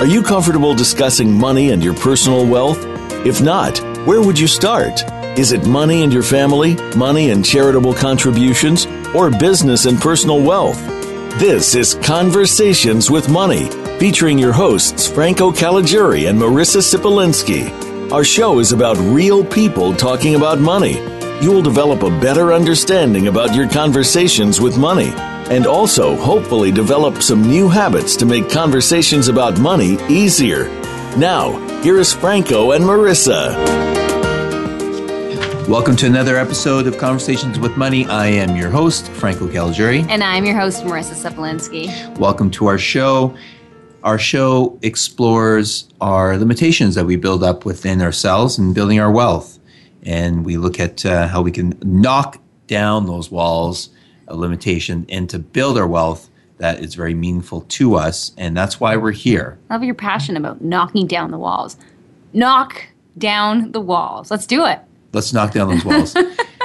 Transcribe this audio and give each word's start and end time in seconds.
Are 0.00 0.06
you 0.06 0.22
comfortable 0.22 0.74
discussing 0.74 1.30
money 1.30 1.72
and 1.72 1.84
your 1.84 1.92
personal 1.92 2.46
wealth? 2.46 2.78
If 3.26 3.42
not, 3.42 3.78
where 4.06 4.22
would 4.22 4.38
you 4.38 4.46
start? 4.46 5.02
Is 5.38 5.52
it 5.52 5.66
money 5.66 6.02
and 6.02 6.10
your 6.10 6.22
family, 6.22 6.74
money 6.96 7.28
and 7.28 7.44
charitable 7.44 7.92
contributions, 7.92 8.86
or 9.14 9.28
business 9.28 9.84
and 9.84 10.00
personal 10.00 10.42
wealth? 10.42 10.80
This 11.38 11.74
is 11.74 11.96
Conversations 11.96 13.10
with 13.10 13.28
Money, 13.28 13.68
featuring 13.98 14.38
your 14.38 14.54
hosts 14.54 15.06
Franco 15.06 15.52
Caligiuri 15.52 16.30
and 16.30 16.40
Marissa 16.40 16.80
Sipolinski. 16.80 18.10
Our 18.10 18.24
show 18.24 18.58
is 18.58 18.72
about 18.72 18.96
real 18.96 19.44
people 19.44 19.94
talking 19.94 20.34
about 20.34 20.60
money. 20.60 20.94
You 21.42 21.52
will 21.52 21.60
develop 21.60 22.02
a 22.04 22.20
better 22.20 22.54
understanding 22.54 23.28
about 23.28 23.54
your 23.54 23.68
conversations 23.68 24.62
with 24.62 24.78
money 24.78 25.12
and 25.50 25.66
also 25.66 26.16
hopefully 26.16 26.70
develop 26.70 27.20
some 27.20 27.42
new 27.42 27.68
habits 27.68 28.14
to 28.14 28.24
make 28.24 28.48
conversations 28.48 29.26
about 29.26 29.58
money 29.58 29.98
easier. 30.08 30.68
Now, 31.16 31.58
here 31.82 31.98
is 31.98 32.12
Franco 32.12 32.70
and 32.70 32.84
Marissa. 32.84 33.56
Welcome 35.66 35.96
to 35.96 36.06
another 36.06 36.36
episode 36.36 36.86
of 36.86 36.98
Conversations 36.98 37.58
with 37.58 37.76
Money. 37.76 38.06
I 38.06 38.28
am 38.28 38.54
your 38.54 38.70
host, 38.70 39.08
Franco 39.08 39.48
Caligiuri. 39.48 40.08
And 40.08 40.22
I'm 40.22 40.44
your 40.44 40.56
host, 40.56 40.84
Marissa 40.84 41.14
Sepolinsky. 41.14 42.16
Welcome 42.16 42.52
to 42.52 42.68
our 42.68 42.78
show. 42.78 43.36
Our 44.04 44.20
show 44.20 44.78
explores 44.82 45.88
our 46.00 46.38
limitations 46.38 46.94
that 46.94 47.06
we 47.06 47.16
build 47.16 47.42
up 47.42 47.64
within 47.64 48.00
ourselves 48.02 48.56
and 48.56 48.72
building 48.72 49.00
our 49.00 49.10
wealth. 49.10 49.58
And 50.04 50.44
we 50.44 50.58
look 50.58 50.78
at 50.78 51.04
uh, 51.04 51.26
how 51.26 51.42
we 51.42 51.50
can 51.50 51.76
knock 51.82 52.40
down 52.68 53.06
those 53.06 53.32
walls 53.32 53.90
of 54.30 54.38
limitation 54.38 55.06
and 55.08 55.28
to 55.30 55.38
build 55.38 55.76
our 55.76 55.86
wealth 55.86 56.30
that 56.60 56.80
is 56.80 56.94
very 56.94 57.14
meaningful 57.14 57.62
to 57.62 57.94
us. 57.94 58.32
And 58.36 58.54
that's 58.56 58.78
why 58.78 58.96
we're 58.96 59.12
here. 59.12 59.58
I 59.70 59.74
love 59.74 59.82
your 59.82 59.94
passion 59.94 60.36
about 60.36 60.60
knocking 60.60 61.06
down 61.06 61.30
the 61.30 61.38
walls. 61.38 61.76
Knock 62.34 62.86
down 63.16 63.72
the 63.72 63.80
walls. 63.80 64.30
Let's 64.30 64.46
do 64.46 64.66
it. 64.66 64.78
Let's 65.12 65.32
knock 65.32 65.52
down 65.52 65.70
those 65.70 65.84
walls. 65.84 66.14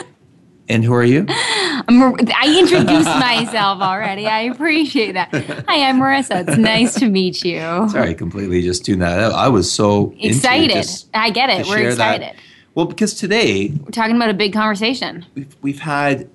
and 0.69 0.83
who 0.83 0.93
are 0.93 1.03
you? 1.03 1.25
I 1.29 2.55
introduced 2.59 3.07
myself 3.07 3.81
already. 3.81 4.27
I 4.27 4.41
appreciate 4.41 5.13
that. 5.13 5.29
Hi, 5.67 5.87
I'm 5.87 5.99
Marissa. 5.99 6.47
It's 6.47 6.57
nice 6.57 6.95
to 6.95 7.09
meet 7.09 7.43
you. 7.43 7.59
Sorry, 7.89 8.13
completely 8.13 8.61
just 8.61 8.85
tuned 8.85 9.01
that 9.01 9.17
out. 9.19 9.31
I 9.31 9.47
was 9.47 9.71
so 9.71 10.13
excited. 10.19 10.85
I 11.13 11.29
get 11.29 11.49
it. 11.49 11.67
We're 11.67 11.89
excited. 11.89 12.21
That. 12.21 12.35
Well, 12.75 12.85
because 12.85 13.13
today 13.13 13.69
we're 13.69 13.91
talking 13.91 14.17
about 14.17 14.29
a 14.29 14.33
big 14.33 14.51
conversation. 14.51 15.25
We've 15.35 15.55
we've 15.61 15.79
had 15.79 16.29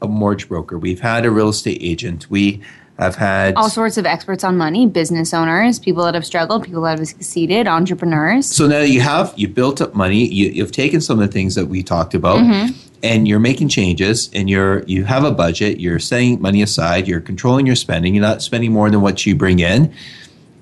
a 0.00 0.08
mortgage 0.08 0.48
broker, 0.48 0.78
we've 0.78 1.00
had 1.00 1.24
a 1.24 1.30
real 1.30 1.48
estate 1.48 1.78
agent, 1.80 2.30
we 2.30 2.62
have 2.98 3.14
had 3.14 3.54
all 3.54 3.70
sorts 3.70 3.96
of 3.96 4.06
experts 4.06 4.42
on 4.42 4.56
money, 4.56 4.86
business 4.86 5.32
owners, 5.32 5.78
people 5.78 6.04
that 6.04 6.14
have 6.14 6.26
struggled, 6.26 6.64
people 6.64 6.82
that 6.82 6.98
have 6.98 7.06
succeeded, 7.06 7.68
entrepreneurs. 7.68 8.46
So 8.46 8.66
now 8.66 8.80
you 8.80 9.00
have 9.00 9.32
you 9.36 9.46
built 9.46 9.80
up 9.80 9.94
money. 9.94 10.26
You, 10.26 10.62
have 10.62 10.72
taken 10.72 11.00
some 11.00 11.20
of 11.20 11.26
the 11.26 11.32
things 11.32 11.54
that 11.54 11.66
we 11.66 11.84
talked 11.84 12.14
about, 12.14 12.38
mm-hmm. 12.38 12.76
and 13.04 13.28
you're 13.28 13.38
making 13.38 13.68
changes. 13.68 14.30
And 14.34 14.50
you're 14.50 14.82
you 14.84 15.04
have 15.04 15.22
a 15.22 15.30
budget. 15.30 15.78
You're 15.78 16.00
setting 16.00 16.42
money 16.42 16.60
aside. 16.60 17.06
You're 17.06 17.20
controlling 17.20 17.66
your 17.66 17.76
spending. 17.76 18.14
You're 18.14 18.22
not 18.22 18.42
spending 18.42 18.72
more 18.72 18.90
than 18.90 19.00
what 19.00 19.24
you 19.24 19.36
bring 19.36 19.60
in. 19.60 19.94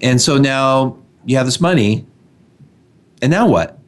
And 0.03 0.21
so 0.21 0.37
now 0.37 0.99
you 1.25 1.39
have 1.39 1.47
this 1.47 1.61
money. 1.61 2.07
And 3.23 3.31
now 3.31 3.49
what? 3.49 3.79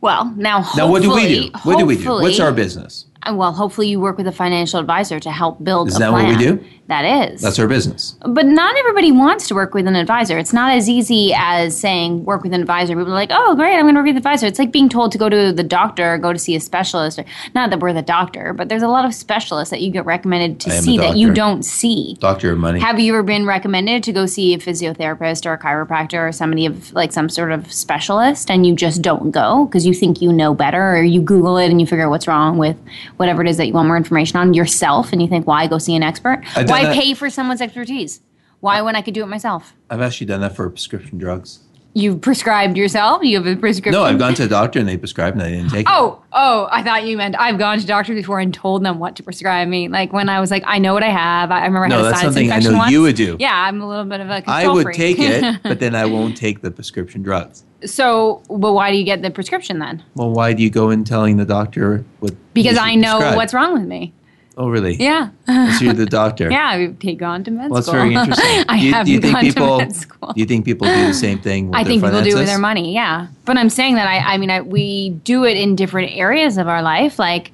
Well, 0.00 0.32
now 0.34 0.66
now 0.76 0.90
what 0.90 1.02
do 1.02 1.14
we 1.14 1.28
do? 1.28 1.50
What 1.64 1.78
do 1.78 1.84
we 1.84 1.98
do? 1.98 2.08
What's 2.08 2.40
our 2.40 2.52
business? 2.52 3.04
Uh, 3.22 3.34
well, 3.34 3.52
hopefully 3.52 3.88
you 3.88 4.00
work 4.00 4.16
with 4.16 4.26
a 4.26 4.32
financial 4.32 4.80
advisor 4.80 5.20
to 5.20 5.30
help 5.30 5.62
build. 5.62 5.88
Is 5.88 5.96
a 5.96 5.98
that 5.98 6.10
plan. 6.10 6.26
what 6.26 6.38
we 6.38 6.44
do? 6.44 6.64
That 6.90 7.30
is. 7.30 7.40
That's 7.40 7.58
our 7.58 7.68
business. 7.68 8.16
But 8.26 8.46
not 8.46 8.76
everybody 8.76 9.12
wants 9.12 9.46
to 9.46 9.54
work 9.54 9.74
with 9.74 9.86
an 9.86 9.94
advisor. 9.94 10.38
It's 10.38 10.52
not 10.52 10.72
as 10.72 10.88
easy 10.88 11.32
as 11.36 11.78
saying 11.78 12.24
work 12.24 12.42
with 12.42 12.52
an 12.52 12.60
advisor. 12.60 12.94
People 12.94 13.12
are 13.12 13.14
like, 13.14 13.30
oh, 13.30 13.54
great, 13.54 13.76
I'm 13.76 13.82
going 13.82 13.94
to 13.94 14.00
work 14.00 14.06
with 14.06 14.14
an 14.14 14.18
advisor. 14.18 14.46
It's 14.46 14.58
like 14.58 14.72
being 14.72 14.88
told 14.88 15.12
to 15.12 15.18
go 15.18 15.28
to 15.28 15.52
the 15.52 15.62
doctor 15.62 16.14
or 16.14 16.18
go 16.18 16.32
to 16.32 16.38
see 16.38 16.56
a 16.56 16.60
specialist. 16.60 17.20
Not 17.54 17.70
that 17.70 17.78
we're 17.78 17.92
the 17.92 18.02
doctor, 18.02 18.52
but 18.52 18.68
there's 18.68 18.82
a 18.82 18.88
lot 18.88 19.04
of 19.04 19.14
specialists 19.14 19.70
that 19.70 19.82
you 19.82 19.92
get 19.92 20.04
recommended 20.04 20.58
to 20.60 20.70
see 20.70 20.98
that 20.98 21.16
you 21.16 21.32
don't 21.32 21.62
see. 21.62 22.16
Doctor 22.18 22.52
of 22.52 22.58
money. 22.58 22.80
Have 22.80 22.98
you 22.98 23.12
ever 23.12 23.22
been 23.22 23.46
recommended 23.46 24.02
to 24.04 24.12
go 24.12 24.26
see 24.26 24.54
a 24.54 24.58
physiotherapist 24.58 25.46
or 25.46 25.52
a 25.52 25.58
chiropractor 25.58 26.28
or 26.28 26.32
somebody 26.32 26.66
of 26.66 26.92
like 26.92 27.12
some 27.12 27.28
sort 27.28 27.52
of 27.52 27.72
specialist 27.72 28.50
and 28.50 28.66
you 28.66 28.74
just 28.74 29.00
don't 29.00 29.30
go 29.30 29.66
because 29.66 29.86
you 29.86 29.94
think 29.94 30.20
you 30.20 30.32
know 30.32 30.54
better 30.54 30.96
or 30.96 31.02
you 31.02 31.20
Google 31.20 31.56
it 31.56 31.70
and 31.70 31.80
you 31.80 31.86
figure 31.86 32.06
out 32.06 32.10
what's 32.10 32.26
wrong 32.26 32.58
with 32.58 32.76
whatever 33.20 33.42
it 33.42 33.48
is 33.48 33.58
that 33.58 33.66
you 33.66 33.74
want 33.74 33.86
more 33.86 33.98
information 33.98 34.38
on 34.38 34.54
yourself 34.54 35.12
and 35.12 35.20
you 35.20 35.28
think, 35.28 35.46
why 35.46 35.66
go 35.66 35.76
see 35.76 35.94
an 35.94 36.02
expert? 36.02 36.42
Why 36.54 36.84
that. 36.84 36.94
pay 36.94 37.12
for 37.12 37.28
someone's 37.28 37.60
expertise? 37.60 38.22
Why 38.60 38.80
when 38.80 38.96
I 38.96 39.02
could 39.02 39.12
do 39.12 39.22
it 39.22 39.26
myself? 39.26 39.74
I've 39.90 40.00
actually 40.00 40.26
done 40.26 40.40
that 40.40 40.56
for 40.56 40.68
prescription 40.70 41.18
drugs. 41.18 41.58
You've 41.92 42.20
prescribed 42.20 42.76
yourself? 42.76 43.24
You 43.24 43.42
have 43.42 43.46
a 43.46 43.56
prescription? 43.58 44.00
No, 44.00 44.04
I've 44.04 44.18
gone 44.18 44.34
to 44.34 44.44
a 44.44 44.48
doctor 44.48 44.78
and 44.78 44.88
they 44.88 44.96
prescribed 44.96 45.36
and 45.36 45.42
I 45.42 45.50
didn't 45.50 45.70
take 45.70 45.88
oh, 45.88 45.92
it. 45.92 45.96
Oh, 45.98 46.22
oh, 46.32 46.68
I 46.70 46.84
thought 46.84 47.04
you 47.04 47.16
meant 47.16 47.34
I've 47.36 47.58
gone 47.58 47.80
to 47.80 47.86
doctors 47.86 48.14
before 48.14 48.38
and 48.38 48.54
told 48.54 48.84
them 48.84 49.00
what 49.00 49.16
to 49.16 49.24
prescribe 49.24 49.66
me. 49.66 49.88
Like 49.88 50.12
when 50.12 50.28
I 50.28 50.38
was 50.38 50.52
like, 50.52 50.62
I 50.66 50.78
know 50.78 50.94
what 50.94 51.02
I 51.02 51.08
have. 51.08 51.50
I 51.50 51.64
remember 51.66 51.86
I 51.86 51.88
no, 51.88 51.96
had 51.96 52.00
a 52.00 52.08
that's 52.08 52.20
sinus 52.20 52.34
something 52.34 52.52
I 52.52 52.58
know 52.60 52.78
once. 52.78 52.92
you 52.92 53.02
would 53.02 53.16
do. 53.16 53.36
Yeah, 53.40 53.54
I'm 53.54 53.80
a 53.80 53.88
little 53.88 54.04
bit 54.04 54.20
of 54.20 54.28
a 54.28 54.42
I 54.46 54.68
would 54.68 54.84
freak. 54.84 54.96
take 54.96 55.16
it, 55.18 55.60
but 55.64 55.80
then 55.80 55.96
I 55.96 56.06
won't 56.06 56.36
take 56.36 56.60
the 56.60 56.70
prescription 56.70 57.22
drugs. 57.22 57.64
So, 57.84 58.42
but 58.48 58.72
why 58.72 58.92
do 58.92 58.96
you 58.96 59.04
get 59.04 59.22
the 59.22 59.30
prescription 59.30 59.80
then? 59.80 60.04
Well, 60.14 60.30
why 60.30 60.52
do 60.52 60.62
you 60.62 60.70
go 60.70 60.90
in 60.90 61.02
telling 61.02 61.38
the 61.38 61.44
doctor 61.44 62.04
what? 62.20 62.34
Because 62.54 62.78
I 62.78 62.94
know 62.94 63.18
prescribe? 63.18 63.36
what's 63.36 63.54
wrong 63.54 63.72
with 63.72 63.88
me. 63.88 64.12
Oh, 64.56 64.68
really? 64.68 64.94
Yeah. 64.94 65.30
so 65.46 65.84
you're 65.84 65.94
the 65.94 66.06
doctor. 66.06 66.50
yeah, 66.50 66.70
I 66.70 66.94
take 66.98 67.22
on 67.22 67.44
to 67.44 67.50
med 67.50 67.70
well, 67.70 67.82
school. 67.82 67.94
that's 67.94 68.02
very 68.02 68.14
interesting. 68.14 68.64
I 68.68 68.78
do 68.78 68.86
you, 68.86 68.92
have 68.92 69.06
do 69.06 69.12
you 69.12 69.20
think 69.20 69.34
gone 69.34 69.42
people, 69.42 69.78
to 69.78 69.84
med 69.84 69.96
school. 69.96 70.32
Do 70.32 70.40
you 70.40 70.46
think 70.46 70.64
people 70.64 70.86
do 70.86 71.06
the 71.06 71.14
same 71.14 71.38
thing? 71.48 71.74
I 71.74 71.84
think 71.84 72.02
finances? 72.02 72.24
people 72.24 72.30
do 72.32 72.36
with 72.38 72.46
their 72.46 72.58
money. 72.58 72.94
Yeah, 72.94 73.28
but 73.44 73.56
I'm 73.56 73.70
saying 73.70 73.94
that 73.94 74.06
I, 74.06 74.34
I 74.34 74.38
mean, 74.38 74.50
I, 74.50 74.60
we 74.60 75.10
do 75.24 75.44
it 75.44 75.56
in 75.56 75.76
different 75.76 76.12
areas 76.12 76.58
of 76.58 76.68
our 76.68 76.82
life. 76.82 77.18
Like, 77.18 77.52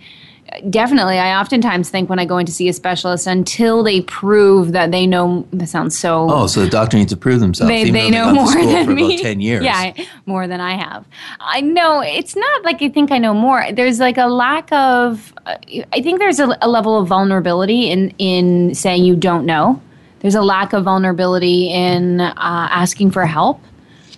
definitely, 0.71 1.19
I 1.19 1.39
oftentimes 1.41 1.91
think 1.91 2.09
when 2.09 2.19
I 2.19 2.25
go 2.25 2.39
in 2.39 2.47
to 2.47 2.53
see 2.53 2.69
a 2.69 2.73
specialist, 2.73 3.27
until 3.27 3.83
they 3.83 4.03
prove 4.03 4.73
that 4.73 4.91
they 4.91 5.07
know. 5.07 5.47
That 5.53 5.69
sounds 5.69 5.99
so. 5.99 6.29
Oh, 6.31 6.47
so 6.47 6.61
the 6.61 6.71
doctor 6.71 6.97
needs 6.97 7.12
to 7.12 7.17
prove 7.17 7.41
themselves. 7.41 7.69
They, 7.69 7.91
they 7.91 8.11
know 8.11 8.33
more 8.33 8.53
than 8.53 8.87
for 8.87 8.93
me. 8.93 9.15
About 9.15 9.23
Ten 9.23 9.41
years. 9.41 9.65
Yeah, 9.65 9.93
more 10.27 10.47
than 10.47 10.61
I 10.61 10.77
have. 10.77 11.05
I 11.41 11.61
know 11.61 12.01
it's 12.01 12.37
not 12.37 12.65
like 12.65 12.83
I 12.83 12.89
think 12.89 13.11
I 13.11 13.19
know 13.19 13.35
more. 13.35 13.65
There's 13.73 14.01
like 14.01 14.19
a 14.19 14.27
lack 14.27 14.73
of. 14.73 15.33
Uh, 15.47 15.56
I 15.93 16.03
think 16.03 16.19
there's 16.19 16.41
a, 16.41 16.56
a 16.62 16.69
level 16.69 16.99
of 16.99 17.09
vulnerability 17.09 17.91
in 17.91 18.11
in 18.19 18.75
saying 18.75 19.05
you 19.05 19.17
don't 19.17 19.47
know. 19.47 19.81
There's 20.21 20.35
a 20.35 20.43
lack 20.43 20.73
of 20.73 20.85
vulnerability 20.85 21.71
in 21.71 22.21
uh, 22.21 22.33
asking 22.37 23.11
for 23.11 23.27
help 23.27 23.61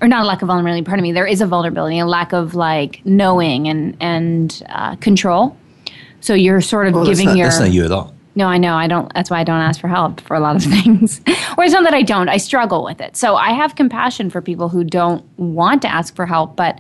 or 0.01 0.09
not 0.09 0.23
a 0.23 0.27
lack 0.27 0.43
of 0.43 0.47
vulnerability 0.47 0.85
pardon 0.85 1.03
me 1.03 1.11
there 1.11 1.27
is 1.27 1.41
a 1.41 1.47
vulnerability 1.47 1.99
a 1.99 2.07
lack 2.07 2.33
of 2.33 2.55
like 2.55 3.05
knowing 3.05 3.69
and 3.69 3.97
and 4.01 4.63
uh, 4.69 4.95
control 4.97 5.57
so 6.21 6.35
you're 6.35 6.61
sort 6.61 6.87
of 6.87 6.95
oh, 6.95 6.99
well, 6.99 7.07
giving 7.07 7.27
that's 7.27 7.35
not, 7.35 7.39
your 7.39 7.47
that's 7.47 7.61
not 7.61 7.73
you 7.73 7.85
at 7.85 7.93
all 7.93 8.15
no 8.35 8.47
i 8.47 8.59
know 8.59 8.75
i 8.75 8.87
don't 8.87 9.13
that's 9.15 9.31
why 9.31 9.41
i 9.41 9.45
don't 9.45 9.61
ask 9.61 9.81
for 9.81 9.89
help 9.89 10.21
for 10.21 10.35
a 10.35 10.41
lot 10.41 10.57
of 10.57 10.63
things 10.83 11.21
or 11.57 11.65
it's 11.65 11.73
not 11.73 11.85
that 11.85 11.95
i 11.95 12.03
don't 12.03 12.29
i 12.29 12.37
struggle 12.37 12.85
with 12.85 13.01
it 13.01 13.17
so 13.17 13.37
i 13.37 13.51
have 13.51 13.75
compassion 13.75 14.31
for 14.31 14.41
people 14.41 14.69
who 14.69 14.85
don't 14.85 15.25
want 15.39 15.83
to 15.83 15.89
ask 15.89 16.15
for 16.15 16.27
help 16.27 16.57
but 16.57 16.79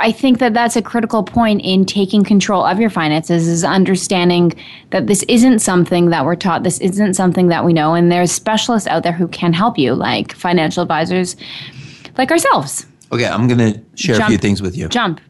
I 0.00 0.12
think 0.12 0.38
that 0.38 0.54
that's 0.54 0.76
a 0.76 0.82
critical 0.82 1.24
point 1.24 1.60
in 1.62 1.84
taking 1.84 2.22
control 2.22 2.64
of 2.64 2.78
your 2.78 2.90
finances 2.90 3.48
is 3.48 3.64
understanding 3.64 4.52
that 4.90 5.08
this 5.08 5.24
isn't 5.24 5.58
something 5.58 6.10
that 6.10 6.24
we're 6.24 6.36
taught. 6.36 6.62
This 6.62 6.78
isn't 6.78 7.14
something 7.14 7.48
that 7.48 7.64
we 7.64 7.72
know. 7.72 7.94
And 7.94 8.12
there's 8.12 8.30
specialists 8.30 8.86
out 8.86 9.02
there 9.02 9.12
who 9.12 9.26
can 9.26 9.52
help 9.52 9.76
you, 9.76 9.94
like 9.94 10.32
financial 10.34 10.82
advisors 10.82 11.36
like 12.16 12.30
ourselves. 12.30 12.86
Okay, 13.10 13.26
I'm 13.26 13.48
going 13.48 13.72
to 13.72 13.80
share 13.96 14.16
Jump. 14.16 14.28
a 14.28 14.30
few 14.30 14.38
things 14.38 14.62
with 14.62 14.76
you. 14.76 14.88
Jump. 14.88 15.20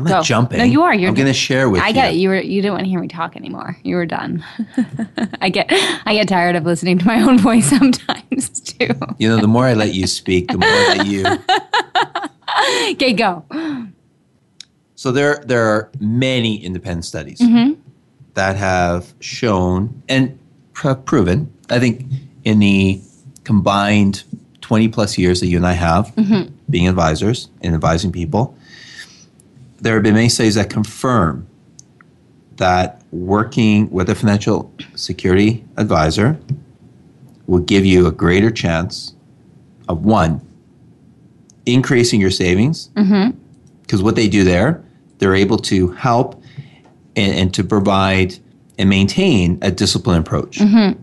I'm 0.00 0.04
not 0.04 0.18
Go. 0.20 0.22
jumping. 0.22 0.58
No, 0.58 0.64
you 0.64 0.82
are. 0.82 0.94
You're 0.94 1.08
I'm 1.08 1.14
going 1.14 1.26
to 1.26 1.32
share 1.32 1.68
with 1.70 1.80
I 1.80 1.86
you. 1.86 1.90
I 1.90 1.92
get 1.92 2.14
it. 2.14 2.16
You 2.16 2.28
were. 2.30 2.40
You 2.40 2.62
didn't 2.62 2.74
want 2.74 2.84
to 2.84 2.90
hear 2.90 3.00
me 3.00 3.08
talk 3.08 3.36
anymore. 3.36 3.76
You 3.82 3.96
were 3.96 4.06
done. 4.06 4.44
I 5.40 5.48
get. 5.50 5.66
I 6.06 6.14
get 6.14 6.28
tired 6.28 6.56
of 6.56 6.64
listening 6.64 6.98
to 6.98 7.06
my 7.06 7.20
own 7.22 7.38
voice 7.38 7.68
sometimes 7.68 8.50
too. 8.60 8.88
You 9.18 9.28
know, 9.28 9.36
the 9.40 9.48
more 9.48 9.64
I 9.66 9.74
let 9.74 9.94
you 9.94 10.06
speak, 10.06 10.48
the 10.48 10.58
more 10.58 10.68
that 10.68 11.06
you. 11.06 11.24
Okay, 12.90 13.12
go. 13.14 13.44
So 14.94 15.12
there, 15.12 15.42
there 15.46 15.64
are 15.66 15.90
many 15.98 16.62
independent 16.62 17.04
studies. 17.06 17.40
Mm-hmm. 17.40 17.80
that 18.34 18.56
have 18.56 19.14
shown 19.20 20.02
and 20.08 20.38
pr- 20.74 20.92
proven, 20.92 21.52
I 21.70 21.78
think, 21.78 22.04
in 22.44 22.58
the 22.58 23.00
combined 23.44 24.24
20 24.60 24.88
plus 24.88 25.16
years 25.16 25.40
that 25.40 25.46
you 25.46 25.56
and 25.56 25.66
I 25.66 25.72
have 25.72 26.12
being 26.68 26.86
advisors 26.86 27.48
and 27.62 27.74
advising 27.74 28.12
people, 28.12 28.54
there 29.80 29.94
have 29.94 30.02
been 30.02 30.14
many 30.14 30.28
studies 30.28 30.54
that 30.54 30.70
confirm 30.70 31.46
that 32.56 33.02
working 33.10 33.90
with 33.90 34.08
a 34.10 34.14
financial 34.14 34.72
security 34.94 35.64
advisor 35.76 36.38
will 37.46 37.60
give 37.60 37.84
you 37.84 38.06
a 38.06 38.12
greater 38.12 38.50
chance 38.50 39.14
of 39.88 40.04
one, 40.04 40.40
increasing 41.66 42.20
your 42.20 42.30
savings. 42.30 42.90
Mm-hmm. 42.90 43.36
Because 43.82 44.02
what 44.02 44.14
they 44.14 44.28
do 44.28 44.44
there, 44.44 44.84
they're 45.18 45.34
able 45.34 45.56
to 45.56 45.88
help 45.92 46.42
and, 47.16 47.34
and 47.34 47.54
to 47.54 47.64
provide 47.64 48.36
and 48.78 48.88
maintain 48.88 49.58
a 49.62 49.70
disciplined 49.70 50.26
approach. 50.26 50.58
Mm-hmm. 50.58 51.02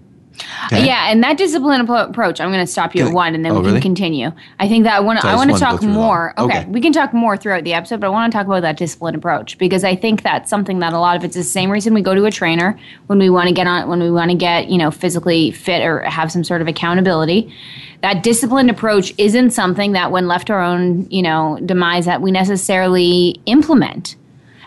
Okay? 0.66 0.86
Yeah, 0.86 1.12
and 1.12 1.24
that 1.24 1.38
discipline 1.38 1.82
approach, 1.82 2.40
I'm 2.40 2.52
going 2.52 2.66
to 2.66 2.72
stop 2.72 2.96
you 2.96 3.08
at 3.08 3.14
one, 3.14 3.36
and 3.36 3.44
then 3.44 3.52
oh, 3.52 3.56
we 3.56 3.62
can 3.62 3.68
really? 3.72 3.82
continue. 3.82 4.32
I 4.60 4.68
think 4.68 4.84
that 4.84 4.96
I 4.96 5.00
want 5.00 5.20
So 5.22 5.28
I 5.28 5.34
I 5.34 5.36
want 5.36 5.50
to 5.50 5.56
to 5.56 5.60
talk 5.60 5.80
through 5.80 5.90
it 5.90 5.96
all. 5.96 6.02
more. 6.04 6.34
Okay. 6.38 6.60
Okay. 6.60 6.70
we 6.70 6.82
can 6.82 6.94
talk 6.94 7.14
more 7.14 7.38
throughout 7.38 7.64
the 7.64 7.74
episode, 7.74 8.00
but 8.00 8.08
I 8.08 8.10
want 8.10 8.32
to 8.32 8.38
talk 8.38 8.46
about 8.48 8.62
that 8.62 8.78
discipline 8.78 9.16
approach 9.16 9.58
because 9.58 9.84
I 9.84 9.96
think 9.96 10.24
that's 10.24 10.50
something 10.50 10.80
that 10.80 10.94
a 10.94 11.00
lot 11.00 11.16
of 11.16 11.24
it's 11.24 11.36
the 11.36 11.44
same 11.44 11.70
reason 11.70 11.94
we 11.94 12.02
go 12.02 12.16
to 12.16 12.26
a 12.26 12.32
trainer 12.32 12.80
when 13.08 13.20
we 13.20 13.30
want 13.30 13.48
to 13.48 13.54
get 13.54 13.68
on 13.68 13.90
when 13.90 14.02
we 14.02 14.12
want 14.12 14.32
to 14.32 14.38
get 14.38 14.70
you 14.70 14.78
know 14.78 14.92
physically 14.92 15.52
fit 15.52 15.84
or 15.84 16.02
have 16.02 16.32
some 16.32 16.44
sort 16.44 16.62
of 16.62 16.68
accountability. 16.68 17.54
That 18.02 18.22
disciplined 18.24 18.70
approach 18.70 19.14
isn't 19.18 19.52
something 19.52 19.94
that, 19.94 20.12
when 20.12 20.28
left 20.28 20.48
to 20.48 20.54
our 20.54 20.62
own 20.62 21.10
you 21.10 21.22
know 21.22 21.60
demise, 21.66 22.06
that 22.06 22.22
we 22.22 22.32
necessarily 22.32 23.42
implement. 23.46 24.16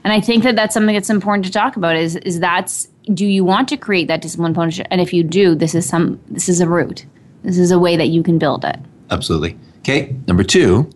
And 0.03 0.13
I 0.13 0.21
think 0.21 0.45
that 0.45 0.57
that's 0.57 0.75
something 0.75 0.95
that's 0.95 1.11
important 1.11 1.45
to 1.47 1.53
talk 1.53 1.77
about. 1.77 1.97
Is 1.97 2.17
is 2.17 2.41
that's 2.41 2.89
do 3.15 3.27
you 3.27 3.45
want 3.45 3.69
to 3.69 3.77
create 3.77 4.09
that 4.09 4.21
discipline 4.21 4.53
approach? 4.53 4.81
And 4.91 5.01
if 5.01 5.13
you 5.13 5.23
do, 5.23 5.55
this 5.55 5.75
is 5.75 5.89
some 5.89 6.21
this 6.29 6.49
is 6.49 6.61
a 6.61 6.69
route. 6.69 7.07
This 7.43 7.59
is 7.59 7.71
a 7.71 7.79
way 7.79 7.97
that 7.97 8.09
you 8.09 8.23
can 8.23 8.39
build 8.39 8.65
it. 8.65 8.79
Absolutely. 9.11 9.59
Okay. 9.79 10.15
Number 10.27 10.45
two, 10.45 10.91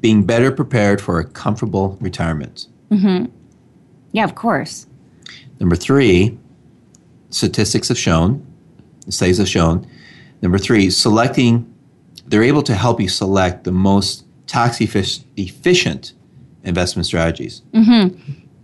being 0.00 0.24
better 0.24 0.50
prepared 0.50 1.00
for 1.00 1.18
a 1.18 1.24
comfortable 1.24 1.98
retirement. 2.00 2.66
Mm-hmm. 2.90 3.26
Yeah, 4.12 4.24
of 4.24 4.34
course. 4.34 4.86
Number 5.60 5.76
three, 5.76 6.38
statistics 7.30 7.88
have 7.88 7.98
shown, 7.98 8.46
studies 9.08 9.38
have 9.38 9.48
shown. 9.48 9.86
Number 10.40 10.58
three, 10.58 10.88
selecting, 10.90 11.72
they're 12.26 12.44
able 12.44 12.62
to 12.62 12.74
help 12.74 13.00
you 13.00 13.08
select 13.08 13.64
the 13.64 13.72
most 13.72 14.24
tax 14.46 14.78
effic- 14.78 15.24
efficient 15.36 16.12
investment 16.62 17.06
strategies. 17.06 17.62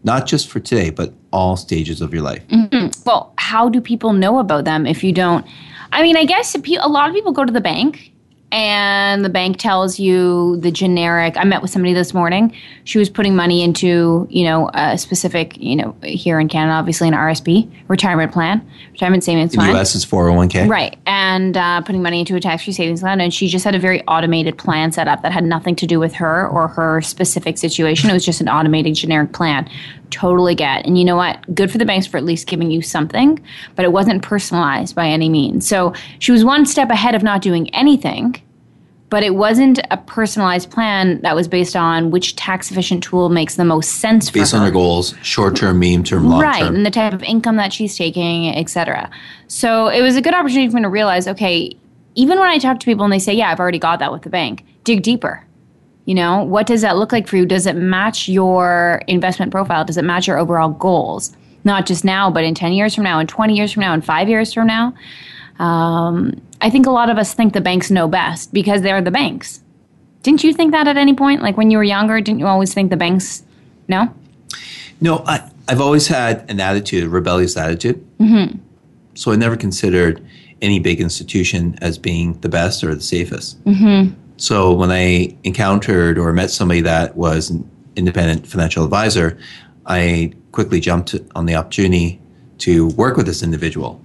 Not 0.04 0.26
just 0.26 0.48
for 0.48 0.60
today, 0.60 0.90
but 0.90 1.12
all 1.32 1.56
stages 1.56 2.00
of 2.00 2.12
your 2.12 2.22
life. 2.22 2.46
Mm-hmm. 2.48 3.02
Well, 3.04 3.32
how 3.38 3.68
do 3.68 3.80
people 3.80 4.12
know 4.12 4.38
about 4.38 4.64
them 4.64 4.86
if 4.86 5.02
you 5.02 5.12
don't? 5.12 5.46
I 5.92 6.02
mean, 6.02 6.16
I 6.16 6.24
guess 6.24 6.54
a 6.54 6.88
lot 6.88 7.08
of 7.08 7.14
people 7.14 7.32
go 7.32 7.44
to 7.44 7.52
the 7.52 7.60
bank 7.60 8.12
and 8.54 9.24
the 9.24 9.28
bank 9.28 9.56
tells 9.56 9.98
you 9.98 10.58
the 10.58 10.70
generic. 10.70 11.36
I 11.36 11.42
met 11.42 11.60
with 11.60 11.72
somebody 11.72 11.92
this 11.92 12.14
morning. 12.14 12.54
She 12.84 12.98
was 12.98 13.10
putting 13.10 13.34
money 13.34 13.64
into, 13.64 14.28
you 14.30 14.44
know, 14.44 14.70
a 14.74 14.96
specific, 14.96 15.56
you 15.58 15.74
know, 15.74 15.96
here 16.04 16.38
in 16.38 16.46
Canada, 16.46 16.74
obviously 16.74 17.08
an 17.08 17.14
RSP, 17.14 17.68
retirement 17.88 18.30
plan, 18.30 18.64
retirement 18.92 19.24
savings 19.24 19.54
In 19.54 19.58
plan. 19.58 19.72
the 19.72 19.80
US, 19.80 19.96
it's 19.96 20.04
401k. 20.06 20.68
Right. 20.68 20.96
And 21.04 21.56
uh, 21.56 21.80
putting 21.80 22.00
money 22.00 22.20
into 22.20 22.36
a 22.36 22.40
tax 22.40 22.62
free 22.62 22.72
savings 22.72 23.00
plan. 23.00 23.20
And 23.20 23.34
she 23.34 23.48
just 23.48 23.64
had 23.64 23.74
a 23.74 23.78
very 23.80 24.02
automated 24.06 24.56
plan 24.56 24.92
set 24.92 25.08
up 25.08 25.22
that 25.22 25.32
had 25.32 25.42
nothing 25.42 25.74
to 25.74 25.86
do 25.86 25.98
with 25.98 26.14
her 26.14 26.46
or 26.46 26.68
her 26.68 27.00
specific 27.00 27.58
situation. 27.58 28.08
It 28.08 28.12
was 28.12 28.24
just 28.24 28.40
an 28.40 28.48
automated 28.48 28.94
generic 28.94 29.32
plan. 29.32 29.68
Totally 30.10 30.54
get. 30.54 30.86
And 30.86 30.96
you 30.96 31.04
know 31.04 31.16
what? 31.16 31.40
Good 31.56 31.72
for 31.72 31.78
the 31.78 31.84
banks 31.84 32.06
for 32.06 32.18
at 32.18 32.24
least 32.24 32.46
giving 32.46 32.70
you 32.70 32.82
something, 32.82 33.44
but 33.74 33.84
it 33.84 33.90
wasn't 33.90 34.22
personalized 34.22 34.94
by 34.94 35.08
any 35.08 35.28
means. 35.28 35.66
So 35.66 35.92
she 36.20 36.30
was 36.30 36.44
one 36.44 36.66
step 36.66 36.88
ahead 36.90 37.16
of 37.16 37.24
not 37.24 37.42
doing 37.42 37.74
anything. 37.74 38.40
But 39.14 39.22
it 39.22 39.36
wasn't 39.36 39.78
a 39.92 39.96
personalized 39.96 40.72
plan 40.72 41.20
that 41.20 41.36
was 41.36 41.46
based 41.46 41.76
on 41.76 42.10
which 42.10 42.34
tax 42.34 42.72
efficient 42.72 43.04
tool 43.04 43.28
makes 43.28 43.54
the 43.54 43.64
most 43.64 44.00
sense 44.00 44.28
for 44.28 44.40
Based 44.40 44.52
on 44.52 44.66
her. 44.66 44.72
goals, 44.72 45.14
short 45.22 45.54
term, 45.54 45.78
medium 45.78 46.02
term, 46.02 46.28
long 46.28 46.40
term. 46.40 46.50
right 46.50 46.64
and 46.64 46.84
the 46.84 46.90
type 46.90 47.12
of 47.12 47.22
income 47.22 47.54
that 47.54 47.72
she's 47.72 47.96
taking 47.96 48.48
etc 48.48 49.08
so 49.46 49.86
it 49.86 50.02
was 50.02 50.16
a 50.16 50.20
good 50.20 50.34
opportunity 50.34 50.68
for 50.68 50.78
me 50.78 50.82
to 50.82 50.88
realize 50.88 51.28
okay 51.28 51.76
even 52.16 52.40
when 52.40 52.48
i 52.48 52.58
talk 52.58 52.80
to 52.80 52.84
people 52.84 53.04
and 53.04 53.12
they 53.12 53.20
say 53.20 53.32
yeah 53.32 53.52
i've 53.52 53.60
already 53.60 53.78
got 53.78 54.00
that 54.00 54.10
with 54.10 54.22
the 54.22 54.30
bank 54.30 54.64
dig 54.82 55.04
deeper. 55.04 55.44
You 56.06 56.16
know 56.16 56.42
what 56.42 56.66
does 56.66 56.80
that 56.80 56.96
look 56.96 57.12
like 57.12 57.28
for 57.28 57.36
you? 57.36 57.46
Does 57.46 57.66
it 57.66 57.76
match 57.76 58.28
your 58.28 59.00
investment 59.06 59.52
profile? 59.52 59.84
Does 59.84 59.96
it 59.96 60.04
match 60.04 60.26
your 60.26 60.38
overall 60.38 60.70
goals? 60.70 61.36
Not 61.62 61.86
just 61.86 62.04
now 62.04 62.32
but 62.32 62.42
in 62.42 62.56
10 62.56 62.72
years 62.72 62.96
from 62.96 63.04
now 63.04 63.20
and 63.20 63.28
20 63.28 63.54
years 63.54 63.70
from 63.70 63.82
now 63.82 63.94
and 63.94 64.04
5 64.04 64.28
years 64.28 64.52
from 64.52 64.66
now 64.66 64.92
um, 65.58 66.40
i 66.60 66.70
think 66.70 66.86
a 66.86 66.90
lot 66.90 67.10
of 67.10 67.18
us 67.18 67.34
think 67.34 67.52
the 67.52 67.60
banks 67.60 67.90
know 67.90 68.08
best 68.08 68.52
because 68.52 68.82
they're 68.82 69.02
the 69.02 69.10
banks 69.10 69.60
didn't 70.22 70.42
you 70.42 70.54
think 70.54 70.72
that 70.72 70.88
at 70.88 70.96
any 70.96 71.14
point 71.14 71.42
like 71.42 71.56
when 71.56 71.70
you 71.70 71.78
were 71.78 71.84
younger 71.84 72.20
didn't 72.20 72.40
you 72.40 72.46
always 72.46 72.72
think 72.74 72.90
the 72.90 72.96
banks 72.96 73.42
no 73.88 74.12
No, 75.00 75.22
I, 75.26 75.50
I've 75.68 75.80
always 75.80 76.06
had 76.06 76.48
an 76.50 76.60
attitude, 76.60 77.04
a 77.04 77.08
rebellious 77.08 77.56
attitude. 77.56 78.04
Mm-hmm. 78.18 78.58
So 79.14 79.32
I 79.32 79.36
never 79.36 79.56
considered 79.56 80.24
any 80.62 80.78
big 80.80 81.00
institution 81.00 81.78
as 81.80 81.98
being 81.98 82.40
the 82.40 82.48
best 82.48 82.82
or 82.82 82.94
the 82.94 83.02
safest. 83.02 83.62
Mm-hmm. 83.64 84.14
So 84.36 84.72
when 84.72 84.90
I 84.90 85.36
encountered 85.44 86.18
or 86.18 86.32
met 86.32 86.50
somebody 86.50 86.80
that 86.82 87.16
was 87.16 87.50
an 87.50 87.68
independent 87.96 88.46
financial 88.46 88.84
advisor, 88.84 89.38
I 89.86 90.32
quickly 90.52 90.80
jumped 90.80 91.14
on 91.34 91.46
the 91.46 91.54
opportunity 91.54 92.20
to 92.58 92.88
work 92.90 93.16
with 93.16 93.26
this 93.26 93.42
individual. 93.42 94.00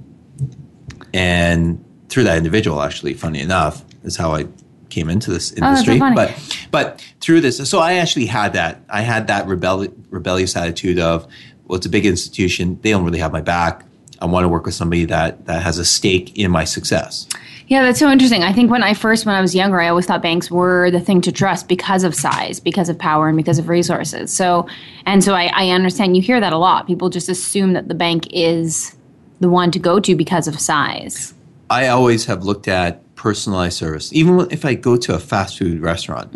And 1.13 1.83
through 2.09 2.23
that 2.25 2.37
individual, 2.37 2.81
actually, 2.81 3.13
funny 3.13 3.39
enough, 3.41 3.83
is 4.03 4.15
how 4.17 4.33
I 4.33 4.47
came 4.89 5.09
into 5.09 5.29
this 5.31 5.53
Oh, 5.61 5.67
industry. 5.67 5.99
funny. 5.99 6.15
but 6.15 6.33
but 6.71 7.03
through 7.21 7.41
this, 7.41 7.57
so 7.69 7.79
I 7.79 7.93
actually 7.95 8.25
had 8.25 8.53
that. 8.53 8.81
I 8.89 9.01
had 9.01 9.27
that 9.27 9.45
rebelli- 9.45 9.93
rebellious 10.09 10.55
attitude 10.55 10.99
of, 10.99 11.27
well, 11.67 11.77
it's 11.77 11.85
a 11.85 11.89
big 11.89 12.05
institution. 12.05 12.79
They 12.81 12.89
don't 12.91 13.03
really 13.05 13.19
have 13.19 13.31
my 13.31 13.41
back. 13.41 13.85
I 14.21 14.25
want 14.25 14.43
to 14.43 14.49
work 14.49 14.65
with 14.65 14.73
somebody 14.75 15.05
that 15.05 15.45
that 15.45 15.61
has 15.61 15.77
a 15.77 15.85
stake 15.85 16.37
in 16.37 16.49
my 16.51 16.63
success. 16.63 17.27
Yeah, 17.67 17.83
that's 17.83 17.99
so 17.99 18.09
interesting. 18.09 18.41
I 18.43 18.51
think 18.51 18.71
when 18.71 18.81
I 18.81 18.95
first, 18.95 19.27
when 19.27 19.35
I 19.35 19.41
was 19.41 19.53
younger, 19.53 19.79
I 19.79 19.89
always 19.89 20.07
thought 20.07 20.23
banks 20.23 20.49
were 20.49 20.89
the 20.89 20.99
thing 20.99 21.21
to 21.21 21.31
trust 21.31 21.67
because 21.67 22.03
of 22.03 22.15
size, 22.15 22.59
because 22.59 22.89
of 22.89 22.97
power, 22.97 23.27
and 23.27 23.37
because 23.37 23.59
of 23.59 23.69
resources. 23.69 24.33
So, 24.33 24.67
and 25.05 25.23
so 25.23 25.35
I, 25.35 25.51
I 25.53 25.69
understand 25.69 26.15
you 26.15 26.23
hear 26.23 26.39
that 26.39 26.51
a 26.51 26.57
lot. 26.57 26.87
People 26.87 27.09
just 27.11 27.29
assume 27.29 27.73
that 27.73 27.87
the 27.87 27.93
bank 27.93 28.27
is 28.33 28.95
the 29.39 29.49
one 29.49 29.71
to 29.71 29.79
go 29.79 29.99
to 29.99 30.15
because 30.15 30.47
of 30.47 30.59
size. 30.59 31.33
I 31.69 31.87
always 31.87 32.25
have 32.25 32.43
looked 32.43 32.67
at 32.67 33.03
personalized 33.15 33.77
service. 33.77 34.11
Even 34.13 34.47
if 34.51 34.65
I 34.65 34.73
go 34.73 34.97
to 34.97 35.13
a 35.13 35.19
fast 35.19 35.57
food 35.59 35.81
restaurant, 35.81 36.33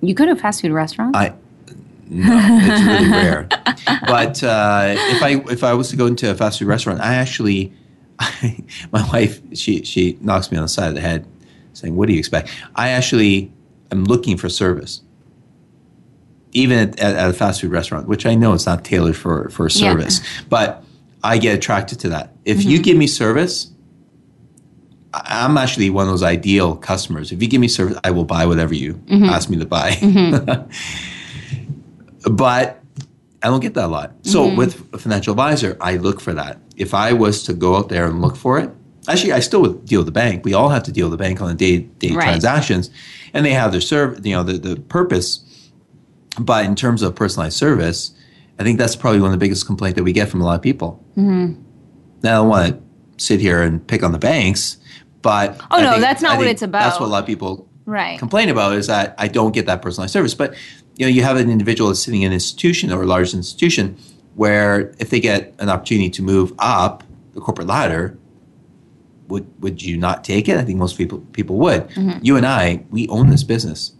You 0.00 0.14
go 0.14 0.24
to 0.26 0.32
a 0.32 0.36
fast 0.36 0.60
food 0.62 0.72
restaurant. 0.72 1.16
I 1.16 1.34
no, 2.10 2.38
it's 2.62 2.82
really 2.82 3.10
rare. 3.22 3.48
But 4.06 4.42
uh, 4.42 4.94
if 4.96 5.22
I 5.22 5.30
if 5.52 5.62
I 5.64 5.74
was 5.74 5.90
to 5.90 5.96
go 5.96 6.06
into 6.06 6.30
a 6.30 6.34
fast 6.34 6.58
food 6.58 6.68
restaurant, 6.68 7.00
I 7.00 7.14
actually, 7.14 7.72
my 8.92 9.06
wife 9.12 9.40
she 9.54 9.84
she 9.84 10.16
knocks 10.20 10.50
me 10.50 10.56
on 10.56 10.62
the 10.62 10.68
side 10.68 10.88
of 10.88 10.94
the 10.94 11.00
head, 11.02 11.26
saying, 11.74 11.96
"What 11.96 12.06
do 12.06 12.14
you 12.14 12.18
expect?" 12.18 12.50
I 12.76 12.90
actually 12.90 13.52
am 13.90 14.04
looking 14.04 14.36
for 14.38 14.48
service, 14.48 15.02
even 16.52 16.78
at, 16.78 16.98
at, 16.98 17.16
at 17.16 17.30
a 17.30 17.32
fast 17.34 17.60
food 17.60 17.70
restaurant, 17.72 18.08
which 18.08 18.24
I 18.24 18.34
know 18.34 18.54
it's 18.54 18.66
not 18.66 18.84
tailored 18.84 19.16
for 19.16 19.48
for 19.50 19.64
Yeah. 19.64 19.68
service, 19.90 20.20
but 20.48 20.82
I 21.22 21.38
get 21.38 21.54
attracted 21.56 22.00
to 22.00 22.08
that. 22.10 22.34
If 22.44 22.64
you 22.64 22.76
mm-hmm. 22.76 22.82
give 22.82 22.96
me 22.96 23.06
service. 23.06 23.72
I'm 25.10 25.56
actually 25.56 25.88
one 25.88 26.04
of 26.04 26.10
those 26.10 26.22
ideal 26.22 26.76
customers. 26.76 27.32
If 27.32 27.40
you 27.40 27.48
give 27.48 27.62
me 27.62 27.68
service, 27.68 27.98
I 28.04 28.10
will 28.10 28.26
buy 28.26 28.44
whatever 28.44 28.74
you 28.74 28.94
mm-hmm. 28.94 29.24
ask 29.24 29.48
me 29.48 29.58
to 29.58 29.64
buy. 29.64 29.92
Mm-hmm. 29.92 30.70
but 32.36 32.82
I 33.42 33.46
don't 33.46 33.60
get 33.60 33.74
that 33.74 33.86
a 33.86 33.88
lot. 33.88 34.12
So 34.22 34.54
with 34.54 34.92
a 34.92 34.98
financial 34.98 35.32
advisor, 35.32 35.76
I 35.80 35.96
look 35.96 36.20
for 36.20 36.34
that. 36.34 36.58
If 36.76 36.92
I 36.92 37.12
was 37.12 37.42
to 37.44 37.54
go 37.54 37.76
out 37.76 37.88
there 37.88 38.06
and 38.06 38.20
look 38.20 38.36
for 38.36 38.58
it, 38.58 38.70
actually, 39.08 39.32
I 39.32 39.40
still 39.40 39.62
would 39.62 39.84
deal 39.86 40.00
with 40.00 40.06
the 40.06 40.12
bank. 40.12 40.44
We 40.44 40.54
all 40.54 40.68
have 40.68 40.82
to 40.84 40.92
deal 40.92 41.08
with 41.08 41.18
the 41.18 41.22
bank 41.22 41.40
on 41.40 41.50
a 41.50 41.54
day-to-day 41.54 42.14
Right. 42.14 42.24
transactions, 42.24 42.90
and 43.32 43.46
they 43.46 43.52
have 43.52 43.72
their 43.72 43.80
serve, 43.80 44.24
you 44.26 44.34
know, 44.34 44.42
the, 44.42 44.58
the 44.58 44.76
purpose. 44.76 45.40
But 46.38 46.64
in 46.64 46.74
terms 46.74 47.02
of 47.02 47.14
personalized 47.14 47.56
service, 47.56 48.12
I 48.58 48.64
think 48.64 48.78
that's 48.78 48.96
probably 48.96 49.20
one 49.20 49.28
of 49.28 49.32
the 49.32 49.38
biggest 49.44 49.66
complaint 49.66 49.96
that 49.96 50.04
we 50.04 50.12
get 50.12 50.28
from 50.28 50.40
a 50.40 50.44
lot 50.44 50.54
of 50.56 50.62
people. 50.62 51.04
Mm-hmm. 51.16 51.62
Now, 52.22 52.30
I 52.30 52.34
don't 52.36 52.48
want 52.48 53.18
to 53.18 53.24
sit 53.24 53.40
here 53.40 53.62
and 53.62 53.84
pick 53.86 54.02
on 54.02 54.12
the 54.12 54.18
banks, 54.18 54.78
but 55.22 55.56
Oh, 55.70 55.78
I 55.78 55.82
no, 55.82 55.90
think- 55.92 56.02
that's 56.02 56.22
not 56.22 56.32
I 56.32 56.38
what 56.38 56.46
it's 56.48 56.62
about. 56.62 56.80
That's 56.82 57.00
what 57.00 57.06
a 57.06 57.12
lot 57.12 57.20
of 57.20 57.26
people 57.26 57.68
right. 57.86 58.18
complain 58.18 58.48
about 58.48 58.74
is 58.74 58.86
that 58.88 59.14
I 59.18 59.28
don't 59.28 59.52
get 59.52 59.66
that 59.66 59.80
personalized 59.82 60.12
service. 60.12 60.34
But 60.34 60.54
you 60.96 61.06
know, 61.06 61.10
you 61.10 61.22
have 61.22 61.36
an 61.36 61.48
individual 61.50 61.88
that's 61.90 62.02
sitting 62.02 62.22
in 62.22 62.28
an 62.28 62.34
institution 62.34 62.90
or 62.92 63.02
a 63.02 63.06
large 63.06 63.32
institution 63.32 63.96
where 64.34 64.92
if 64.98 65.10
they 65.10 65.20
get 65.20 65.54
an 65.60 65.68
opportunity 65.68 66.10
to 66.10 66.22
move 66.22 66.52
up 66.58 67.04
the 67.34 67.40
corporate 67.40 67.68
ladder, 67.68 68.18
would 69.28 69.46
would 69.62 69.80
you 69.82 69.96
not 69.96 70.24
take 70.24 70.48
it? 70.48 70.56
I 70.56 70.64
think 70.64 70.78
most 70.78 70.96
people 70.98 71.18
people 71.32 71.56
would. 71.58 71.88
Mm-hmm. 71.90 72.18
You 72.24 72.36
and 72.36 72.46
I, 72.46 72.84
we 72.90 73.06
own 73.08 73.28
this 73.30 73.44
business, 73.44 73.92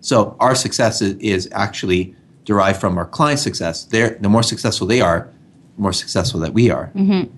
so 0.00 0.36
our 0.38 0.54
success 0.54 1.00
is, 1.02 1.14
is 1.16 1.48
actually 1.52 2.14
derived 2.44 2.80
from 2.80 2.98
our 2.98 3.06
client 3.06 3.40
success. 3.40 3.84
They're, 3.84 4.16
the 4.20 4.28
more 4.28 4.42
successful 4.42 4.86
they 4.86 5.00
are, 5.00 5.30
the 5.76 5.82
more 5.82 5.92
successful 5.92 6.40
that 6.40 6.52
we 6.52 6.70
are. 6.70 6.90
Mm-hmm. 6.94 7.34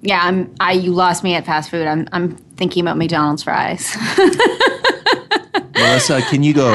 Yeah, 0.00 0.20
I'm. 0.22 0.54
I 0.60 0.72
you 0.72 0.92
lost 0.92 1.24
me 1.24 1.34
at 1.34 1.44
fast 1.44 1.70
food. 1.70 1.86
I'm. 1.86 2.08
I'm 2.12 2.36
thinking 2.56 2.82
about 2.82 2.96
McDonald's 2.96 3.42
fries. 3.42 3.96
Melissa, 5.74 6.22
can 6.30 6.44
you 6.44 6.54
go? 6.54 6.72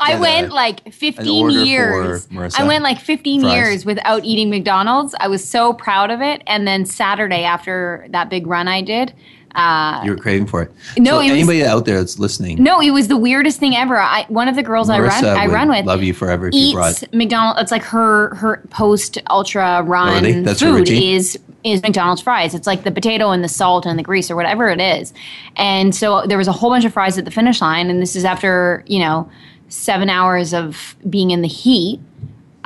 I 0.00 0.18
went 0.20 0.50
a- 0.50 0.54
like 0.54 0.92
15 0.92 1.50
years. 1.50 2.26
I 2.58 2.64
went 2.64 2.82
like 2.82 3.00
15 3.00 3.42
Fries. 3.42 3.52
years 3.54 3.86
without 3.86 4.24
eating 4.24 4.50
McDonald's. 4.50 5.14
I 5.20 5.28
was 5.28 5.46
so 5.48 5.72
proud 5.72 6.10
of 6.10 6.20
it. 6.20 6.42
And 6.46 6.66
then 6.66 6.84
Saturday, 6.84 7.44
after 7.44 8.06
that 8.10 8.28
big 8.28 8.46
run 8.46 8.68
I 8.68 8.82
did, 8.82 9.14
uh, 9.56 10.02
You 10.04 10.10
were 10.12 10.16
craving 10.16 10.46
for 10.46 10.62
it. 10.62 10.72
No, 10.98 11.12
so 11.12 11.20
it 11.20 11.22
was- 11.24 11.32
anybody 11.32 11.64
out 11.64 11.84
there 11.86 11.98
that's 11.98 12.18
listening, 12.18 12.62
no, 12.62 12.80
it 12.80 12.90
was 12.90 13.08
the 13.08 13.16
weirdest 13.16 13.58
thing 13.58 13.74
ever. 13.74 13.98
I 13.98 14.24
one 14.28 14.48
of 14.48 14.54
the 14.56 14.62
girls 14.62 14.88
I 14.90 15.00
run 15.00 15.10
Marissa 15.10 15.36
I 15.36 15.46
run 15.46 15.68
with 15.68 15.84
love 15.86 16.02
you 16.02 16.12
forever 16.14 16.48
if 16.48 16.54
you 16.54 16.72
brought. 16.74 17.02
eats 17.02 17.12
McDonald's. 17.12 17.60
It's 17.62 17.70
like 17.72 17.82
her 17.84 18.34
her 18.36 18.62
post 18.70 19.18
ultra 19.30 19.82
run 19.82 20.22
Really? 20.22 20.40
That's 20.42 20.60
food 20.60 20.88
is 20.88 21.38
is 21.64 21.82
McDonald's 21.82 22.22
fries. 22.22 22.54
It's 22.54 22.66
like 22.66 22.84
the 22.84 22.92
potato 22.92 23.30
and 23.30 23.42
the 23.42 23.48
salt 23.48 23.86
and 23.86 23.98
the 23.98 24.02
grease 24.04 24.30
or 24.30 24.36
whatever 24.36 24.68
it 24.68 24.80
is. 24.80 25.12
And 25.56 25.92
so 25.94 26.24
there 26.26 26.38
was 26.38 26.46
a 26.46 26.52
whole 26.52 26.70
bunch 26.70 26.84
of 26.84 26.92
fries 26.92 27.18
at 27.18 27.24
the 27.24 27.30
finish 27.32 27.60
line, 27.60 27.90
and 27.90 28.00
this 28.00 28.14
is 28.14 28.24
after 28.24 28.84
you 28.86 28.98
know 29.00 29.28
seven 29.68 30.08
hours 30.08 30.54
of 30.54 30.94
being 31.10 31.30
in 31.32 31.42
the 31.42 31.48
heat. 31.48 31.98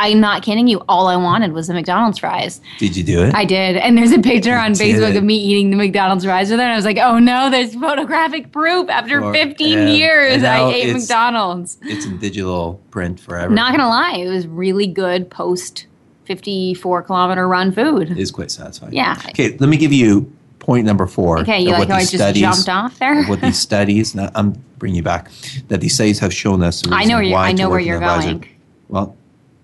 I'm 0.02 0.18
not 0.20 0.42
kidding 0.42 0.66
you. 0.66 0.82
All 0.88 1.06
I 1.08 1.16
wanted 1.16 1.52
was 1.52 1.68
the 1.68 1.74
McDonald's 1.74 2.18
fries. 2.18 2.60
Did 2.78 2.96
you 2.96 3.04
do 3.04 3.22
it? 3.22 3.34
I 3.34 3.44
did. 3.44 3.76
And 3.76 3.96
there's 3.98 4.12
a 4.12 4.18
picture 4.18 4.54
on 4.56 4.72
Facebook 4.72 5.10
it. 5.10 5.16
of 5.16 5.22
me 5.24 5.34
eating 5.36 5.70
the 5.70 5.76
McDonald's 5.76 6.24
fries 6.24 6.50
with 6.50 6.58
her. 6.58 6.64
And 6.64 6.72
I 6.72 6.76
was 6.76 6.84
like, 6.86 6.96
oh 6.98 7.18
no, 7.18 7.50
there's 7.50 7.74
photographic 7.74 8.50
proof. 8.50 8.88
After 8.88 9.22
Or- 9.22 9.32
15 9.32 9.78
and- 9.78 9.90
years, 9.96 10.34
and 10.36 10.46
I 10.46 10.70
ate 10.72 10.86
it's- 10.88 11.02
McDonald's. 11.02 11.78
it's 11.82 12.06
in 12.06 12.18
digital 12.18 12.80
print 12.90 13.20
forever. 13.20 13.52
Not 13.54 13.72
gonna 13.72 13.88
lie, 13.88 14.16
it 14.16 14.28
was 14.28 14.46
really 14.46 14.86
good 14.86 15.30
post 15.30 15.86
54 16.24 17.02
kilometer 17.02 17.46
run 17.48 17.72
food. 17.72 18.10
It 18.10 18.18
is 18.18 18.30
quite 18.30 18.50
satisfying. 18.50 18.92
Yeah. 18.94 19.20
Okay, 19.30 19.56
let 19.58 19.68
me 19.68 19.76
give 19.76 19.92
you 19.92 20.32
point 20.60 20.86
number 20.86 21.06
four. 21.06 21.40
Okay, 21.40 21.60
you 21.60 21.70
like 21.70 21.88
how 21.88 21.96
I 21.96 22.00
just 22.00 22.14
studies- 22.14 22.42
jumped 22.42 22.68
off 22.68 22.98
there? 22.98 23.24
what 23.24 23.40
these 23.40 23.58
studies, 23.68 24.14
now 24.14 24.30
I'm 24.34 24.62
bringing 24.78 24.96
you 24.96 25.02
back, 25.02 25.30
that 25.68 25.80
these 25.80 25.94
studies 25.94 26.18
have 26.20 26.32
shown 26.32 26.62
us. 26.62 26.82
I 26.90 27.04
know 27.04 27.16
where 27.16 27.22
you're- 27.22 27.34
I 27.36 27.52
know 27.52 27.68
where 27.68 27.80
you're 27.80 27.96
advisor. 27.96 28.28
going. 28.34 28.48
Well, 28.88 29.16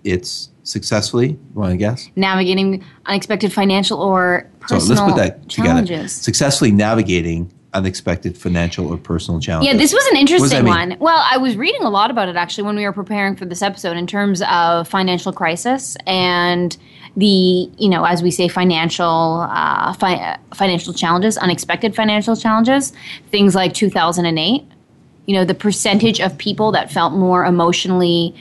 it's 0.03 0.49
successfully. 0.63 1.29
You 1.29 1.39
want 1.53 1.71
to 1.71 1.77
guess? 1.77 2.09
Navigating 2.15 2.83
unexpected 3.05 3.53
financial 3.53 4.01
or 4.01 4.49
So 4.67 4.77
let's 4.77 5.01
put 5.01 5.15
that 5.15 5.49
together. 5.49 5.67
challenges. 5.85 6.11
Successfully 6.11 6.71
navigating 6.71 7.51
unexpected 7.73 8.37
financial 8.37 8.87
or 8.91 8.97
personal 8.97 9.39
challenges. 9.39 9.73
Yeah, 9.73 9.77
this 9.79 9.93
was 9.93 10.05
an 10.07 10.17
interesting 10.17 10.63
mean? 10.63 10.73
one. 10.73 10.97
Well, 10.99 11.23
I 11.29 11.37
was 11.37 11.55
reading 11.55 11.83
a 11.83 11.89
lot 11.89 12.09
about 12.11 12.27
it 12.29 12.35
actually 12.35 12.63
when 12.63 12.75
we 12.75 12.83
were 12.83 12.93
preparing 12.93 13.35
for 13.35 13.45
this 13.45 13.61
episode 13.61 13.97
in 13.97 14.07
terms 14.07 14.41
of 14.49 14.87
financial 14.87 15.31
crisis 15.31 15.95
and 16.07 16.75
the, 17.15 17.69
you 17.77 17.89
know, 17.89 18.03
as 18.03 18.21
we 18.23 18.31
say, 18.31 18.47
financial 18.47 19.47
uh, 19.49 19.93
fi- 19.93 20.37
financial 20.53 20.93
challenges, 20.93 21.37
unexpected 21.37 21.95
financial 21.95 22.35
challenges, 22.35 22.93
things 23.31 23.53
like 23.55 23.73
2008. 23.73 24.63
You 25.25 25.35
know, 25.35 25.43
the 25.43 25.53
percentage 25.55 26.21
of 26.21 26.37
people 26.37 26.71
that 26.71 26.89
felt 26.91 27.11
more 27.13 27.45
emotionally, 27.45 28.33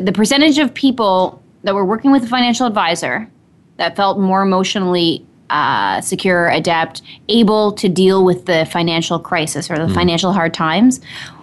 the 0.00 0.12
percentage 0.12 0.58
of 0.58 0.72
people 0.72 1.42
that 1.62 1.74
were 1.74 1.84
working 1.84 2.10
with 2.12 2.24
a 2.24 2.26
financial 2.28 2.66
advisor 2.66 3.28
that 3.76 3.96
felt 3.96 4.18
more 4.18 4.42
emotionally 4.42 5.24
uh, 5.50 6.00
secure, 6.00 6.48
adept, 6.48 7.02
able 7.28 7.72
to 7.72 7.88
deal 7.88 8.24
with 8.24 8.46
the 8.46 8.66
financial 8.66 9.18
crisis 9.18 9.70
or 9.70 9.78
the 9.78 9.92
financial 9.92 10.32
hard 10.32 10.54
times 10.54 11.00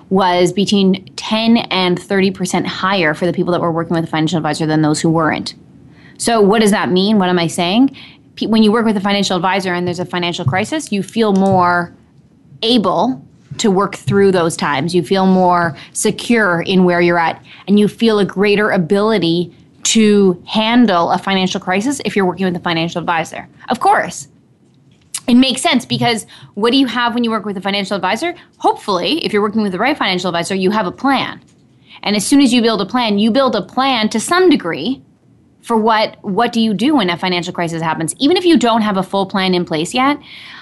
was 0.09 0.51
between 0.51 1.05
10 1.15 1.57
and 1.57 1.97
30% 1.99 2.65
higher 2.65 3.13
for 3.13 3.25
the 3.25 3.31
people 3.33 3.51
that 3.53 3.61
were 3.61 3.71
working 3.71 3.95
with 3.95 4.03
a 4.03 4.07
financial 4.07 4.37
advisor 4.37 4.65
than 4.65 4.81
those 4.81 4.99
who 4.99 5.09
weren't. 5.09 5.53
So, 6.17 6.41
what 6.41 6.59
does 6.61 6.71
that 6.71 6.91
mean? 6.91 7.17
What 7.17 7.29
am 7.29 7.39
I 7.39 7.47
saying? 7.47 7.95
Pe- 8.35 8.47
When 8.47 8.61
you 8.63 8.71
work 8.71 8.85
with 8.85 8.97
a 8.97 9.01
financial 9.01 9.35
advisor 9.35 9.73
and 9.73 9.87
there's 9.87 9.99
a 9.99 10.05
financial 10.05 10.45
crisis, 10.45 10.91
you 10.91 11.01
feel 11.01 11.33
more 11.33 11.93
able 12.61 13.25
to 13.57 13.69
work 13.69 13.95
through 13.95 14.31
those 14.31 14.55
times. 14.55 14.95
You 14.95 15.03
feel 15.03 15.25
more 15.25 15.75
secure 15.93 16.61
in 16.61 16.83
where 16.83 17.01
you're 17.01 17.19
at, 17.19 17.43
and 17.67 17.79
you 17.79 17.87
feel 17.87 18.19
a 18.19 18.25
greater 18.25 18.69
ability 18.69 19.55
to 19.83 20.41
handle 20.47 21.11
a 21.11 21.17
financial 21.17 21.59
crisis 21.59 22.01
if 22.05 22.15
you're 22.15 22.25
working 22.25 22.45
with 22.45 22.55
a 22.55 22.59
financial 22.59 22.99
advisor. 22.99 23.47
Of 23.69 23.79
course. 23.79 24.27
It 25.27 25.35
makes 25.35 25.61
sense 25.61 25.85
because 25.85 26.25
what 26.55 26.71
do 26.71 26.77
you 26.77 26.87
have 26.87 27.13
when 27.13 27.23
you 27.23 27.29
work 27.29 27.45
with 27.45 27.57
a 27.57 27.61
financial 27.61 27.95
advisor? 27.95 28.35
Hopefully, 28.57 29.23
if 29.23 29.31
you're 29.31 29.41
working 29.41 29.61
with 29.61 29.71
the 29.71 29.79
right 29.79 29.97
financial 29.97 30.29
advisor, 30.29 30.55
you 30.55 30.71
have 30.71 30.87
a 30.87 30.91
plan. 30.91 31.41
And 32.03 32.15
as 32.15 32.25
soon 32.25 32.41
as 32.41 32.51
you 32.51 32.61
build 32.61 32.81
a 32.81 32.85
plan, 32.85 33.19
you 33.19 33.31
build 33.31 33.55
a 33.55 33.61
plan 33.61 34.09
to 34.09 34.19
some 34.19 34.49
degree 34.49 35.01
for 35.61 35.77
what 35.77 36.17
what 36.23 36.51
do 36.51 36.59
you 36.59 36.73
do 36.73 36.95
when 36.95 37.09
a 37.09 37.17
financial 37.17 37.53
crisis 37.53 37.81
happens 37.81 38.15
even 38.19 38.35
if 38.35 38.45
you 38.45 38.57
don't 38.57 38.81
have 38.81 38.97
a 38.97 39.03
full 39.03 39.25
plan 39.25 39.53
in 39.53 39.63
place 39.63 39.93
yet 39.93 40.17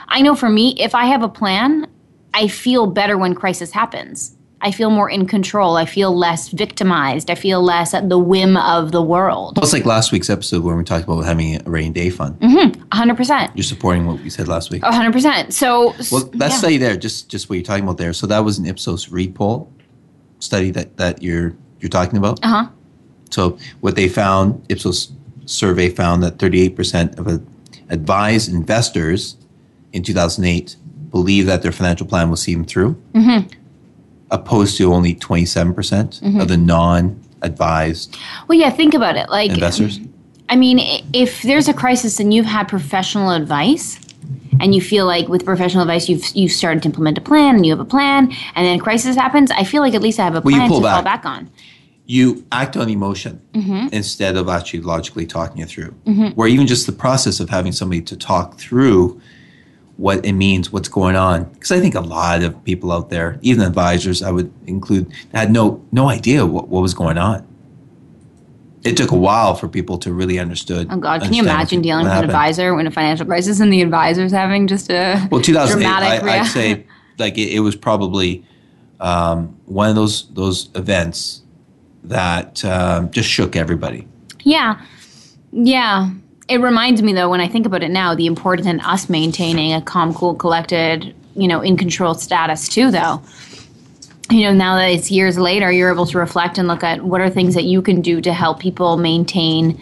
i 0.10 0.22
know 0.22 0.36
for 0.36 0.50
me 0.50 0.76
if 0.78 0.94
i 0.94 1.06
have 1.06 1.24
a 1.24 1.30
plan 1.30 1.88
i 2.34 2.48
feel 2.48 2.88
better 2.88 3.18
when 3.18 3.34
crisis 3.36 3.72
happens 3.72 4.36
i 4.62 4.72
feel 4.72 4.90
more 4.90 5.10
in 5.10 5.26
control 5.26 5.78
i 5.78 5.86
feel 5.86 6.16
less 6.16 6.50
victimized 6.50 7.30
i 7.30 7.36
feel 7.36 7.62
less 7.62 7.94
at 7.94 8.10
the 8.10 8.18
whim 8.20 8.58
of 8.58 8.92
the 8.92 9.02
world 9.02 9.56
Well, 9.58 9.64
it's 9.64 9.74
like 9.74 9.86
last 9.86 10.12
week's 10.12 10.30
episode 10.30 10.64
when 10.64 10.78
we 10.78 10.84
talked 10.84 11.06
about 11.06 11.22
having 11.22 11.56
a 11.66 11.70
rainy 11.70 11.92
day 11.92 12.10
fund. 12.10 12.40
Mm-hmm. 12.40 12.82
100% 12.90 13.52
You're 13.56 13.64
supporting 13.64 14.06
what 14.06 14.20
we 14.22 14.30
said 14.30 14.48
last 14.48 14.70
week. 14.72 14.82
100% 14.84 15.54
so 15.54 15.94
Well, 16.12 16.26
that 16.34 16.52
yeah. 16.52 16.58
study 16.58 16.78
there, 16.78 16.98
just 16.98 17.30
just 17.30 17.50
what 17.50 17.56
you're 17.56 17.64
talking 17.64 17.84
about 17.84 17.98
there. 17.98 18.14
So 18.14 18.28
that 18.28 18.40
was 18.40 18.58
an 18.60 18.66
Ipsos 18.66 19.10
Reid 19.10 19.34
poll 19.36 19.72
study 20.40 20.72
that 20.72 20.98
that 20.98 21.22
you're 21.24 21.56
you're 21.80 21.90
talking 21.90 22.18
about. 22.18 22.40
uh-huh 22.44 22.68
So 23.32 23.58
what 23.80 23.96
they 23.96 24.10
found, 24.10 24.66
Ipsos 24.70 25.12
survey 25.46 25.90
found 25.90 26.22
that 26.24 26.38
38% 26.38 27.18
of 27.20 27.28
uh, 27.28 27.38
advised 27.90 28.52
investors 28.52 29.38
in 29.94 30.04
2008 30.04 30.76
believe 31.12 31.46
that 31.48 31.62
their 31.62 31.72
financial 31.72 32.06
plan 32.08 32.30
will 32.30 32.38
see 32.38 32.54
them 32.54 32.66
through, 32.66 32.96
Mm-hmm. 33.14 33.48
opposed 34.32 34.78
to 34.78 34.94
only 34.94 35.16
27% 35.16 36.42
of 36.42 36.48
the 36.48 36.58
non-advised 36.58 38.16
well 38.48 38.58
yeah 38.58 38.70
think 38.70 38.94
about 38.94 39.16
it 39.16 39.30
like 39.30 39.52
investors. 39.52 40.00
I 40.52 40.56
mean, 40.56 40.80
if 41.14 41.44
there's 41.44 41.68
a 41.68 41.74
crisis 41.76 42.20
and 42.20 42.34
you've 42.34 42.48
had 42.48 42.68
professional 42.68 43.30
advice, 43.30 44.00
and 44.60 44.74
you 44.74 44.82
feel 44.82 45.06
like 45.06 45.28
with 45.28 45.46
professional 45.46 45.84
advice 45.84 46.10
you've 46.10 46.26
you've 46.36 46.52
started 46.52 46.82
to 46.84 46.90
implement 46.90 47.18
a 47.20 47.22
plan 47.22 47.56
and 47.56 47.66
you 47.66 47.72
have 47.72 47.80
a 47.80 47.86
plan, 47.86 48.32
and 48.56 48.66
then 48.66 48.80
a 48.80 48.82
crisis 48.82 49.16
happens, 49.16 49.52
I 49.52 49.64
feel 49.64 49.82
like 49.84 49.94
at 49.94 50.02
least 50.02 50.20
I 50.20 50.24
have 50.24 50.34
a 50.36 50.42
Well, 50.42 50.56
plan 50.56 50.68
to 50.68 50.74
pull 50.74 50.82
fall 50.82 51.04
back. 51.04 51.24
back 51.24 51.26
on. 51.26 51.50
You 52.08 52.44
act 52.52 52.76
on 52.78 52.90
emotion 52.90 53.42
Mm-hmm. 53.54 53.88
instead 53.94 54.36
of 54.38 54.50
actually 54.50 54.82
logically 54.82 55.28
talking 55.28 55.62
it 55.62 55.70
through. 55.70 55.92
Where 56.36 56.48
even 56.48 56.66
just 56.66 56.88
the 56.88 56.92
process 56.94 57.40
of 57.40 57.50
having 57.50 57.72
somebody 57.72 58.02
to 58.02 58.18
talk 58.18 58.58
through 58.58 59.22
what 60.00 60.26
it 60.26 60.32
means, 60.32 60.72
what's 60.72 60.88
going 60.88 61.18
on. 61.18 61.44
Because 61.44 61.74
I 61.74 61.82
think 61.82 61.94
a 61.94 62.00
lot 62.00 62.42
of 62.42 62.64
people 62.64 62.94
out 62.94 63.10
there, 63.10 63.38
even 63.42 63.66
advisors, 63.66 64.24
I 64.24 64.32
would 64.32 64.50
include, 64.66 65.12
had 65.34 65.52
no 65.52 65.86
no 65.92 66.10
idea 66.10 66.46
what, 66.46 66.70
what 66.70 66.82
was 66.82 66.94
going 66.94 67.18
on. 67.18 67.46
It 68.86 68.96
took 68.96 69.12
a 69.12 69.18
while 69.18 69.56
for 69.56 69.68
people 69.68 69.98
to 69.98 70.14
really 70.14 70.40
understood. 70.40 70.88
Oh 70.90 70.98
God, 70.98 71.22
can 71.22 71.34
you 71.34 71.44
imagine 71.44 71.82
dealing 71.82 72.06
with 72.06 72.14
an 72.14 72.24
advisor 72.24 72.74
when 72.74 72.88
a 72.88 72.92
financial 72.92 73.26
crisis 73.26 73.60
and 73.60 73.74
the 73.74 73.82
advisor's 73.82 74.32
having 74.32 74.68
just 74.68 74.90
a 74.90 75.28
Well, 75.30 75.42
2008, 75.42 75.74
dramatic 75.74 76.24
I, 76.24 76.40
I'd 76.40 76.48
say 76.48 76.86
like 77.18 77.38
it, 77.38 77.52
it 77.52 77.60
was 77.60 77.76
probably 77.76 78.46
um, 79.02 79.58
one 79.66 79.90
of 79.90 79.96
those 79.96 80.30
those 80.30 80.70
events 80.76 81.42
that 82.06 82.64
um, 82.64 83.12
just 83.12 83.28
shook 83.28 83.58
everybody. 83.58 84.08
Yeah. 84.46 84.82
Yeah. 85.52 86.12
It 86.50 86.62
reminds 86.62 87.02
me 87.04 87.14
though 87.14 87.30
when 87.30 87.42
I 87.42 87.48
think 87.48 87.66
about 87.68 87.84
it 87.84 87.92
now, 87.92 88.16
the 88.16 88.26
importance 88.26 88.68
in 88.68 88.80
us 88.80 89.08
maintaining 89.08 89.72
a 89.74 89.82
calm, 89.82 90.14
cool, 90.14 90.34
collected, 90.34 91.16
you 91.36 91.48
know, 91.48 91.62
in 91.62 91.78
control 91.78 92.16
status 92.16 92.68
too 92.68 92.90
though. 92.90 93.22
You 94.32 94.44
know, 94.44 94.54
now 94.54 94.76
that 94.76 94.90
it's 94.90 95.10
years 95.10 95.38
later, 95.38 95.72
you're 95.72 95.92
able 95.92 96.06
to 96.08 96.18
reflect 96.18 96.58
and 96.58 96.68
look 96.68 96.84
at 96.84 97.04
what 97.04 97.22
are 97.22 97.30
things 97.30 97.56
that 97.56 97.64
you 97.64 97.82
can 97.82 98.02
do 98.02 98.20
to 98.22 98.34
help 98.34 98.60
people 98.60 98.98
maintain 98.98 99.80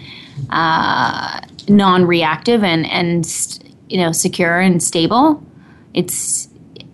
uh, 0.49 1.39
non-reactive 1.67 2.63
and 2.63 2.85
and 2.85 3.59
you 3.89 3.97
know 3.97 4.11
secure 4.11 4.59
and 4.59 4.83
stable. 4.83 5.43
It's 5.93 6.46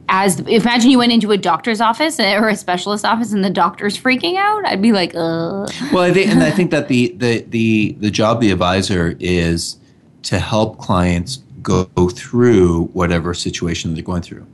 as 0.10 0.40
imagine 0.42 0.92
you 0.92 0.98
went 0.98 1.12
into 1.12 1.32
a 1.32 1.38
doctor's 1.38 1.82
office 1.82 2.20
or 2.20 2.50
a 2.50 2.56
specialist 2.56 3.06
office 3.06 3.32
and 3.32 3.44
the 3.44 3.50
doctor's 3.50 3.98
freaking 3.98 4.36
out. 4.38 4.66
I'd 4.66 4.82
be 4.82 4.92
like, 4.92 5.16
uh. 5.16 5.68
Well, 5.92 6.00
I 6.00 6.12
think, 6.14 6.30
and 6.30 6.44
I 6.44 6.52
think 6.52 6.72
that 6.72 6.88
the, 6.88 7.14
the 7.18 7.42
the 7.42 7.96
the 8.00 8.12
job 8.12 8.38
of 8.38 8.42
the 8.42 8.52
advisor 8.52 9.16
is 9.20 9.78
to 10.24 10.40
help 10.40 10.78
clients 10.78 11.38
go 11.62 11.86
through 12.10 12.86
whatever 12.88 13.34
situation 13.34 13.94
they're 13.94 14.04
going 14.04 14.22
through, 14.22 14.46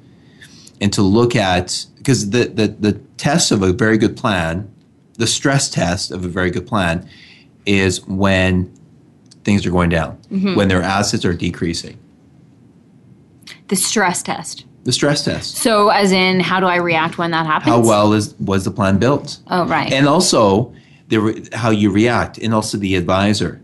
and 0.79 0.93
to 0.93 1.01
look 1.01 1.35
at 1.35 1.85
because 1.97 2.29
the 2.29 2.45
the 2.45 2.67
the 2.67 2.93
test 3.17 3.51
of 3.51 3.61
a 3.63 3.73
very 3.73 3.97
good 3.97 4.15
plan, 4.15 4.71
the 5.15 5.27
stress 5.27 5.69
test 5.69 6.11
of 6.11 6.23
a 6.23 6.27
very 6.27 6.51
good 6.51 6.67
plan, 6.67 7.07
is 7.65 8.05
when 8.07 8.71
things 9.43 9.65
are 9.65 9.71
going 9.71 9.89
down, 9.89 10.17
when 10.29 10.67
their 10.67 10.81
assets 10.81 11.25
are 11.25 11.33
decreasing. 11.33 11.97
the 13.69 13.75
stress 13.75 14.21
test. 14.23 14.65
The 14.89 14.93
stress 14.93 15.23
test. 15.23 15.57
So, 15.57 15.89
as 15.89 16.11
in, 16.11 16.39
how 16.39 16.59
do 16.59 16.65
I 16.65 16.77
react 16.77 17.19
when 17.19 17.29
that 17.29 17.45
happens? 17.45 17.75
How 17.75 17.79
well 17.79 18.11
is 18.13 18.33
was 18.39 18.65
the 18.65 18.71
plan 18.71 18.97
built? 18.97 19.37
Oh, 19.51 19.67
right. 19.67 19.93
and 19.93 20.07
also 20.07 20.73
the 21.09 21.47
how 21.53 21.69
you 21.69 21.91
react, 21.91 22.39
and 22.39 22.55
also 22.55 22.75
the 22.79 22.95
advisor. 22.95 23.61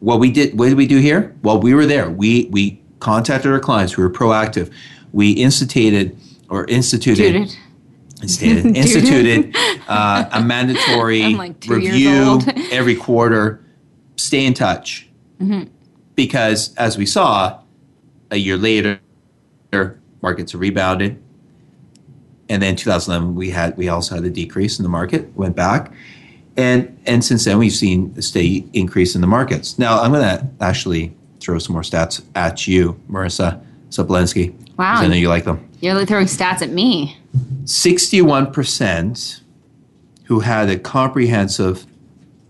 what 0.00 0.20
we 0.20 0.30
did, 0.30 0.58
what 0.58 0.68
did 0.68 0.76
we 0.76 0.86
do 0.86 0.98
here? 0.98 1.34
Well, 1.42 1.58
we 1.58 1.72
were 1.72 1.86
there. 1.86 2.10
We 2.10 2.48
we 2.50 2.82
contacted 2.98 3.50
our 3.50 3.60
clients. 3.60 3.96
We 3.96 4.04
were 4.04 4.10
proactive. 4.10 4.70
We 5.12 5.30
instituted 5.30 6.14
or 6.50 6.66
instituted. 6.66 7.32
Dude. 7.32 7.56
Instituted, 8.20 8.76
instituted 8.76 9.56
uh, 9.88 10.28
a 10.32 10.42
mandatory 10.42 11.34
like 11.34 11.64
review 11.66 12.40
every 12.70 12.96
quarter. 12.96 13.64
Stay 14.16 14.44
in 14.44 14.52
touch 14.52 15.08
Mm-hmm. 15.40 15.70
because, 16.14 16.74
as 16.76 16.98
we 16.98 17.06
saw, 17.06 17.61
a 18.32 18.36
year 18.36 18.56
later, 18.56 18.98
markets 20.22 20.54
rebounded, 20.54 21.22
and 22.48 22.62
then 22.62 22.74
2011 22.74 23.36
we 23.36 23.50
had 23.50 23.76
we 23.76 23.88
also 23.88 24.16
had 24.16 24.24
a 24.24 24.30
decrease 24.30 24.78
in 24.78 24.82
the 24.82 24.88
market, 24.88 25.32
went 25.36 25.54
back, 25.54 25.92
and 26.56 26.98
and 27.06 27.24
since 27.24 27.44
then 27.44 27.58
we've 27.58 27.72
seen 27.72 28.12
a 28.16 28.22
steady 28.22 28.68
increase 28.72 29.14
in 29.14 29.20
the 29.20 29.26
markets. 29.26 29.78
Now 29.78 30.02
I'm 30.02 30.10
going 30.10 30.22
to 30.22 30.48
actually 30.60 31.14
throw 31.40 31.58
some 31.58 31.74
more 31.74 31.82
stats 31.82 32.24
at 32.34 32.66
you, 32.66 33.00
Marissa 33.08 33.62
Sobolensky. 33.90 34.54
Wow. 34.78 34.94
I 34.96 35.06
know 35.06 35.14
you 35.14 35.28
like 35.28 35.44
them. 35.44 35.68
You're 35.80 35.94
like 35.94 36.08
throwing 36.08 36.26
stats 36.26 36.62
at 36.62 36.70
me. 36.70 37.18
61% 37.64 39.40
who 40.24 40.40
had 40.40 40.70
a 40.70 40.78
comprehensive 40.78 41.86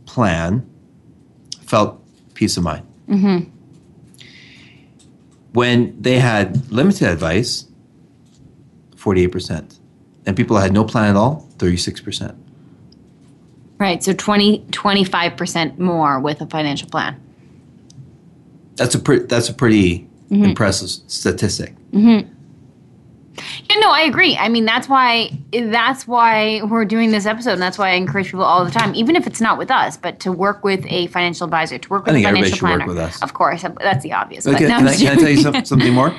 plan 0.07 0.69
felt 1.63 2.01
peace 2.35 2.57
of 2.57 2.63
mind. 2.63 2.87
Mm-hmm. 3.09 3.51
When 5.53 6.01
they 6.01 6.19
had 6.19 6.71
limited 6.73 7.09
advice, 7.09 7.67
48%. 8.97 9.79
And 10.25 10.37
people 10.37 10.57
that 10.57 10.63
had 10.63 10.73
no 10.73 10.85
plan 10.85 11.11
at 11.11 11.17
all, 11.17 11.49
36%. 11.59 12.37
Right. 13.79 14.03
So 14.03 14.13
20, 14.13 14.61
25% 14.71 15.79
more 15.79 16.21
with 16.21 16.41
a 16.41 16.47
financial 16.47 16.89
plan. 16.89 17.21
That's 18.77 18.95
a, 18.95 18.99
pre- 18.99 19.21
that's 19.27 19.49
a 19.49 19.55
pretty 19.55 20.09
Mm-hmm. 20.31 20.45
impressive 20.47 20.89
statistic. 21.09 21.75
Yeah, 23.71 23.77
no, 23.79 23.91
I 23.91 24.03
agree. 24.03 24.37
I 24.37 24.49
mean, 24.49 24.65
that's 24.67 24.89
why 24.89 25.31
that's 25.53 26.07
why 26.07 26.61
we're 26.65 26.85
doing 26.85 27.11
this 27.13 27.25
episode, 27.25 27.55
and 27.55 27.63
that's 27.63 27.79
why 27.79 27.91
I 27.91 27.95
encourage 27.95 28.27
people 28.27 28.45
all 28.45 28.65
the 28.65 28.71
time, 28.71 28.95
even 28.95 29.17
if 29.17 29.27
it's 29.27 29.41
not 29.41 29.57
with 29.57 29.71
us, 29.71 29.97
but 29.97 30.21
to 30.21 30.33
work 30.33 30.63
with 30.65 30.85
a 30.89 31.07
financial 31.09 31.45
advisor, 31.45 31.79
to 31.79 31.89
work 31.89 32.05
with 32.05 32.11
I 32.11 32.15
think 32.17 32.27
a 32.27 32.29
everybody 32.29 32.51
financial 32.51 32.69
should 32.69 32.79
work 32.79 32.87
planner. 32.87 32.89
with 32.89 32.99
us. 32.99 33.23
Of 33.23 33.33
course, 33.35 33.63
that's 33.81 34.03
the 34.03 34.13
obvious. 34.13 34.47
Okay, 34.47 34.67
but 34.67 34.69
no, 34.69 34.79
can, 34.79 34.89
I, 34.89 34.97
can 34.97 35.19
I 35.19 35.21
tell 35.21 35.29
you 35.31 35.37
some, 35.39 35.65
something 35.65 35.93
more? 35.95 36.15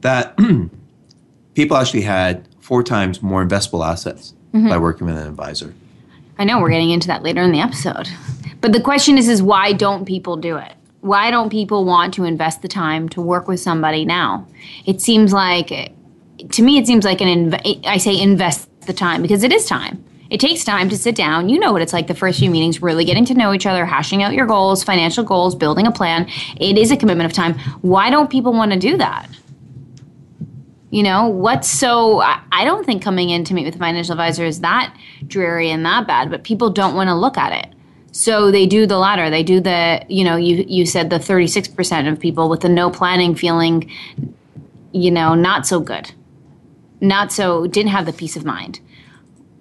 That 0.00 0.36
people 1.54 1.76
actually 1.76 2.02
had 2.02 2.48
four 2.60 2.82
times 2.82 3.22
more 3.22 3.44
investable 3.44 3.86
assets 3.86 4.34
Mm-hmm. 4.54 4.68
by 4.70 4.78
working 4.78 5.06
with 5.06 5.18
an 5.18 5.26
advisor. 5.26 5.74
I 6.38 6.44
know 6.44 6.60
we're 6.60 6.70
getting 6.70 6.90
into 6.90 7.08
that 7.08 7.22
later 7.22 7.42
in 7.42 7.52
the 7.52 7.60
episode. 7.60 8.08
But 8.62 8.72
the 8.72 8.80
question 8.80 9.18
is 9.18 9.28
is 9.28 9.42
why 9.42 9.72
don't 9.74 10.06
people 10.06 10.36
do 10.38 10.56
it? 10.56 10.72
Why 11.02 11.30
don't 11.30 11.50
people 11.50 11.84
want 11.84 12.14
to 12.14 12.24
invest 12.24 12.62
the 12.62 12.68
time 12.68 13.08
to 13.10 13.20
work 13.20 13.48
with 13.48 13.60
somebody 13.60 14.06
now? 14.06 14.46
It 14.86 15.02
seems 15.02 15.34
like 15.34 15.92
to 16.52 16.62
me 16.62 16.78
it 16.78 16.86
seems 16.86 17.04
like 17.04 17.20
an 17.20 17.50
inv- 17.50 17.86
I 17.86 17.98
say 17.98 18.18
invest 18.20 18.68
the 18.86 18.92
time 18.92 19.22
because 19.22 19.42
it 19.42 19.52
is 19.52 19.66
time. 19.66 20.04
It 20.30 20.40
takes 20.40 20.64
time 20.64 20.88
to 20.88 20.96
sit 20.96 21.14
down. 21.14 21.48
You 21.48 21.58
know 21.58 21.72
what 21.72 21.82
it's 21.82 21.92
like 21.92 22.08
the 22.08 22.14
first 22.14 22.40
few 22.40 22.50
meetings, 22.50 22.82
really 22.82 23.04
getting 23.04 23.24
to 23.26 23.34
know 23.34 23.52
each 23.52 23.66
other, 23.66 23.84
hashing 23.84 24.22
out 24.22 24.32
your 24.32 24.46
goals, 24.46 24.82
financial 24.82 25.22
goals, 25.22 25.54
building 25.54 25.86
a 25.86 25.92
plan. 25.92 26.28
It 26.58 26.76
is 26.78 26.90
a 26.90 26.96
commitment 26.96 27.30
of 27.30 27.32
time. 27.32 27.54
Why 27.82 28.10
don't 28.10 28.28
people 28.28 28.52
want 28.52 28.72
to 28.72 28.78
do 28.78 28.96
that? 28.96 29.28
You 30.90 31.02
know, 31.02 31.26
what's 31.28 31.68
so, 31.68 32.20
I, 32.20 32.64
don't 32.64 32.84
think 32.86 33.02
coming 33.02 33.30
in 33.30 33.44
to 33.44 33.54
meet 33.54 33.66
with 33.66 33.74
a 33.74 33.78
financial 33.78 34.12
advisor 34.12 34.44
is 34.44 34.60
that 34.60 34.96
dreary 35.26 35.70
and 35.70 35.84
that 35.84 36.06
bad, 36.06 36.30
but 36.30 36.42
people 36.42 36.70
don't 36.70 36.94
want 36.94 37.08
to 37.08 37.14
look 37.14 37.36
at 37.36 37.52
it. 37.52 37.74
So 38.12 38.50
they 38.50 38.66
do 38.66 38.86
the 38.86 38.96
latter. 38.96 39.28
They 39.28 39.42
do 39.42 39.60
the, 39.60 40.04
you 40.08 40.24
know, 40.24 40.36
you, 40.36 40.64
you 40.66 40.86
said 40.86 41.10
the 41.10 41.18
36% 41.18 42.10
of 42.10 42.18
people 42.18 42.48
with 42.48 42.60
the 42.60 42.68
no 42.68 42.90
planning 42.90 43.34
feeling, 43.34 43.90
you 44.92 45.10
know, 45.10 45.34
not 45.34 45.66
so 45.66 45.80
good. 45.80 46.12
Not 47.00 47.32
so, 47.32 47.66
didn't 47.66 47.90
have 47.90 48.06
the 48.06 48.12
peace 48.12 48.36
of 48.36 48.44
mind. 48.44 48.80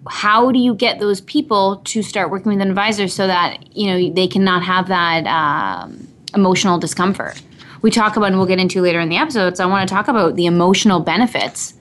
How 0.08 0.52
do 0.52 0.60
you 0.60 0.76
get 0.76 1.00
those 1.00 1.22
people 1.22 1.82
to 1.86 2.04
start 2.04 2.30
working 2.30 2.52
with 2.52 2.62
an 2.62 2.70
advisor 2.70 3.08
so 3.08 3.28
that, 3.28 3.76
you 3.76 3.88
know, 3.88 4.14
they 4.14 4.28
cannot 4.28 4.64
have 4.64 4.88
that 4.88 5.26
um, 5.26 6.08
emotional 6.36 6.78
discomfort? 6.78 7.42
We 7.82 7.92
talk 7.92 8.16
about, 8.16 8.28
and 8.28 8.38
we'll 8.38 8.48
get 8.48 8.60
into 8.60 8.82
later 8.82 9.00
in 9.00 9.10
the 9.10 9.18
episodes, 9.18 9.60
I 9.60 9.66
want 9.66 9.88
to 9.88 9.94
talk 9.94 10.08
about 10.08 10.36
the 10.36 10.46
emotional 10.46 11.00
benefits 11.00 11.74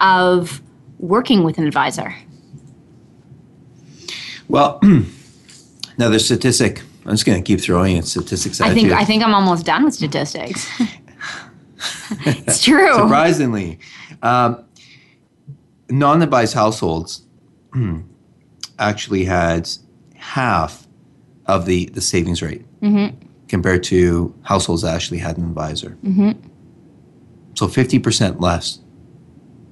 of 0.00 0.62
working 0.98 1.44
with 1.44 1.58
an 1.58 1.66
advisor. 1.66 2.14
Well, 4.48 4.80
another 5.96 6.18
statistic. 6.18 6.82
I'm 7.04 7.12
just 7.12 7.26
going 7.26 7.42
to 7.42 7.46
keep 7.46 7.60
throwing 7.60 7.96
in 7.96 8.02
statistics 8.04 8.60
at 8.60 8.68
I 8.68 8.74
think 8.74 8.88
you. 8.88 8.94
I 8.94 9.04
think 9.04 9.24
I'm 9.24 9.34
almost 9.34 9.66
done 9.66 9.84
with 9.84 9.94
statistics. 9.94 10.68
it's 12.20 12.62
true. 12.62 12.94
Surprisingly, 12.96 13.78
um, 14.22 14.64
non-advised 15.92 16.54
households 16.54 17.22
actually 18.78 19.24
had 19.24 19.68
half 20.16 20.86
of 21.46 21.66
the, 21.66 21.86
the 21.86 22.00
savings 22.00 22.42
rate 22.42 22.64
Mm-hmm. 22.82 23.16
compared 23.46 23.84
to 23.84 24.34
households 24.42 24.82
that 24.82 24.92
actually 24.92 25.18
had 25.18 25.38
an 25.38 25.44
advisor. 25.44 25.96
Mm-hmm. 26.04 26.32
So 27.54 27.68
50% 27.68 28.40
less 28.40 28.80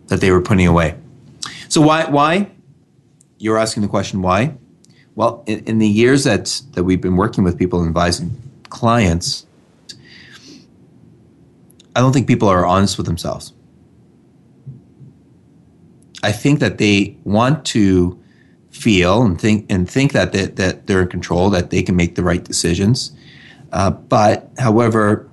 that 0.07 0.21
they 0.21 0.31
were 0.31 0.41
putting 0.41 0.69
away. 0.69 0.95
So 1.69 1.81
why? 1.81 2.05
Why? 2.09 2.53
You're 3.39 3.59
asking 3.59 3.83
the 3.83 3.89
question 3.89 4.23
why? 4.23 4.55
Well, 5.17 5.43
in, 5.47 5.59
in 5.65 5.79
the 5.79 5.89
years 5.89 6.23
that, 6.23 6.63
that 6.75 6.85
we've 6.85 7.01
been 7.01 7.17
working 7.17 7.43
with 7.43 7.59
people 7.59 7.81
and 7.81 7.89
advising 7.89 8.41
clients, 8.69 9.45
I 11.97 12.01
don't 12.01 12.13
think 12.13 12.29
people 12.29 12.49
are 12.49 12.65
honest 12.65 12.97
with 12.97 13.07
themselves. 13.07 13.53
I 16.23 16.33
think 16.33 16.61
that 16.61 16.79
they 16.79 17.17
want 17.25 17.65
to 17.67 18.19
feel 18.71 19.23
and 19.23 19.41
think 19.41 19.67
and 19.69 19.91
think 19.91 20.13
that 20.13 20.33
they, 20.33 20.47
that 20.47 20.87
they're 20.87 21.03
in 21.03 21.09
control, 21.09 21.51
that 21.51 21.71
they 21.71 21.83
can 21.83 21.97
make 21.97 22.15
the 22.15 22.23
right 22.23 22.43
decisions. 22.43 23.13
Uh, 23.73 23.91
but, 23.91 24.51
however, 24.59 25.29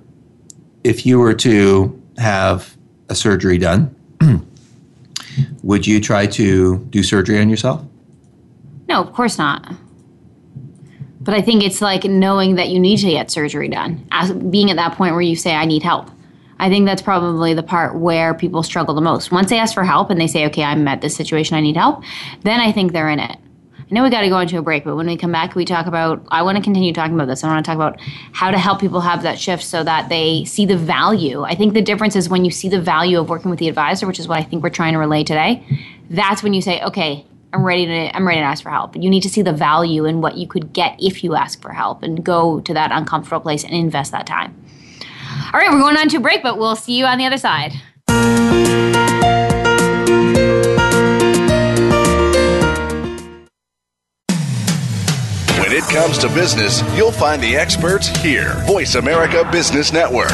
if 0.84 1.04
you 1.04 1.18
were 1.18 1.34
to 1.34 2.00
have 2.18 2.76
a 3.08 3.14
surgery 3.14 3.58
done, 3.58 3.94
would 5.62 5.86
you 5.86 6.00
try 6.00 6.26
to 6.26 6.78
do 6.90 7.02
surgery 7.02 7.38
on 7.40 7.48
yourself? 7.48 7.84
No, 8.88 9.02
of 9.02 9.12
course 9.12 9.38
not. 9.38 9.74
But 11.20 11.34
I 11.34 11.42
think 11.42 11.62
it's 11.62 11.82
like 11.82 12.04
knowing 12.04 12.54
that 12.54 12.68
you 12.70 12.80
need 12.80 12.98
to 12.98 13.10
get 13.10 13.30
surgery 13.30 13.68
done, 13.68 14.08
being 14.50 14.70
at 14.70 14.76
that 14.76 14.96
point 14.96 15.12
where 15.12 15.20
you 15.20 15.36
say, 15.36 15.54
I 15.54 15.66
need 15.66 15.82
help. 15.82 16.10
I 16.58 16.68
think 16.68 16.86
that's 16.86 17.02
probably 17.02 17.54
the 17.54 17.62
part 17.62 17.96
where 17.96 18.34
people 18.34 18.62
struggle 18.62 18.94
the 18.94 19.00
most. 19.00 19.30
Once 19.30 19.50
they 19.50 19.58
ask 19.58 19.74
for 19.74 19.84
help 19.84 20.10
and 20.10 20.20
they 20.20 20.26
say, 20.26 20.46
okay, 20.46 20.64
I'm 20.64 20.86
at 20.88 21.00
this 21.00 21.14
situation, 21.14 21.56
I 21.56 21.60
need 21.60 21.76
help, 21.76 22.02
then 22.42 22.60
I 22.60 22.72
think 22.72 22.92
they're 22.92 23.08
in 23.08 23.20
it. 23.20 23.36
I 23.90 23.94
know 23.94 24.02
we 24.02 24.10
got 24.10 24.20
to 24.20 24.28
go 24.28 24.38
into 24.38 24.58
a 24.58 24.62
break, 24.62 24.84
but 24.84 24.96
when 24.96 25.06
we 25.06 25.16
come 25.16 25.32
back, 25.32 25.54
we 25.54 25.64
talk 25.64 25.86
about, 25.86 26.22
I 26.28 26.42
want 26.42 26.58
to 26.58 26.62
continue 26.62 26.92
talking 26.92 27.14
about 27.14 27.26
this. 27.26 27.42
I 27.42 27.48
want 27.48 27.64
to 27.64 27.68
talk 27.68 27.76
about 27.76 27.98
how 28.32 28.50
to 28.50 28.58
help 28.58 28.80
people 28.80 29.00
have 29.00 29.22
that 29.22 29.38
shift 29.38 29.64
so 29.64 29.82
that 29.82 30.10
they 30.10 30.44
see 30.44 30.66
the 30.66 30.76
value. 30.76 31.42
I 31.42 31.54
think 31.54 31.72
the 31.72 31.80
difference 31.80 32.14
is 32.14 32.28
when 32.28 32.44
you 32.44 32.50
see 32.50 32.68
the 32.68 32.80
value 32.80 33.18
of 33.18 33.30
working 33.30 33.50
with 33.50 33.60
the 33.60 33.68
advisor, 33.68 34.06
which 34.06 34.18
is 34.18 34.28
what 34.28 34.38
I 34.38 34.42
think 34.42 34.62
we're 34.62 34.68
trying 34.68 34.92
to 34.92 34.98
relay 34.98 35.24
today, 35.24 35.64
that's 36.10 36.42
when 36.42 36.52
you 36.52 36.60
say, 36.60 36.82
okay, 36.82 37.24
I'm 37.54 37.64
ready 37.64 37.86
to 37.86 38.14
I'm 38.14 38.26
ready 38.26 38.40
to 38.40 38.44
ask 38.44 38.62
for 38.62 38.68
help. 38.68 38.94
You 38.94 39.08
need 39.08 39.22
to 39.22 39.30
see 39.30 39.40
the 39.40 39.54
value 39.54 40.04
in 40.04 40.20
what 40.20 40.36
you 40.36 40.46
could 40.46 40.74
get 40.74 40.96
if 41.02 41.24
you 41.24 41.34
ask 41.34 41.62
for 41.62 41.72
help 41.72 42.02
and 42.02 42.22
go 42.22 42.60
to 42.60 42.74
that 42.74 42.92
uncomfortable 42.92 43.40
place 43.40 43.64
and 43.64 43.72
invest 43.72 44.12
that 44.12 44.26
time. 44.26 44.54
All 45.50 45.58
right, 45.58 45.72
we're 45.72 45.80
going 45.80 45.96
on 45.96 46.10
to 46.10 46.18
a 46.18 46.20
break, 46.20 46.42
but 46.42 46.58
we'll 46.58 46.76
see 46.76 46.98
you 46.98 47.06
on 47.06 47.16
the 47.16 47.24
other 47.24 47.38
side. 47.38 47.72
When 55.58 55.72
it 55.72 55.84
comes 55.84 56.18
to 56.18 56.28
business, 56.28 56.82
you'll 56.94 57.12
find 57.12 57.42
the 57.42 57.56
experts 57.56 58.08
here. 58.08 58.52
Voice 58.66 58.94
America 58.94 59.48
Business 59.50 59.90
Network. 59.90 60.32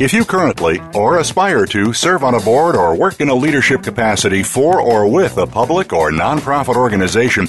If 0.00 0.12
you 0.12 0.24
currently 0.24 0.80
or 0.94 1.18
aspire 1.18 1.66
to 1.66 1.92
serve 1.92 2.22
on 2.22 2.34
a 2.36 2.40
board 2.40 2.76
or 2.76 2.94
work 2.94 3.20
in 3.20 3.28
a 3.28 3.34
leadership 3.34 3.82
capacity 3.82 4.44
for 4.44 4.80
or 4.80 5.10
with 5.10 5.36
a 5.36 5.48
public 5.48 5.92
or 5.92 6.12
nonprofit 6.12 6.76
organization, 6.76 7.48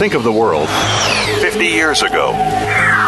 Think 0.00 0.14
of 0.14 0.24
the 0.24 0.32
world 0.32 0.66
50 1.42 1.66
years 1.66 2.00
ago. 2.00 2.32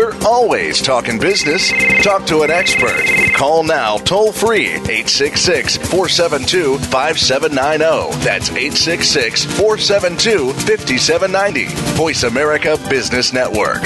We're 0.00 0.16
always 0.24 0.80
talking 0.80 1.18
business. 1.18 1.70
Talk 2.02 2.24
to 2.28 2.40
an 2.40 2.50
expert. 2.50 3.04
Call 3.34 3.62
now 3.62 3.98
toll 3.98 4.32
free 4.32 4.68
866 4.68 5.76
472 5.76 6.78
5790. 6.78 8.24
That's 8.24 8.48
866 8.48 9.44
472 9.44 10.54
5790. 10.54 11.66
Voice 11.98 12.22
America 12.22 12.78
Business 12.88 13.34
Network. 13.34 13.82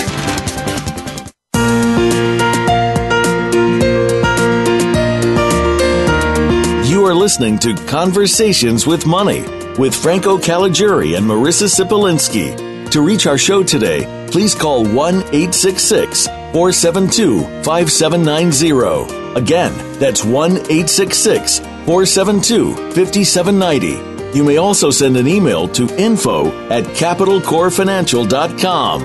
You 6.88 7.05
are 7.07 7.14
listening 7.14 7.59
to 7.59 7.74
Conversations 7.88 8.87
with 8.87 9.05
Money 9.05 9.42
with 9.79 9.92
Franco 9.92 10.38
Caligiuri 10.38 11.16
and 11.16 11.27
Marissa 11.27 11.66
Sipolinski. 11.66 12.63
To 12.94 13.02
reach 13.02 13.26
our 13.26 13.37
show 13.37 13.64
today, 13.64 14.07
please 14.30 14.54
call 14.54 14.85
1 14.85 14.94
866 14.94 16.28
472 16.28 17.40
5790. 17.64 19.35
Again, 19.35 19.72
that's 19.98 20.24
1 20.24 20.52
866 20.52 21.59
472 21.59 22.76
5790. 22.94 24.38
You 24.38 24.44
may 24.44 24.59
also 24.59 24.92
send 24.92 25.16
an 25.16 25.26
email 25.26 25.66
to 25.70 25.88
info 26.00 26.52
at 26.68 26.85
capitalcorefinancial.com. 26.85 29.02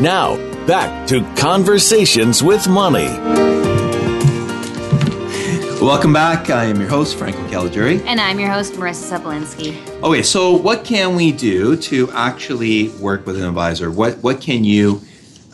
Now, 0.00 0.36
back 0.68 1.08
to 1.08 1.24
Conversations 1.34 2.40
with 2.40 2.68
Money. 2.68 3.53
Welcome 5.84 6.14
back. 6.14 6.48
I 6.48 6.64
am 6.64 6.80
your 6.80 6.88
host, 6.88 7.18
Franco 7.18 7.46
Caligiuri. 7.48 8.02
And 8.06 8.18
I'm 8.18 8.40
your 8.40 8.48
host, 8.48 8.72
Marissa 8.72 9.18
Sapolinski. 9.18 10.02
Okay, 10.02 10.22
so 10.22 10.56
what 10.56 10.82
can 10.82 11.14
we 11.14 11.30
do 11.30 11.76
to 11.76 12.10
actually 12.12 12.88
work 12.92 13.26
with 13.26 13.36
an 13.36 13.44
advisor? 13.44 13.90
What 13.90 14.16
what 14.20 14.40
can 14.40 14.64
you 14.64 15.02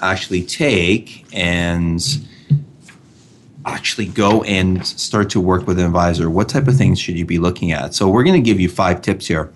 actually 0.00 0.44
take 0.44 1.26
and 1.32 2.00
actually 3.66 4.06
go 4.06 4.44
and 4.44 4.86
start 4.86 5.30
to 5.30 5.40
work 5.40 5.66
with 5.66 5.80
an 5.80 5.84
advisor? 5.86 6.30
What 6.30 6.48
type 6.48 6.68
of 6.68 6.76
things 6.76 7.00
should 7.00 7.18
you 7.18 7.26
be 7.26 7.40
looking 7.40 7.72
at? 7.72 7.94
So 7.94 8.08
we're 8.08 8.22
going 8.22 8.40
to 8.40 8.46
give 8.50 8.60
you 8.60 8.68
five 8.68 9.02
tips 9.02 9.26
here 9.26 9.52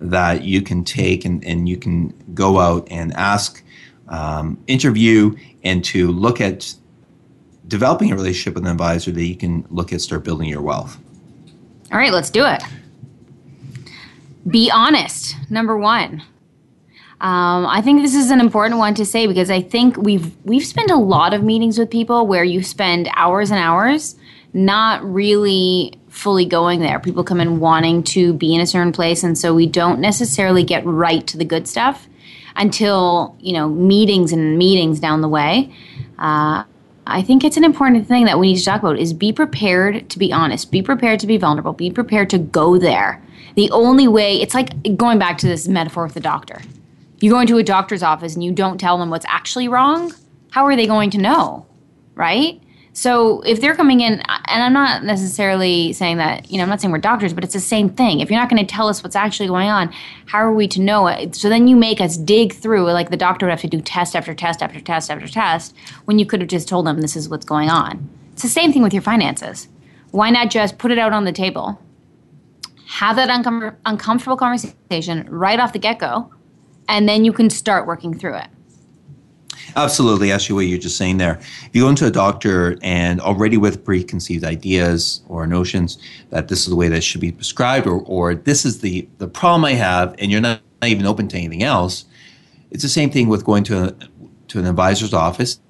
that 0.00 0.42
you 0.42 0.62
can 0.62 0.84
take 0.84 1.26
and, 1.26 1.44
and 1.44 1.68
you 1.68 1.76
can 1.76 2.14
go 2.32 2.60
out 2.60 2.88
and 2.90 3.12
ask, 3.12 3.62
um, 4.08 4.56
interview, 4.68 5.36
and 5.62 5.84
to 5.84 6.10
look 6.10 6.40
at 6.40 6.76
developing 7.68 8.12
a 8.12 8.14
relationship 8.14 8.54
with 8.54 8.64
an 8.64 8.70
advisor 8.70 9.10
that 9.10 9.24
you 9.24 9.36
can 9.36 9.66
look 9.70 9.92
at 9.92 10.00
start 10.00 10.24
building 10.24 10.48
your 10.48 10.62
wealth. 10.62 10.98
All 11.92 11.98
right, 11.98 12.12
let's 12.12 12.30
do 12.30 12.44
it. 12.44 12.62
Be 14.46 14.70
honest, 14.70 15.36
number 15.50 15.76
one. 15.76 16.22
Um, 17.20 17.66
I 17.66 17.80
think 17.80 18.02
this 18.02 18.14
is 18.14 18.30
an 18.30 18.40
important 18.40 18.78
one 18.78 18.94
to 18.96 19.06
say 19.06 19.26
because 19.26 19.50
I 19.50 19.62
think 19.62 19.96
we've 19.96 20.34
we've 20.44 20.66
spent 20.66 20.90
a 20.90 20.96
lot 20.96 21.32
of 21.32 21.42
meetings 21.42 21.78
with 21.78 21.90
people 21.90 22.26
where 22.26 22.44
you 22.44 22.62
spend 22.62 23.08
hours 23.14 23.50
and 23.50 23.58
hours 23.58 24.16
not 24.52 25.02
really 25.02 25.94
fully 26.08 26.44
going 26.44 26.80
there. 26.80 27.00
People 27.00 27.24
come 27.24 27.40
in 27.40 27.60
wanting 27.60 28.02
to 28.04 28.34
be 28.34 28.54
in 28.54 28.60
a 28.60 28.66
certain 28.66 28.92
place, 28.92 29.22
and 29.22 29.38
so 29.38 29.54
we 29.54 29.66
don't 29.66 30.00
necessarily 30.00 30.64
get 30.64 30.84
right 30.84 31.26
to 31.28 31.38
the 31.38 31.44
good 31.44 31.66
stuff 31.66 32.08
until 32.56 33.36
you 33.40 33.54
know 33.54 33.68
meetings 33.68 34.32
and 34.32 34.58
meetings 34.58 35.00
down 35.00 35.22
the 35.22 35.28
way. 35.28 35.74
Uh, 36.18 36.64
I 37.06 37.20
think 37.22 37.44
it's 37.44 37.56
an 37.56 37.64
important 37.64 38.08
thing 38.08 38.24
that 38.24 38.38
we 38.38 38.52
need 38.52 38.58
to 38.58 38.64
talk 38.64 38.80
about 38.80 38.98
is 38.98 39.12
be 39.12 39.32
prepared 39.32 40.08
to 40.10 40.18
be 40.18 40.32
honest, 40.32 40.70
be 40.70 40.82
prepared 40.82 41.20
to 41.20 41.26
be 41.26 41.36
vulnerable, 41.36 41.72
be 41.72 41.90
prepared 41.90 42.30
to 42.30 42.38
go 42.38 42.78
there. 42.78 43.22
The 43.56 43.70
only 43.70 44.08
way, 44.08 44.40
it's 44.40 44.54
like 44.54 44.96
going 44.96 45.18
back 45.18 45.38
to 45.38 45.46
this 45.46 45.68
metaphor 45.68 46.04
with 46.04 46.14
the 46.14 46.20
doctor. 46.20 46.60
You 47.20 47.30
go 47.30 47.40
into 47.40 47.58
a 47.58 47.62
doctor's 47.62 48.02
office 48.02 48.34
and 48.34 48.42
you 48.42 48.52
don't 48.52 48.78
tell 48.78 48.98
them 48.98 49.10
what's 49.10 49.26
actually 49.28 49.68
wrong, 49.68 50.12
how 50.50 50.64
are 50.64 50.76
they 50.76 50.86
going 50.86 51.10
to 51.10 51.18
know? 51.18 51.66
Right? 52.14 52.60
So 52.96 53.40
if 53.40 53.60
they're 53.60 53.74
coming 53.74 54.00
in, 54.00 54.22
and 54.28 54.62
I'm 54.62 54.72
not 54.72 55.02
necessarily 55.02 55.92
saying 55.92 56.18
that, 56.18 56.48
you 56.48 56.58
know, 56.58 56.62
I'm 56.62 56.68
not 56.68 56.80
saying 56.80 56.92
we're 56.92 56.98
doctors, 56.98 57.34
but 57.34 57.42
it's 57.42 57.52
the 57.52 57.58
same 57.58 57.88
thing. 57.88 58.20
If 58.20 58.30
you're 58.30 58.38
not 58.38 58.48
going 58.48 58.64
to 58.64 58.72
tell 58.72 58.88
us 58.88 59.02
what's 59.02 59.16
actually 59.16 59.48
going 59.48 59.68
on, 59.68 59.92
how 60.26 60.38
are 60.38 60.52
we 60.52 60.68
to 60.68 60.80
know 60.80 61.08
it? 61.08 61.34
So 61.34 61.48
then 61.48 61.66
you 61.66 61.74
make 61.74 62.00
us 62.00 62.16
dig 62.16 62.52
through, 62.54 62.84
like 62.92 63.10
the 63.10 63.16
doctor 63.16 63.46
would 63.46 63.50
have 63.50 63.60
to 63.62 63.66
do 63.66 63.80
test 63.80 64.14
after 64.14 64.32
test 64.32 64.62
after 64.62 64.80
test 64.80 65.10
after 65.10 65.26
test 65.26 65.74
when 66.04 66.20
you 66.20 66.24
could 66.24 66.40
have 66.40 66.48
just 66.48 66.68
told 66.68 66.86
them 66.86 67.00
this 67.00 67.16
is 67.16 67.28
what's 67.28 67.44
going 67.44 67.68
on. 67.68 68.08
It's 68.32 68.42
the 68.42 68.48
same 68.48 68.72
thing 68.72 68.82
with 68.82 68.92
your 68.92 69.02
finances. 69.02 69.66
Why 70.12 70.30
not 70.30 70.50
just 70.50 70.78
put 70.78 70.92
it 70.92 70.98
out 70.98 71.12
on 71.12 71.24
the 71.24 71.32
table? 71.32 71.80
Have 72.86 73.16
that 73.16 73.28
uncom- 73.28 73.74
uncomfortable 73.84 74.36
conversation 74.36 75.26
right 75.28 75.58
off 75.58 75.72
the 75.72 75.80
get 75.80 75.98
go, 75.98 76.32
and 76.88 77.08
then 77.08 77.24
you 77.24 77.32
can 77.32 77.50
start 77.50 77.88
working 77.88 78.16
through 78.16 78.36
it. 78.36 78.46
Absolutely, 79.76 80.32
actually, 80.32 80.54
what 80.54 80.66
you're 80.66 80.78
just 80.78 80.96
saying 80.96 81.18
there. 81.18 81.38
If 81.38 81.70
you 81.72 81.82
go 81.82 81.88
into 81.88 82.06
a 82.06 82.10
doctor 82.10 82.78
and 82.82 83.20
already 83.20 83.56
with 83.56 83.84
preconceived 83.84 84.44
ideas 84.44 85.22
or 85.28 85.46
notions 85.46 85.98
that 86.30 86.48
this 86.48 86.60
is 86.60 86.66
the 86.66 86.76
way 86.76 86.88
that 86.88 87.02
should 87.02 87.20
be 87.20 87.32
prescribed, 87.32 87.86
or, 87.86 88.02
or 88.02 88.34
this 88.34 88.64
is 88.64 88.80
the, 88.80 89.08
the 89.18 89.28
problem 89.28 89.64
I 89.64 89.72
have, 89.72 90.14
and 90.18 90.30
you're 90.30 90.40
not, 90.40 90.60
not 90.80 90.90
even 90.90 91.06
open 91.06 91.28
to 91.28 91.36
anything 91.36 91.62
else, 91.62 92.04
it's 92.70 92.82
the 92.82 92.88
same 92.88 93.10
thing 93.10 93.28
with 93.28 93.44
going 93.44 93.64
to, 93.64 93.88
a, 93.88 93.94
to 94.48 94.58
an 94.58 94.66
advisor's 94.66 95.14
office 95.14 95.60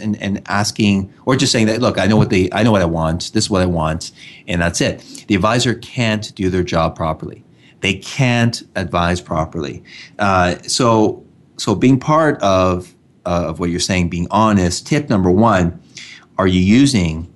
and, 0.00 0.20
and 0.22 0.42
asking 0.46 1.12
or 1.26 1.36
just 1.36 1.52
saying 1.52 1.66
that 1.66 1.80
look 1.80 1.98
i 1.98 2.06
know 2.06 2.16
what 2.16 2.30
they 2.30 2.48
i 2.52 2.62
know 2.62 2.72
what 2.72 2.82
i 2.82 2.86
want. 2.86 3.32
This 3.32 3.44
is 3.44 3.50
what 3.50 3.62
i 3.62 3.66
want 3.66 4.12
and 4.46 4.60
that's 4.60 4.80
it. 4.80 5.24
The 5.28 5.34
advisor 5.34 5.74
can't 5.74 6.34
do 6.34 6.50
their 6.50 6.62
job 6.62 6.96
properly. 6.96 7.44
They 7.80 7.94
can't 7.94 8.62
advise 8.76 9.20
properly. 9.20 9.82
Uh, 10.18 10.56
so 10.62 11.24
so 11.56 11.74
being 11.74 11.98
part 11.98 12.40
of 12.42 12.94
uh, 13.26 13.44
of 13.48 13.60
what 13.60 13.70
you're 13.70 13.80
saying 13.80 14.08
being 14.08 14.26
honest 14.30 14.86
tip 14.86 15.08
number 15.08 15.30
one 15.30 15.80
are 16.38 16.46
you 16.46 16.60
using 16.60 17.32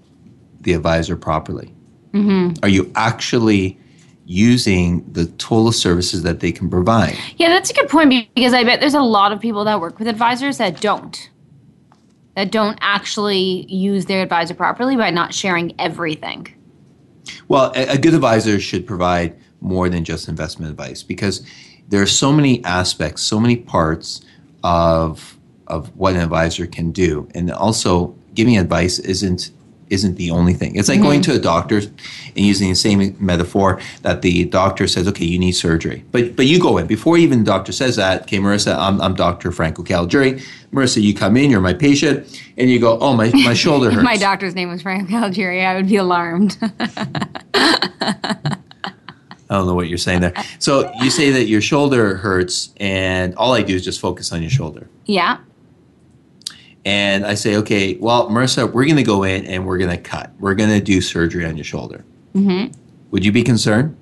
the 0.61 0.73
advisor 0.73 1.17
properly 1.17 1.73
mm-hmm. 2.13 2.53
are 2.63 2.69
you 2.69 2.91
actually 2.95 3.79
using 4.27 5.05
the 5.13 5.27
total 5.27 5.73
services 5.73 6.23
that 6.23 6.41
they 6.41 6.51
can 6.51 6.71
provide 6.71 7.17
Yeah, 7.37 7.49
that's 7.49 7.71
a 7.71 7.75
good 7.75 7.89
point 7.89 8.29
because 8.35 8.55
I 8.55 8.65
bet 8.65 8.81
there's 8.81 8.95
a 8.95 9.03
lot 9.03 9.33
of 9.33 9.41
people 9.41 9.65
that 9.65 9.81
work 9.81 9.99
with 9.99 10.09
advisors 10.09 10.59
that 10.59 10.81
don't. 10.81 11.31
That 12.37 12.51
don't 12.51 12.79
actually 12.81 13.67
use 13.73 14.07
their 14.07 14.23
advisor 14.23 14.55
properly 14.55 14.97
by 14.97 15.11
not 15.11 15.33
sharing 15.33 15.79
everything. 15.79 16.49
Well, 17.47 17.73
a, 17.77 17.95
a 17.95 17.99
good 17.99 18.15
advisor 18.15 18.59
should 18.59 18.87
provide 18.87 19.39
more 19.61 19.89
than 19.89 20.05
just 20.05 20.29
investment 20.29 20.71
advice 20.71 21.03
because 21.03 21.47
there 21.89 22.03
are 22.03 22.07
so 22.07 22.33
many 22.33 22.65
aspects, 22.65 23.23
so 23.23 23.39
many 23.39 23.57
parts 23.57 24.21
of 24.65 25.34
of 25.67 25.95
what 25.97 26.15
an 26.15 26.21
advisor 26.21 26.67
can 26.67 26.93
do, 26.93 27.29
and 27.35 27.51
also 27.51 28.15
giving 28.35 28.59
advice 28.59 28.99
isn't 28.99 29.51
isn't 29.91 30.17
the 30.17 30.31
only 30.31 30.55
thing. 30.55 30.77
It's 30.77 30.89
like 30.89 31.01
going 31.01 31.21
mm-hmm. 31.21 31.33
to 31.33 31.39
a 31.39 31.41
doctor 31.41 31.79
and 31.79 32.45
using 32.45 32.69
the 32.71 32.75
same 32.75 33.17
metaphor 33.21 33.81
that 34.03 34.23
the 34.23 34.45
doctor 34.45 34.87
says, 34.87 35.07
"Okay, 35.09 35.25
you 35.25 35.39
need 35.39 35.53
surgery," 35.53 36.05
but 36.11 36.37
but 36.37 36.47
you 36.47 36.61
go 36.61 36.79
in 36.79 36.87
before 36.87 37.17
even 37.17 37.41
the 37.41 37.45
doctor 37.45 37.73
says 37.73 37.97
that. 37.97 38.23
Okay, 38.23 38.39
Marissa, 38.39 38.77
I'm, 38.77 39.01
I'm 39.01 39.15
Doctor 39.15 39.53
Franco 39.53 39.83
Caligiuri. 39.83 40.43
Marissa, 40.73 41.03
you 41.03 41.15
come 41.15 41.37
in, 41.37 41.51
you're 41.51 41.61
my 41.61 41.75
patient, 41.75 42.41
and 42.57 42.71
you 42.71 42.79
go, 42.81 42.99
"Oh, 42.99 43.15
my 43.15 43.31
my 43.45 43.55
shoulder 43.55 43.87
hurts." 43.91 43.99
If 43.99 44.05
my 44.05 44.17
doctor's 44.17 44.55
name 44.55 44.71
was 44.71 44.83
Frank 44.83 45.13
Algeria, 45.13 45.65
I 45.65 45.75
would 45.75 45.89
be 45.89 45.97
alarmed. 45.97 46.59
I 49.51 49.59
don't 49.59 49.67
know 49.67 49.75
what 49.75 49.89
you're 49.89 49.99
saying 49.99 50.23
there. 50.23 50.33
So 50.59 50.91
you 51.01 51.11
say 51.11 51.31
that 51.31 51.45
your 51.45 51.61
shoulder 51.61 52.17
hurts, 52.17 52.73
and 52.79 53.35
all 53.37 53.53
I 53.53 53.63
do 53.63 53.75
is 53.75 53.85
just 53.85 54.01
focus 54.01 54.33
on 54.33 54.43
your 54.43 54.51
shoulder. 54.51 54.89
yeah. 55.07 55.39
And 56.85 57.25
I 57.25 57.35
say, 57.35 57.57
okay, 57.57 57.97
well, 57.97 58.29
Marissa, 58.29 58.71
we're 58.71 58.85
going 58.85 58.97
to 58.97 59.03
go 59.03 59.23
in 59.23 59.47
and 59.47 59.67
we're 59.67 59.79
going 59.79 59.91
to 59.91 60.03
cut. 60.03 60.31
We're 60.39 60.55
going 60.55 60.71
to 60.71 60.81
do 60.81 61.01
surgery 61.01 61.47
on 61.47 61.57
your 61.57 61.65
shoulder. 61.65 62.05
Mm-hmm. 62.35 62.79
Would 63.11 63.25
you 63.25 63.33
be 63.33 63.43
concerned? 63.43 63.97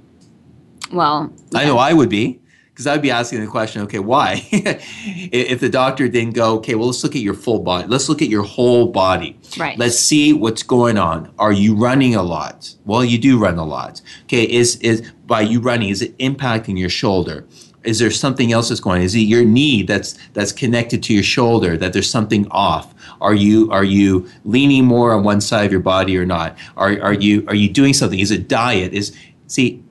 Well, 0.92 1.33
I 1.55 1.64
know 1.64 1.79
I 1.79 1.92
would 1.92 2.09
be, 2.09 2.40
because 2.73 2.87
I'd 2.87 3.03
be 3.03 3.11
asking 3.11 3.40
the 3.40 3.47
question, 3.47 3.83
okay, 3.83 3.99
why? 3.99 4.47
if 4.51 5.61
the 5.61 5.68
doctor 5.68 6.09
didn't 6.09 6.35
go, 6.35 6.57
okay, 6.57 6.75
well, 6.75 6.87
let's 6.87 7.05
look 7.05 7.14
at 7.14 7.23
your 7.23 7.35
full 7.35 7.61
body. 7.61 7.87
Let's 7.87 8.09
look 8.09 8.23
at 8.23 8.29
your 8.29 8.42
whole 8.42 8.87
body. 8.88 9.38
Right. 9.59 9.79
Let's 9.79 9.99
see 9.99 10.33
what's 10.33 10.62
going 10.62 10.99
on. 10.99 11.33
Are 11.38 11.53
you 11.53 11.77
running 11.77 12.14
a 12.14 12.23
lot? 12.23 12.75
Well, 12.85 13.05
you 13.05 13.18
do 13.18 13.38
run 13.38 13.59
a 13.59 13.64
lot. 13.64 14.01
Okay, 14.25 14.45
is 14.45 14.77
is 14.77 15.12
by 15.27 15.42
you 15.42 15.61
running, 15.61 15.90
is 15.90 16.03
it 16.03 16.16
impacting 16.18 16.79
your 16.79 16.88
shoulder? 16.88 17.47
Is 17.85 17.99
there 17.99 18.11
something 18.11 18.53
else 18.53 18.68
that's 18.68 18.81
going 18.81 18.99
on? 18.99 19.03
Is 19.03 19.14
it 19.14 19.21
your 19.21 19.45
knee 19.45 19.83
that's 19.83 20.12
that's 20.35 20.53
connected 20.53 21.03
to 21.05 21.14
your 21.14 21.23
shoulder 21.23 21.77
that 21.77 21.92
there's 21.92 22.11
something 22.11 22.47
off? 22.51 22.95
Are 23.21 23.35
you 23.35 23.71
are 23.73 23.85
you 23.85 24.29
leaning 24.45 24.85
more 24.85 25.12
on 25.12 25.25
one 25.25 25.40
side 25.40 25.66
of 25.66 25.73
your 25.73 25.81
body 25.81 26.16
or 26.16 26.25
not? 26.25 26.57
Are 26.77 27.01
are 27.01 27.12
you 27.12 27.45
are 27.49 27.55
you 27.55 27.68
doing 27.68 27.95
something? 27.95 28.21
Is 28.21 28.31
it 28.31 28.49
diet? 28.49 28.92
Is 28.92 29.16
see 29.47 29.83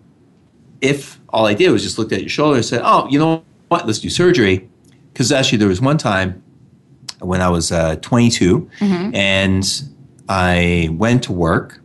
if 0.79 1.19
all 1.29 1.45
I 1.45 1.53
did 1.53 1.71
was 1.71 1.83
just 1.83 1.97
looked 1.97 2.11
at 2.11 2.21
your 2.21 2.29
shoulder 2.29 2.57
and 2.57 2.65
said, 2.65 2.81
"Oh, 2.83 3.07
you 3.09 3.19
know 3.19 3.43
what? 3.67 3.87
Let's 3.87 3.99
do 3.99 4.09
surgery." 4.09 4.69
Because 5.13 5.31
actually, 5.31 5.57
there 5.59 5.67
was 5.67 5.81
one 5.81 5.97
time 5.97 6.41
when 7.19 7.41
I 7.41 7.49
was 7.49 7.71
uh, 7.71 7.97
22, 7.97 8.69
and 9.13 9.83
I 10.27 10.89
went 10.93 11.23
to 11.23 11.33
work, 11.33 11.81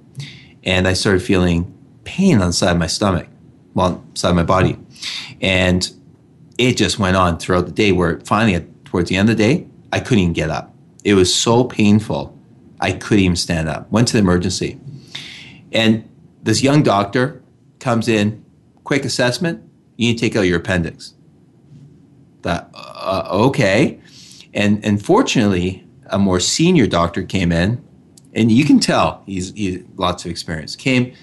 and 0.64 0.88
I 0.88 0.92
started 0.94 1.22
feeling 1.22 1.72
pain 2.04 2.40
on 2.40 2.48
the 2.48 2.52
side 2.52 2.72
of 2.72 2.78
my 2.78 2.86
stomach, 2.86 3.26
well, 3.74 4.04
side 4.14 4.30
of 4.30 4.36
my 4.36 4.44
body, 4.44 4.78
and 5.40 5.90
it 6.58 6.76
just 6.76 6.98
went 6.98 7.16
on 7.16 7.38
throughout 7.38 7.66
the 7.66 7.72
day. 7.72 7.92
Where 7.92 8.20
finally, 8.20 8.54
at, 8.54 8.84
towards 8.84 9.08
the 9.08 9.16
end 9.16 9.30
of 9.30 9.36
the 9.36 9.42
day, 9.42 9.66
I 9.92 10.00
couldn't 10.00 10.20
even 10.20 10.32
get 10.32 10.50
up. 10.50 10.74
It 11.04 11.14
was 11.14 11.34
so 11.34 11.64
painful, 11.64 12.36
I 12.80 12.92
couldn't 12.92 13.24
even 13.24 13.36
stand 13.36 13.68
up. 13.68 13.90
Went 13.90 14.08
to 14.08 14.14
the 14.14 14.18
emergency, 14.20 14.80
and 15.72 16.08
this 16.42 16.62
young 16.62 16.82
doctor 16.82 17.42
comes 17.80 18.08
in, 18.08 18.44
quick 18.84 19.04
assessment. 19.04 19.62
You 19.96 20.08
need 20.08 20.18
to 20.18 20.20
take 20.20 20.36
out 20.36 20.42
your 20.42 20.58
appendix. 20.58 21.14
That 22.42 22.70
uh, 22.74 23.28
okay, 23.48 24.00
and 24.54 24.84
and 24.84 25.04
fortunately, 25.04 25.86
a 26.06 26.18
more 26.18 26.40
senior 26.40 26.86
doctor 26.86 27.22
came 27.22 27.52
in, 27.52 27.82
and 28.32 28.50
you 28.50 28.64
can 28.64 28.78
tell 28.78 29.22
he's 29.26 29.52
he 29.52 29.84
lots 29.96 30.24
of 30.24 30.30
experience. 30.30 30.76
Came, 30.76 31.14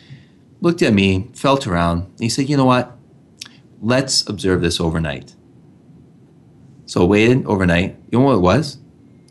looked 0.62 0.82
at 0.82 0.94
me, 0.94 1.30
felt 1.34 1.66
around, 1.68 2.04
and 2.04 2.20
he 2.20 2.30
said, 2.30 2.50
"You 2.50 2.58
know 2.58 2.66
what? 2.66 2.98
Let's 3.84 4.28
observe 4.28 4.62
this 4.62 4.80
overnight." 4.80 5.36
So 6.86 7.02
I 7.04 7.06
waited 7.06 7.46
overnight. 7.46 7.96
You 8.12 8.20
know 8.20 8.26
what 8.26 8.36
it 8.36 8.42
was? 8.42 8.78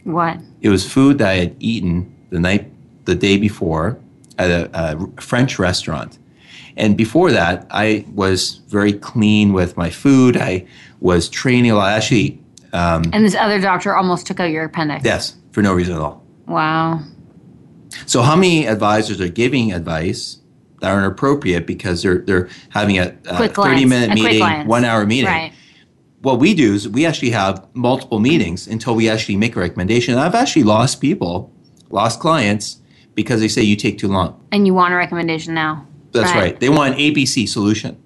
What? 0.05 0.39
It 0.61 0.69
was 0.69 0.91
food 0.91 1.19
that 1.19 1.29
I 1.29 1.35
had 1.37 1.57
eaten 1.59 2.15
the 2.31 2.39
night, 2.41 2.71
the 3.05 3.15
day 3.15 3.37
before, 3.39 3.99
at 4.39 4.51
a, 4.51 4.71
a 4.73 5.21
French 5.21 5.59
restaurant. 5.59 6.19
And 6.77 6.97
before 6.97 7.31
that, 7.33 7.67
I 7.71 8.05
was 8.15 8.61
very 8.69 8.93
clean 8.95 9.53
with 9.53 9.77
my 9.77 9.91
food. 9.91 10.37
I 10.37 10.67
was 11.01 11.29
training 11.29 11.71
a 11.71 11.75
lot. 11.77 11.93
Actually, 11.93 12.41
um, 12.73 13.03
And 13.13 13.25
this 13.25 13.35
other 13.35 13.61
doctor 13.61 13.95
almost 13.95 14.27
took 14.27 14.41
out 14.41 14.51
your 14.51 14.65
appendix. 14.65 15.05
yes, 15.05 15.37
for 15.53 15.63
no 15.63 15.75
reason 15.75 15.95
at 15.97 16.01
all. 16.01 16.25
Wow. 16.47 17.01
So, 18.07 18.23
how 18.23 18.37
many 18.37 18.67
advisors 18.67 19.21
are 19.21 19.29
giving 19.29 19.73
advice 19.73 20.39
that 20.83 20.91
aren't 20.91 21.07
appropriate 21.07 21.67
because 21.67 22.03
they're 22.03 22.19
they're 22.19 22.49
having 22.71 22.99
a, 22.99 23.17
a 23.27 23.49
thirty 23.49 23.87
minute 23.87 24.11
A 24.11 24.15
meeting, 24.15 24.67
one 24.67 24.85
hour 24.85 25.07
meeting? 25.07 25.27
Right. 25.27 25.53
What 26.21 26.39
we 26.39 26.55
do 26.55 26.75
is 26.75 26.89
we 26.89 27.07
actually 27.07 27.31
have 27.31 27.67
multiple 27.75 28.19
meetings 28.21 28.67
until 28.67 28.95
we 28.95 29.09
actually 29.09 29.37
make 29.37 29.57
a 29.57 29.61
recommendation. 29.61 30.15
And 30.15 30.21
I've 30.21 30.35
actually 30.35 30.63
lost 30.65 31.01
people, 31.01 31.53
lost 31.91 32.21
clients 32.21 32.81
because 33.15 33.41
they 33.41 33.49
say 33.49 33.63
you 33.63 33.77
take 33.77 33.99
too 33.99 34.09
long. 34.09 34.41
And 34.53 34.67
you 34.67 34.75
want 34.75 34.93
a 34.93 34.97
recommendation 34.97 35.55
now. 35.55 35.87
That's 36.13 36.33
right. 36.33 36.59
They 36.59 36.69
want 36.69 36.95
an 36.95 37.01
ABC 37.01 37.49
solution. 37.49 38.01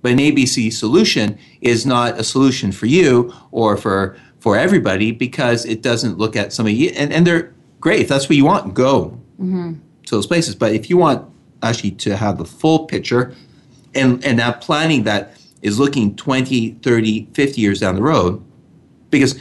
But 0.00 0.12
an 0.12 0.18
ABC 0.18 0.72
solution 0.72 1.38
is 1.60 1.84
not 1.86 2.18
a 2.18 2.24
solution 2.24 2.70
for 2.70 2.86
you 2.86 3.32
or 3.50 3.76
for 3.76 4.16
for 4.38 4.58
everybody 4.58 5.10
because 5.10 5.64
it 5.64 5.80
doesn't 5.80 6.18
look 6.18 6.36
at 6.36 6.52
somebody 6.52 6.94
and, 6.94 7.10
and 7.10 7.26
they're 7.26 7.54
great. 7.80 8.00
If 8.02 8.08
that's 8.08 8.28
what 8.28 8.36
you 8.36 8.44
want, 8.44 8.74
go 8.74 9.18
mm-hmm. 9.40 9.74
to 10.04 10.14
those 10.14 10.26
places. 10.26 10.54
But 10.54 10.74
if 10.74 10.90
you 10.90 10.98
want 10.98 11.33
actually 11.64 11.92
to 11.92 12.16
have 12.16 12.38
the 12.38 12.44
full 12.44 12.86
picture 12.86 13.34
and 13.94 14.24
and 14.24 14.38
that 14.38 14.60
planning 14.60 15.04
that 15.04 15.36
is 15.62 15.78
looking 15.78 16.14
20, 16.14 16.72
30, 16.82 17.28
50 17.32 17.60
years 17.60 17.80
down 17.80 17.94
the 17.94 18.02
road, 18.02 18.44
because 19.10 19.38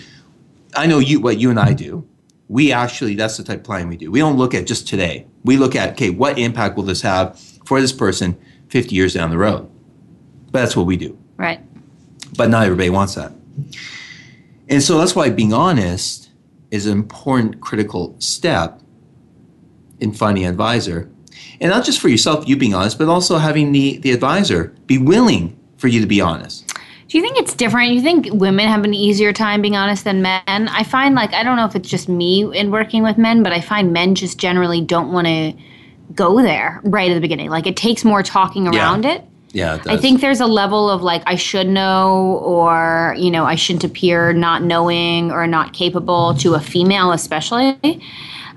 I 0.76 0.88
know 0.88 1.00
you 1.00 1.20
what 1.20 1.38
you 1.38 1.50
and 1.50 1.60
I 1.60 1.74
do. 1.74 2.08
We 2.48 2.72
actually 2.72 3.16
that's 3.16 3.38
the 3.38 3.44
type 3.44 3.60
of 3.60 3.64
planning 3.64 3.90
we 3.90 3.98
do. 3.98 4.12
We 4.12 4.20
don't 4.20 4.38
look 4.38 4.54
at 4.54 4.66
just 4.66 4.88
today. 4.88 5.28
We 5.44 5.58
look 5.58 5.76
at 5.76 5.92
okay, 5.92 6.10
what 6.10 6.38
impact 6.40 6.78
will 6.78 6.84
this 6.84 7.02
have 7.02 7.40
for 7.66 7.82
this 7.82 7.92
person 7.92 8.38
50 8.70 8.96
years 8.96 9.14
down 9.14 9.30
the 9.30 9.38
road? 9.38 9.70
But 10.52 10.62
that's 10.62 10.76
what 10.76 10.86
we 10.86 10.98
do. 10.98 11.18
Right. 11.38 11.62
But 12.38 12.50
not 12.50 12.64
everybody 12.64 12.90
wants 12.90 13.16
that. 13.16 13.32
And 14.70 14.82
so 14.82 14.98
that's 14.98 15.16
why 15.16 15.30
being 15.30 15.54
honest 15.54 16.30
is 16.72 16.86
an 16.86 16.94
important 16.94 17.62
critical 17.62 18.16
step 18.20 18.82
in 20.00 20.12
finding 20.12 20.46
an 20.46 20.50
advisor. 20.50 21.10
And 21.64 21.72
not 21.72 21.86
just 21.86 22.02
for 22.02 22.10
yourself, 22.10 22.46
you 22.46 22.58
being 22.58 22.74
honest, 22.74 22.98
but 22.98 23.08
also 23.08 23.38
having 23.38 23.72
the, 23.72 23.98
the 24.00 24.12
advisor 24.12 24.76
be 24.86 24.98
willing 24.98 25.58
for 25.78 25.88
you 25.88 26.02
to 26.02 26.06
be 26.06 26.20
honest. 26.20 26.68
Do 27.08 27.18
you 27.18 27.24
think 27.24 27.38
it's 27.38 27.54
different? 27.54 27.94
You 27.94 28.02
think 28.02 28.28
women 28.34 28.68
have 28.68 28.84
an 28.84 28.94
easier 28.94 29.32
time 29.32 29.62
being 29.62 29.78
honest 29.78 30.04
than 30.04 30.22
men? 30.22 30.42
I 30.48 30.84
find 30.84 31.16
like 31.16 31.34
I 31.34 31.42
don't 31.42 31.56
know 31.56 31.66
if 31.66 31.74
it's 31.74 31.90
just 31.90 32.10
me 32.10 32.44
in 32.58 32.70
working 32.70 33.02
with 33.02 33.18
men, 33.18 33.44
but 33.44 33.54
I 33.54 33.62
find 33.62 33.94
men 33.94 34.14
just 34.14 34.38
generally 34.38 34.82
don't 34.82 35.14
want 35.14 35.28
to 35.28 35.54
go 36.14 36.42
there 36.42 36.82
right 36.84 37.10
at 37.10 37.14
the 37.14 37.22
beginning. 37.22 37.50
Like 37.50 37.66
it 37.66 37.78
takes 37.78 38.04
more 38.04 38.24
talking 38.24 38.68
around 38.68 39.06
it. 39.06 39.24
Yeah, 39.52 39.76
it 39.76 39.88
I 39.88 39.96
think 39.96 40.20
there's 40.20 40.42
a 40.42 40.48
level 40.48 40.90
of 40.90 41.02
like 41.02 41.24
I 41.28 41.36
should 41.36 41.68
know 41.68 42.40
or 42.44 43.16
you 43.18 43.32
know 43.32 43.46
I 43.46 43.56
shouldn't 43.56 43.86
appear 43.86 44.34
not 44.34 44.64
knowing 44.64 45.32
or 45.32 45.48
not 45.48 45.72
capable 45.72 46.34
to 46.40 46.56
a 46.56 46.60
female 46.60 47.14
especially. 47.14 47.78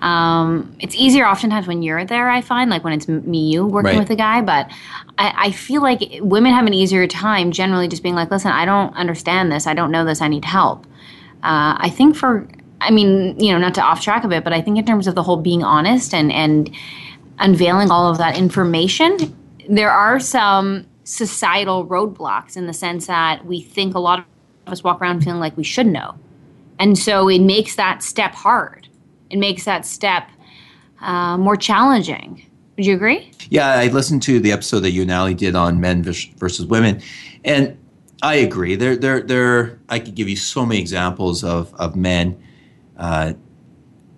Um, 0.03 0.77
it's 0.81 0.95
easier 0.95 1.27
oftentimes 1.27 1.67
when 1.67 1.83
you're 1.83 2.05
there. 2.05 2.29
I 2.29 2.41
find 2.41 2.71
like 2.71 2.85
when 2.85 2.93
it's 2.93 3.09
me 3.09 3.51
you 3.51 3.67
working 3.67 3.93
Right. 3.93 3.99
with 3.99 4.11
a 4.11 4.17
guy, 4.17 4.41
but 4.43 4.69
I, 5.19 5.35
I 5.37 5.51
feel 5.53 5.83
like 5.83 6.01
women 6.21 6.53
have 6.53 6.67
an 6.67 6.75
easier 6.75 7.07
time 7.07 7.51
generally 7.51 7.89
just 7.89 8.03
being 8.03 8.15
like, 8.15 8.31
listen, 8.31 8.51
I 8.51 8.65
don't 8.65 8.95
understand 8.95 9.51
this, 9.51 9.67
I 9.67 9.75
don't 9.75 9.91
know 9.91 10.05
this, 10.05 10.21
I 10.21 10.29
need 10.29 10.45
help. 10.45 10.85
Uh, 11.43 11.77
I 11.79 11.91
think 11.91 12.17
for 12.17 12.47
I 12.81 12.91
mean 12.91 13.39
you 13.41 13.53
know 13.53 13.59
not 13.59 13.75
to 13.75 13.83
off 13.83 14.03
track 14.03 14.25
a 14.25 14.29
bit, 14.29 14.45
but 14.45 14.53
I 14.53 14.61
think 14.61 14.79
in 14.79 14.85
terms 14.85 15.07
of 15.07 15.15
the 15.15 15.23
whole 15.23 15.37
being 15.39 15.63
honest 15.63 16.13
and 16.13 16.31
and 16.33 16.71
unveiling 17.39 17.91
all 17.91 18.11
of 18.11 18.19
that 18.19 18.37
information, 18.39 19.35
there 19.69 19.91
are 19.91 20.19
some 20.21 20.87
societal 21.05 21.87
roadblocks 21.87 22.57
in 22.57 22.67
the 22.67 22.73
sense 22.73 23.07
that 23.07 23.47
we 23.47 23.61
think 23.61 23.95
a 23.95 23.99
lot 23.99 24.19
of 24.19 24.25
us 24.73 24.83
walk 24.83 25.01
around 25.01 25.23
feeling 25.23 25.41
like 25.41 25.57
we 25.57 25.65
should 25.65 25.87
know. 25.87 26.15
And 26.79 26.99
so 26.99 27.29
it 27.29 27.41
makes 27.41 27.77
that 27.77 28.03
step 28.03 28.35
hard. 28.35 28.86
It 29.31 29.39
makes 29.39 29.65
that 29.65 29.85
step 29.87 30.29
uh, 31.01 31.37
more 31.37 31.57
challenging. 31.57 32.45
Would 32.77 32.87
you 32.87 32.95
agree? 32.95 33.31
Yeah, 33.49 33.69
I 33.69 33.89
listened 33.89 34.23
to 34.25 34.39
the 34.39 34.53
episode 34.53 34.81
that 34.81 34.91
you 34.91 35.03
and 35.03 35.11
Ali 35.11 35.35
did 35.35 35.55
on 35.55 35.81
men 35.81 36.03
versus 36.03 36.67
women, 36.67 37.01
and 37.45 37.77
I 38.23 38.35
agree. 38.37 38.77
There, 38.77 38.97
there, 38.97 39.21
there. 39.23 39.79
I 39.89 39.99
could 39.99 40.15
give 40.15 40.29
you 40.29 40.37
so 40.37 40.67
many 40.67 40.81
examples 40.81 41.43
of 41.43 41.73
of 41.75 41.97
men 41.97 42.37
uh, 42.99 43.33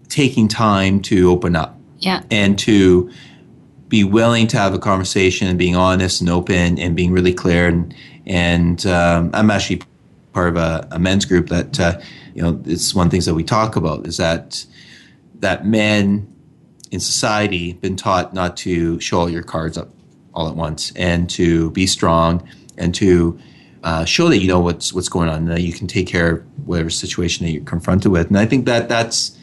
taking 0.08 0.48
time 0.48 1.00
to 1.02 1.30
open 1.30 1.54
up 1.54 1.78
Yeah. 1.98 2.22
and 2.30 2.58
to 2.60 3.10
be 3.88 4.04
willing 4.04 4.46
to 4.48 4.56
have 4.58 4.74
a 4.74 4.78
conversation 4.78 5.48
and 5.48 5.58
being 5.58 5.76
honest 5.76 6.20
and 6.20 6.28
open 6.30 6.78
and 6.78 6.94
being 6.96 7.12
really 7.12 7.32
clear. 7.32 7.68
And 7.68 7.94
and 8.26 8.84
um, 8.86 9.30
I'm 9.34 9.50
actually 9.50 9.82
part 10.32 10.48
of 10.48 10.56
a, 10.56 10.86
a 10.90 10.98
men's 10.98 11.24
group 11.24 11.48
that 11.48 11.78
uh, 11.80 12.00
you 12.34 12.42
know 12.42 12.60
it's 12.66 12.94
one 12.94 13.06
of 13.06 13.10
the 13.10 13.14
things 13.14 13.26
that 13.26 13.34
we 13.34 13.44
talk 13.44 13.76
about 13.76 14.06
is 14.06 14.16
that 14.16 14.64
that 15.38 15.66
men 15.66 16.32
in 16.90 17.00
society 17.00 17.74
been 17.74 17.96
taught 17.96 18.34
not 18.34 18.56
to 18.58 18.98
show 19.00 19.20
all 19.20 19.30
your 19.30 19.42
cards 19.42 19.76
up 19.76 19.90
all 20.34 20.48
at 20.48 20.56
once 20.56 20.92
and 20.96 21.28
to 21.30 21.70
be 21.72 21.86
strong 21.86 22.48
and 22.76 22.94
to 22.94 23.38
uh, 23.82 24.04
show 24.04 24.28
that 24.28 24.38
you 24.38 24.48
know 24.48 24.60
what's 24.60 24.92
what's 24.92 25.08
going 25.08 25.28
on 25.28 25.38
and 25.38 25.48
that 25.48 25.62
you 25.62 25.72
can 25.72 25.86
take 25.86 26.06
care 26.06 26.30
of 26.36 26.66
whatever 26.66 26.90
situation 26.90 27.46
that 27.46 27.52
you're 27.52 27.64
confronted 27.64 28.10
with. 28.10 28.28
And 28.28 28.38
I 28.38 28.46
think 28.46 28.66
that 28.66 28.88
that's 28.88 29.36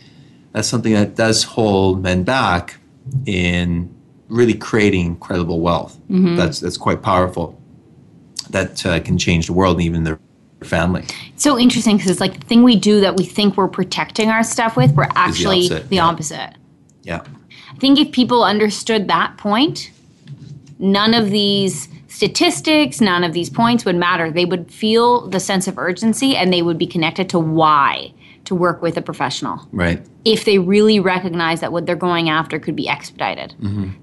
that's 0.51 0.67
something 0.67 0.93
that 0.93 1.15
does 1.15 1.43
hold 1.43 2.01
men 2.01 2.23
back 2.23 2.77
in 3.25 3.93
really 4.27 4.53
creating 4.53 5.17
credible 5.17 5.60
wealth. 5.62 5.97
That's 6.36 6.60
that's 6.60 6.77
quite 6.77 7.01
powerful. 7.01 7.62
That 8.49 8.86
uh, 8.86 8.99
can 8.99 9.17
change 9.17 9.47
the 9.47 9.53
world 9.53 9.77
and 9.77 9.86
even 9.86 10.03
their 10.03 10.19
family. 10.65 11.06
It's 11.34 11.43
so 11.43 11.58
interesting 11.58 11.97
because 11.97 12.12
it's 12.12 12.19
like 12.19 12.39
the 12.39 12.45
thing 12.45 12.63
we 12.63 12.75
do 12.75 13.01
that 13.01 13.17
we 13.17 13.25
think 13.25 13.58
we're 13.58 13.67
protecting 13.67 14.30
our 14.30 14.43
stuff 14.43 14.75
with, 14.75 14.91
we're 14.91 15.08
actually 15.15 15.67
the 15.69 15.99
opposite, 15.99 16.36
opposite. 16.39 16.56
yeah. 17.04 17.21
Yeah. 17.23 17.23
I 17.73 17.78
think 17.78 17.99
if 17.99 18.12
people 18.12 18.43
understood 18.43 19.08
that 19.10 19.38
point, 19.38 19.91
none 20.80 21.13
of 21.13 21.30
these 21.30 21.89
statistics, 22.08 23.01
none 23.01 23.23
of 23.23 23.34
these 23.34 23.49
points 23.49 23.84
would 23.86 23.95
matter. 23.97 24.32
They 24.32 24.45
would 24.45 24.71
feel 24.71 25.28
the 25.28 25.39
sense 25.39 25.67
of 25.67 25.78
urgency 25.78 26.36
and 26.36 26.54
they 26.54 26.62
would 26.62 26.78
be 26.78 26.88
connected 26.88 27.30
to 27.32 27.39
why 27.39 28.13
to 28.45 28.56
work 28.56 28.82
with 28.82 28.95
a 28.95 29.01
professional. 29.01 29.67
Right. 29.71 30.01
If 30.23 30.45
they 30.45 30.60
really 30.60 30.99
recognize 30.99 31.60
that 31.60 31.71
what 31.71 31.86
they're 31.86 31.95
going 31.95 32.30
after 32.30 32.60
could 32.60 32.75
be 32.75 32.88
expedited. 32.88 33.54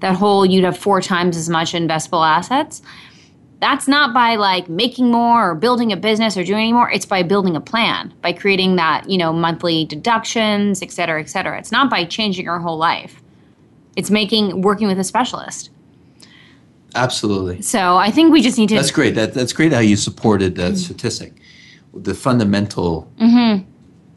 That 0.01 0.15
whole 0.15 0.45
you'd 0.45 0.65
have 0.65 0.77
four 0.77 1.01
times 1.01 1.35
as 1.35 1.49
much 1.49 1.73
investable 1.73 2.25
assets. 2.25 2.81
That's 3.63 3.87
not 3.87 4.13
by 4.13 4.35
like 4.35 4.67
making 4.67 5.09
more 5.09 5.51
or 5.51 5.55
building 5.55 5.93
a 5.93 5.95
business 5.95 6.35
or 6.35 6.43
doing 6.43 6.59
any 6.63 6.73
more. 6.73 6.91
It's 6.91 7.05
by 7.05 7.23
building 7.23 7.55
a 7.55 7.61
plan, 7.61 8.13
by 8.21 8.33
creating 8.33 8.75
that, 8.75 9.09
you 9.09 9.17
know, 9.17 9.31
monthly 9.31 9.85
deductions, 9.85 10.81
et 10.81 10.91
cetera, 10.91 11.21
et 11.21 11.29
cetera. 11.29 11.57
It's 11.57 11.71
not 11.71 11.89
by 11.89 12.03
changing 12.03 12.43
your 12.43 12.59
whole 12.59 12.77
life. 12.77 13.21
It's 13.95 14.11
making 14.11 14.61
working 14.63 14.87
with 14.89 14.99
a 14.99 15.03
specialist. 15.05 15.69
Absolutely. 16.93 17.61
So 17.61 17.95
I 17.95 18.11
think 18.11 18.33
we 18.33 18.41
just 18.41 18.57
need 18.57 18.67
to. 18.69 18.75
That's 18.75 18.91
great. 18.91 19.15
That, 19.15 19.33
that's 19.33 19.53
great 19.53 19.71
how 19.71 19.79
you 19.79 19.95
supported 19.95 20.55
that 20.55 20.75
statistic. 20.77 21.33
The 21.93 22.13
fundamental 22.13 23.09
Mm-hmm. 23.19 23.63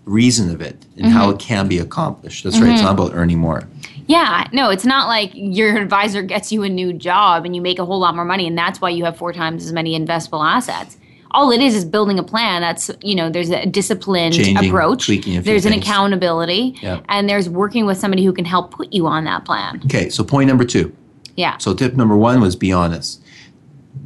reason 0.06 0.50
of 0.50 0.60
it 0.60 0.86
and 0.96 1.06
how 1.06 1.30
it 1.30 1.38
can 1.38 1.68
be 1.68 1.78
accomplished. 1.78 2.42
That's 2.42 2.58
right. 2.58 2.70
It's 2.72 2.80
Mm-hmm. 2.82 2.96
not 2.96 3.06
about 3.08 3.14
earning 3.16 3.38
more. 3.38 3.62
Yeah, 4.06 4.46
no, 4.52 4.70
it's 4.70 4.84
not 4.84 5.08
like 5.08 5.30
your 5.34 5.76
advisor 5.76 6.22
gets 6.22 6.52
you 6.52 6.62
a 6.62 6.68
new 6.68 6.92
job 6.92 7.44
and 7.44 7.56
you 7.56 7.60
make 7.62 7.78
a 7.78 7.84
whole 7.84 7.98
lot 7.98 8.14
more 8.14 8.24
money, 8.24 8.46
and 8.46 8.56
that's 8.56 8.80
why 8.80 8.90
you 8.90 9.04
have 9.04 9.16
four 9.16 9.32
times 9.32 9.64
as 9.64 9.72
many 9.72 9.98
investable 9.98 10.44
assets. 10.46 10.96
All 11.32 11.50
it 11.50 11.60
is 11.60 11.74
is 11.74 11.84
building 11.84 12.18
a 12.18 12.22
plan. 12.22 12.62
That's 12.62 12.90
you 13.02 13.14
know, 13.14 13.28
there's 13.28 13.50
a 13.50 13.66
disciplined 13.66 14.34
Changing, 14.34 14.56
approach. 14.68 15.06
tweaking 15.06 15.32
a 15.36 15.42
few 15.42 15.52
there's 15.52 15.66
an 15.66 15.72
accountability, 15.72 16.76
Yeah. 16.80 17.00
and 17.08 17.28
there's 17.28 17.48
working 17.48 17.84
with 17.84 17.98
somebody 17.98 18.24
who 18.24 18.32
can 18.32 18.44
help 18.44 18.70
put 18.72 18.92
you 18.92 19.06
on 19.06 19.24
that 19.24 19.44
plan. 19.44 19.82
Okay, 19.86 20.08
so 20.08 20.22
point 20.24 20.48
number 20.48 20.64
two. 20.64 20.94
Yeah. 21.36 21.58
So 21.58 21.74
tip 21.74 21.94
number 21.94 22.16
one 22.16 22.40
was 22.40 22.54
be 22.56 22.72
honest. 22.72 23.22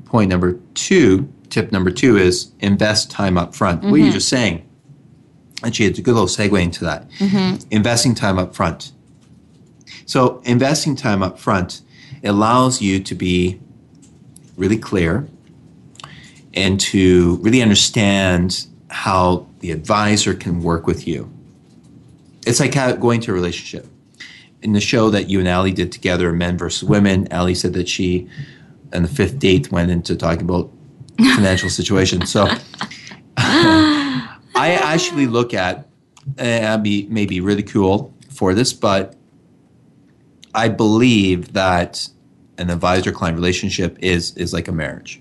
Point 0.07 0.31
number 0.31 0.59
two, 0.75 1.33
tip 1.51 1.71
number 1.71 1.91
two 1.91 2.17
is 2.17 2.51
invest 2.61 3.11
time 3.11 3.37
up 3.39 3.55
front. 3.55 3.83
What 3.83 3.93
Mm-hmm. 3.93 4.05
you're 4.05 4.13
just 4.15 4.29
saying. 4.29 4.67
Actually, 5.63 5.87
it's 5.87 5.99
a 5.99 6.03
good 6.03 6.15
little 6.15 6.27
segue 6.27 6.61
into 6.61 6.85
that. 6.85 7.09
Mm-hmm. 7.19 7.69
Investing 7.71 8.15
time 8.15 8.39
up 8.39 8.55
front. 8.57 8.93
So 10.11 10.42
investing 10.44 10.96
time 10.96 11.23
up 11.23 11.38
front 11.38 11.83
allows 12.25 12.83
you 12.83 12.99
to 12.99 13.14
be 13.14 13.61
really 14.57 14.77
clear 14.77 15.29
and 16.53 16.81
to 16.81 17.37
really 17.42 17.62
understand 17.62 18.66
how 18.88 19.46
the 19.61 19.70
advisor 19.70 20.35
can 20.35 20.64
work 20.64 20.88
with 20.88 21.07
you. 21.07 21.33
It's 22.44 22.59
like 22.59 22.75
going 22.99 23.20
to 23.20 23.31
a 23.31 23.35
relationship. 23.35 23.87
In 24.62 24.73
the 24.73 24.81
show 24.81 25.11
that 25.11 25.31
you 25.31 25.38
and 25.38 25.46
Ali 25.46 25.70
did 25.70 25.92
together, 25.92 26.33
Men 26.33 26.59
versus 26.59 26.83
Women, 26.83 27.29
Ali 27.31 27.55
said 27.55 27.75
that 27.75 27.88
she, 27.88 28.29
on 28.92 29.03
the 29.03 29.09
fifth 29.09 29.38
date, 29.38 29.70
went 29.70 29.92
into 29.92 30.16
talking 30.16 30.42
about 30.42 30.73
financial 31.37 31.70
situation. 31.70 32.27
So 32.27 32.49
I 33.37 34.27
actually 34.57 35.29
look 35.29 35.55
at, 35.55 35.87
eh, 36.37 36.77
be 36.79 37.07
maybe 37.09 37.40
ridicule 37.40 38.12
for 38.29 38.55
this, 38.55 38.73
but 38.73 39.14
I 40.55 40.69
believe 40.69 41.53
that 41.53 42.09
an 42.59 42.71
advisor-client 42.71 43.37
relationship 43.37 43.97
is 44.01 44.37
is 44.37 44.53
like 44.53 44.69
a 44.69 44.73
marriage. 44.73 45.21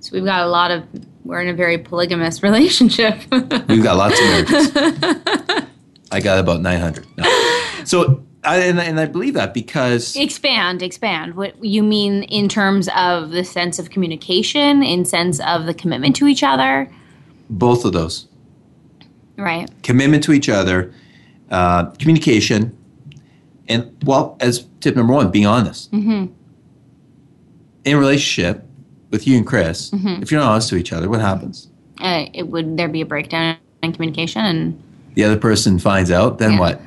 So 0.00 0.10
we've 0.12 0.24
got 0.24 0.42
a 0.42 0.48
lot 0.48 0.70
of. 0.70 0.84
We're 1.24 1.42
in 1.42 1.48
a 1.48 1.54
very 1.54 1.78
polygamous 1.78 2.42
relationship. 2.42 3.20
We've 3.32 3.82
got 3.82 3.96
lots 3.96 4.20
of 4.20 4.26
marriages. 4.26 5.66
I 6.12 6.20
got 6.20 6.38
about 6.38 6.60
900. 6.60 7.04
No. 7.18 7.24
So, 7.84 8.24
I, 8.44 8.58
and, 8.58 8.78
and 8.78 9.00
I 9.00 9.06
believe 9.06 9.34
that 9.34 9.52
because 9.52 10.14
expand, 10.14 10.82
expand. 10.82 11.34
What 11.34 11.62
you 11.64 11.82
mean 11.82 12.22
in 12.24 12.48
terms 12.48 12.88
of 12.96 13.30
the 13.30 13.42
sense 13.42 13.80
of 13.80 13.90
communication, 13.90 14.84
in 14.84 15.04
sense 15.04 15.40
of 15.40 15.66
the 15.66 15.74
commitment 15.74 16.14
to 16.16 16.28
each 16.28 16.44
other, 16.44 16.88
both 17.50 17.84
of 17.84 17.92
those 17.92 18.28
right? 19.36 19.68
commitment 19.82 20.22
to 20.24 20.32
each 20.32 20.48
other, 20.48 20.92
uh, 21.50 21.86
communication, 21.92 22.75
and 23.68 23.90
well, 24.04 24.36
as 24.40 24.66
tip 24.80 24.96
number 24.96 25.12
one, 25.12 25.30
being 25.30 25.46
honest. 25.46 25.90
Mm-hmm. 25.92 26.32
In 27.84 27.94
a 27.96 27.98
relationship 27.98 28.64
with 29.10 29.26
you 29.26 29.36
and 29.36 29.46
Chris, 29.46 29.90
Mm-hmm. 29.90 30.22
if 30.22 30.30
you're 30.30 30.40
not 30.40 30.50
honest 30.50 30.68
to 30.70 30.76
each 30.76 30.92
other, 30.92 31.08
what 31.08 31.20
happens? 31.20 31.68
Uh, 32.00 32.26
it 32.34 32.48
would 32.48 32.76
there 32.76 32.88
be 32.88 33.00
a 33.00 33.06
breakdown 33.06 33.56
in 33.82 33.92
communication 33.92 34.44
and 34.44 34.82
The 35.14 35.24
other 35.24 35.36
person 35.38 35.78
finds 35.78 36.10
out, 36.10 36.38
then 36.38 36.52
Yeah. 36.52 36.58
what? 36.60 36.80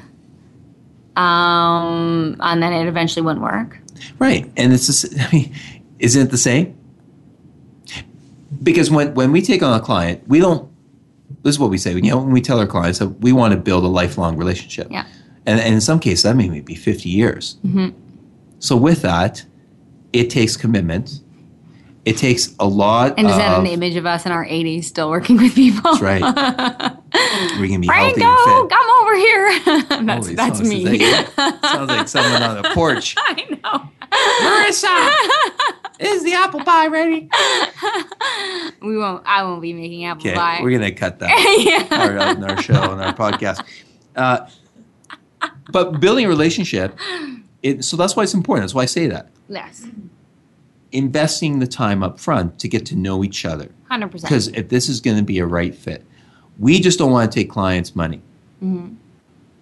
um 1.18 2.36
and 2.39 2.63
then 2.63 2.72
it 2.72 2.88
eventually 2.88 3.22
wouldn't 3.22 3.44
work. 3.44 3.78
Right. 4.20 4.50
And 4.56 4.72
it's 4.72 4.86
just, 4.86 5.20
I 5.20 5.30
mean, 5.32 5.54
isn't 6.00 6.28
it 6.28 6.32
the 6.32 6.38
same? 6.38 6.78
Because 8.63 8.89
when, 8.89 9.13
when 9.13 9.32
we 9.32 9.42
take 9.42 9.62
on 9.62 9.78
a 9.78 9.82
client, 9.84 10.24
we 10.28 10.39
don't, 10.39 10.70
this 11.44 11.56
is 11.56 11.60
what 11.60 11.70
we 11.70 11.78
say, 11.78 11.94
you 11.94 12.02
know, 12.02 12.18
when 12.18 12.32
we 12.32 12.42
tell 12.42 12.60
our 12.60 12.68
clients 12.68 13.00
that 13.00 13.08
we 13.20 13.32
want 13.32 13.54
to 13.54 13.60
build 13.60 13.84
a 13.84 13.88
lifelong 13.88 14.38
relationship. 14.38 14.88
Yeah. 14.89 15.06
And, 15.45 15.60
and 15.60 15.73
in 15.75 15.82
some 15.82 15.99
cases, 15.99 16.23
that 16.23 16.36
may 16.36 16.60
be 16.60 16.75
50 16.75 17.10
years. 17.10 17.58
Mm-hmm. 17.65 17.89
So 18.60 18.75
with 18.75 19.02
that, 19.02 19.43
it 20.13 20.30
takes 20.30 20.58
commitment. 20.58 21.21
It 22.06 22.17
takes 22.17 22.56
a 22.60 22.67
lot 22.67 23.19
And 23.19 23.28
is 23.28 23.36
that 23.36 23.60
an 23.60 23.67
image 23.67 23.95
of 23.95 24.06
us 24.06 24.25
in 24.25 24.32
our 24.32 24.45
80s 24.45 24.86
still 24.86 25.10
working 25.10 25.38
with 25.38 25.54
people? 25.54 25.82
That's 25.84 26.02
right. 26.02 26.21
we 27.60 27.67
can 27.67 27.82
be 27.82 27.88
healthy 27.88 28.19
Franco, 28.19 28.52
and 28.52 28.69
fit. 28.69 28.78
come 28.78 28.89
over 29.02 29.15
here. 29.15 29.60
that's 30.06 30.25
Holy 30.25 30.36
that's 30.36 30.62
me. 30.62 30.97
that? 30.97 31.60
Sounds 31.62 31.89
like 31.89 32.08
someone 32.08 32.41
on 32.41 32.65
a 32.65 32.73
porch. 32.73 33.15
I 33.17 33.45
know. 33.63 33.89
Marissa, 34.41 35.99
is 35.99 36.23
the 36.23 36.34
apple 36.34 36.63
pie 36.63 36.88
ready? 36.88 37.30
We 38.82 38.97
won't. 38.97 39.23
I 39.28 39.43
won't 39.43 39.62
be 39.62 39.73
making 39.73 40.06
apple 40.06 40.32
pie. 40.32 40.62
we're 40.63 40.71
gonna 40.71 40.91
cut 40.91 41.19
that 41.19 41.30
yeah. 41.60 41.86
part 41.88 42.17
out 42.17 42.38
in 42.38 42.43
our 42.43 42.62
show 42.62 42.91
and 42.91 43.02
our 43.02 43.13
podcast. 43.13 43.63
Uh, 44.15 44.47
but 45.71 45.99
building 45.99 46.25
a 46.25 46.27
relationship, 46.27 46.97
it, 47.63 47.84
so 47.84 47.97
that's 47.97 48.15
why 48.15 48.23
it's 48.23 48.34
important. 48.34 48.63
That's 48.63 48.73
why 48.73 48.84
I 48.84 48.88
say 48.88 49.08
that. 49.08 49.29
Yes. 49.47 49.86
Investing 50.91 51.60
the 51.60 51.67
time 51.67 52.03
up 52.03 52.19
front 52.19 52.60
to 52.60 52.67
get 52.67 52.86
to 52.88 52.95
know 52.95 53.23
each 53.23 53.45
other. 53.45 53.69
Hundred 53.89 54.12
percent. 54.12 54.29
Because 54.29 54.47
if 54.49 54.69
this 54.69 54.89
is 54.89 55.01
going 55.01 55.17
to 55.17 55.23
be 55.23 55.39
a 55.39 55.45
right 55.45 55.75
fit, 55.75 56.05
we 56.58 56.79
just 56.79 56.99
don't 56.99 57.12
want 57.12 57.32
to 57.32 57.39
take 57.39 57.49
clients' 57.49 57.95
money. 57.95 58.21
Mm-hmm. 58.63 58.95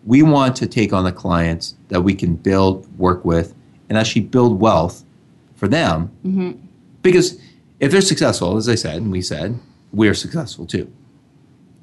We 0.05 0.23
want 0.23 0.55
to 0.57 0.67
take 0.67 0.93
on 0.93 1.03
the 1.03 1.11
clients 1.11 1.75
that 1.89 2.01
we 2.01 2.13
can 2.13 2.35
build, 2.35 2.87
work 2.97 3.25
with, 3.25 3.53
and 3.89 3.97
actually 3.97 4.21
build 4.21 4.59
wealth 4.59 5.03
for 5.55 5.67
them. 5.67 6.11
Mm-hmm. 6.25 6.51
Because 7.01 7.39
if 7.79 7.91
they're 7.91 8.01
successful, 8.01 8.57
as 8.57 8.69
I 8.69 8.75
said, 8.75 8.95
and 8.97 9.11
we 9.11 9.21
said, 9.21 9.59
we're 9.91 10.13
successful 10.13 10.65
too. 10.65 10.91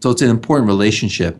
So 0.01 0.11
it's 0.11 0.23
an 0.23 0.31
important 0.31 0.69
relationship 0.69 1.39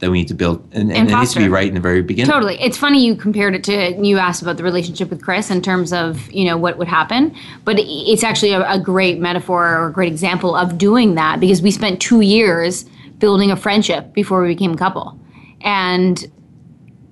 that 0.00 0.10
we 0.10 0.18
need 0.18 0.28
to 0.28 0.34
build, 0.34 0.62
and, 0.72 0.90
and, 0.90 0.92
And 0.92 1.10
it 1.10 1.16
needs 1.16 1.32
to 1.34 1.38
be 1.38 1.48
right 1.48 1.68
in 1.68 1.74
the 1.74 1.80
very 1.80 2.02
beginning. 2.02 2.30
Totally. 2.32 2.60
It's 2.60 2.76
funny 2.78 3.04
you 3.04 3.14
compared 3.14 3.54
it 3.54 3.62
to 3.64 3.92
you 4.04 4.18
asked 4.18 4.40
about 4.42 4.56
the 4.56 4.62
relationship 4.62 5.10
with 5.10 5.22
Chris 5.22 5.50
in 5.50 5.60
terms 5.62 5.92
of, 5.92 6.30
you 6.32 6.44
know, 6.46 6.56
what 6.56 6.78
would 6.78 6.88
happen, 6.88 7.34
but 7.64 7.76
it's 7.78 8.24
actually 8.24 8.52
a, 8.52 8.68
a 8.68 8.78
great 8.78 9.18
metaphor 9.20 9.66
or 9.76 9.88
a 9.88 9.92
great 9.92 10.10
example 10.10 10.56
of 10.56 10.78
doing 10.78 11.14
that 11.16 11.38
because 11.38 11.60
we 11.62 11.70
spent 11.70 12.00
2 12.00 12.22
years 12.22 12.84
building 13.18 13.50
a 13.50 13.56
friendship 13.56 14.14
before 14.14 14.40
we 14.42 14.48
became 14.48 14.72
a 14.72 14.76
couple. 14.76 15.18
And 15.60 16.24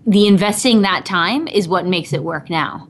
the 0.06 0.26
investing 0.26 0.80
that 0.82 1.04
time 1.04 1.46
is 1.46 1.68
what 1.68 1.86
makes 1.86 2.14
it 2.14 2.22
work 2.22 2.48
now. 2.48 2.88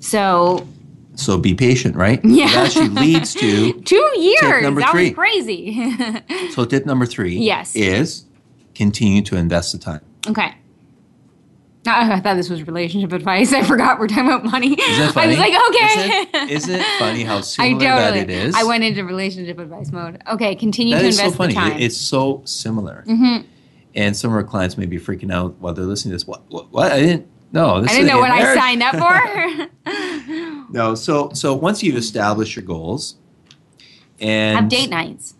So, 0.00 0.66
So 1.14 1.38
be 1.38 1.54
patient, 1.54 1.94
right? 1.94 2.20
Yeah. 2.24 2.46
It 2.46 2.56
actually 2.56 2.88
leads 2.88 3.34
to 3.34 3.72
2 3.84 3.96
years. 4.18 4.62
number 4.62 4.80
that 4.80 4.90
three. 4.90 5.10
was 5.10 5.14
crazy. 5.14 5.92
so 6.50 6.64
tip 6.64 6.84
number 6.86 7.06
three. 7.06 7.36
Yes. 7.38 7.76
is 7.76 8.24
continue 8.78 9.20
to 9.22 9.36
invest 9.36 9.72
the 9.72 9.78
time. 9.78 10.00
okay. 10.26 10.54
I 11.90 12.20
thought 12.20 12.34
this 12.34 12.50
was 12.50 12.64
relationship 12.66 13.12
advice. 13.12 13.52
I 13.54 13.62
forgot 13.62 13.98
we're 13.98 14.08
talking 14.08 14.26
about 14.26 14.44
money. 14.44 14.72
Isn't 14.78 15.06
that 15.06 15.14
funny? 15.14 15.36
I 15.36 15.38
was 15.38 15.38
like, 15.38 15.68
okay. 15.68 16.02
Isn't 16.20 16.34
it, 16.34 16.50
isn't 16.50 16.74
it 16.80 16.86
funny 16.98 17.22
how 17.24 17.38
I 17.38 17.40
similar 17.40 17.78
totally. 17.80 18.10
that 18.10 18.16
it 18.16 18.30
is? 18.30 18.54
I 18.54 18.64
went 18.64 18.84
into 18.84 19.04
relationship 19.04 19.58
advice 19.58 19.90
mode. 19.90 20.20
Okay, 20.28 20.54
continue 20.54 20.94
That 20.96 21.00
to 21.00 21.06
invest 21.06 21.30
so 21.30 21.36
funny. 21.38 21.54
the 21.54 21.60
time. 21.60 21.70
Mm-hmm. 21.70 21.80
It- 21.80 21.84
It's 21.84 21.96
so 21.96 22.42
similar. 22.44 23.04
And 23.94 24.14
some 24.14 24.30
of 24.30 24.36
our 24.36 24.44
clients 24.44 24.76
may 24.76 24.84
be 24.84 24.98
freaking 24.98 25.32
out 25.32 25.54
while 25.60 25.72
they're 25.72 25.86
listening 25.86 26.10
to 26.10 26.16
this. 26.16 26.26
What? 26.26 26.42
What? 26.50 26.70
what? 26.72 26.92
I 26.92 27.00
didn't. 27.00 27.26
No, 27.52 27.80
this 27.80 27.90
I 27.90 27.94
didn't 27.94 28.08
know 28.08 28.18
what 28.18 28.30
I 28.32 28.54
signed 28.54 28.82
up 28.82 28.96
for. 28.96 29.68
No. 30.70 30.94
So 30.94 31.30
so 31.32 31.54
once 31.54 31.82
you've 31.82 31.96
established 31.96 32.54
your 32.54 32.66
goals, 32.66 33.16
and 34.20 34.58
Have 34.58 34.68
date 34.68 34.90
nights. 34.90 35.34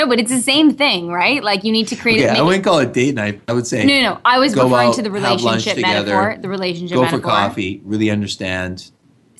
No, 0.00 0.06
but 0.06 0.18
it's 0.18 0.30
the 0.30 0.40
same 0.40 0.74
thing, 0.74 1.08
right? 1.08 1.44
Like 1.44 1.62
you 1.62 1.72
need 1.72 1.88
to 1.88 1.96
create. 1.96 2.24
Okay, 2.24 2.38
I 2.38 2.40
wouldn't 2.40 2.64
call 2.64 2.78
it 2.78 2.94
date 2.94 3.14
night. 3.14 3.42
I 3.46 3.52
would 3.52 3.66
say 3.66 3.84
no, 3.84 4.00
no, 4.00 4.14
no. 4.14 4.20
I 4.24 4.38
was 4.38 4.54
referring 4.54 4.88
out, 4.88 4.94
to 4.94 5.02
the 5.02 5.10
relationship 5.10 5.74
together, 5.74 6.14
metaphor. 6.14 6.38
The 6.40 6.48
relationship 6.48 6.96
metaphor. 6.96 7.18
go 7.18 7.28
metaphor. 7.28 7.30
for 7.30 7.48
coffee. 7.48 7.82
Really 7.84 8.08
understand 8.08 8.90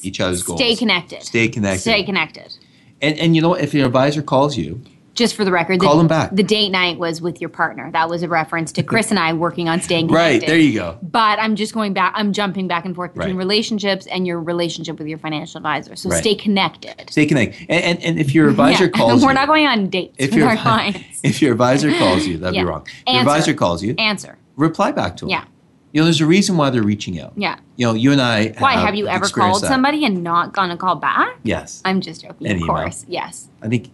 each 0.02 0.20
other's 0.20 0.42
goals. 0.42 0.60
Stay 0.60 0.76
connected. 0.76 1.22
Stay 1.22 1.48
connected. 1.48 1.80
Stay 1.80 2.02
connected. 2.02 2.58
And 3.00 3.18
and 3.18 3.34
you 3.34 3.40
know 3.40 3.48
what? 3.48 3.62
If 3.62 3.72
your 3.72 3.86
advisor 3.86 4.20
calls 4.20 4.58
you, 4.58 4.82
Just 5.14 5.34
for 5.34 5.44
the 5.44 5.50
record, 5.52 5.80
the, 5.80 5.84
Call 5.86 5.98
them 5.98 6.06
back. 6.06 6.30
The 6.34 6.42
date 6.42 6.68
night 6.70 6.98
was 6.98 7.20
with 7.20 7.40
your 7.40 7.50
partner. 7.50 7.90
That 7.92 8.08
was 8.08 8.22
a 8.22 8.28
reference 8.28 8.70
to 8.72 8.82
Chris 8.82 9.10
and 9.10 9.18
I 9.18 9.32
working 9.32 9.68
on 9.68 9.80
staying 9.80 10.06
connected. 10.08 10.40
right 10.42 10.46
there 10.46 10.56
you 10.58 10.72
go. 10.78 10.98
But 11.02 11.38
I'm 11.40 11.56
just 11.56 11.74
going 11.74 11.92
back. 11.92 12.12
I'm 12.16 12.32
jumping 12.32 12.68
back 12.68 12.84
and 12.84 12.94
forth 12.94 13.12
between 13.14 13.34
Right. 13.36 13.38
relationships 13.38 14.06
and 14.06 14.26
your 14.26 14.40
relationship 14.40 14.98
with 14.98 15.08
your 15.08 15.18
financial 15.18 15.58
advisor. 15.58 15.96
So 15.96 16.08
Right. 16.10 16.20
stay 16.20 16.34
connected. 16.36 17.10
Stay 17.10 17.26
connected. 17.26 17.66
And 17.68 17.82
and, 17.84 18.04
and 18.04 18.18
if 18.20 18.34
your 18.34 18.48
advisor 18.48 18.84
Yeah. 18.84 18.90
calls 18.94 19.22
We're 19.22 19.30
you, 19.30 19.34
not 19.34 19.48
going 19.48 19.66
on 19.66 19.88
dates 19.90 20.14
if 20.18 20.30
with 20.30 20.38
your 20.38 20.48
our 20.48 20.56
clients. 20.62 21.20
if 21.24 21.42
your 21.42 21.52
advisor 21.52 21.92
calls 21.98 22.26
you, 22.26 22.38
that'd 22.38 22.54
Yeah. 22.54 22.62
be 22.62 22.68
wrong. 22.68 22.86
If 22.86 22.92
your 23.08 23.16
Answer. 23.16 23.30
advisor 23.30 23.54
calls 23.54 23.82
you, 23.82 23.94
Answer. 23.98 24.38
reply 24.56 24.92
back 24.92 25.16
to 25.18 25.24
him. 25.26 25.30
Yeah. 25.30 25.44
You 25.92 26.00
know, 26.00 26.04
there's 26.04 26.20
a 26.20 26.26
reason 26.26 26.56
why 26.56 26.70
they're 26.70 26.84
reaching 26.84 27.18
out. 27.18 27.32
Yeah. 27.36 27.56
You 27.76 27.88
know, 27.88 27.94
you 27.94 28.12
and 28.12 28.20
I. 28.20 28.54
Why 28.58 28.74
have 28.74 28.94
you 28.94 29.08
ever 29.08 29.26
called 29.28 29.62
that. 29.64 29.66
somebody 29.66 30.04
and 30.04 30.22
not 30.22 30.52
gone 30.52 30.68
to 30.68 30.76
call 30.76 30.94
back? 30.94 31.34
Yes. 31.42 31.82
I'm 31.84 32.00
just 32.00 32.22
joking. 32.22 32.46
An 32.46 32.52
of 32.56 32.62
email. 32.62 32.68
course. 32.76 33.04
Yes. 33.08 33.48
I 33.60 33.66
think 33.66 33.90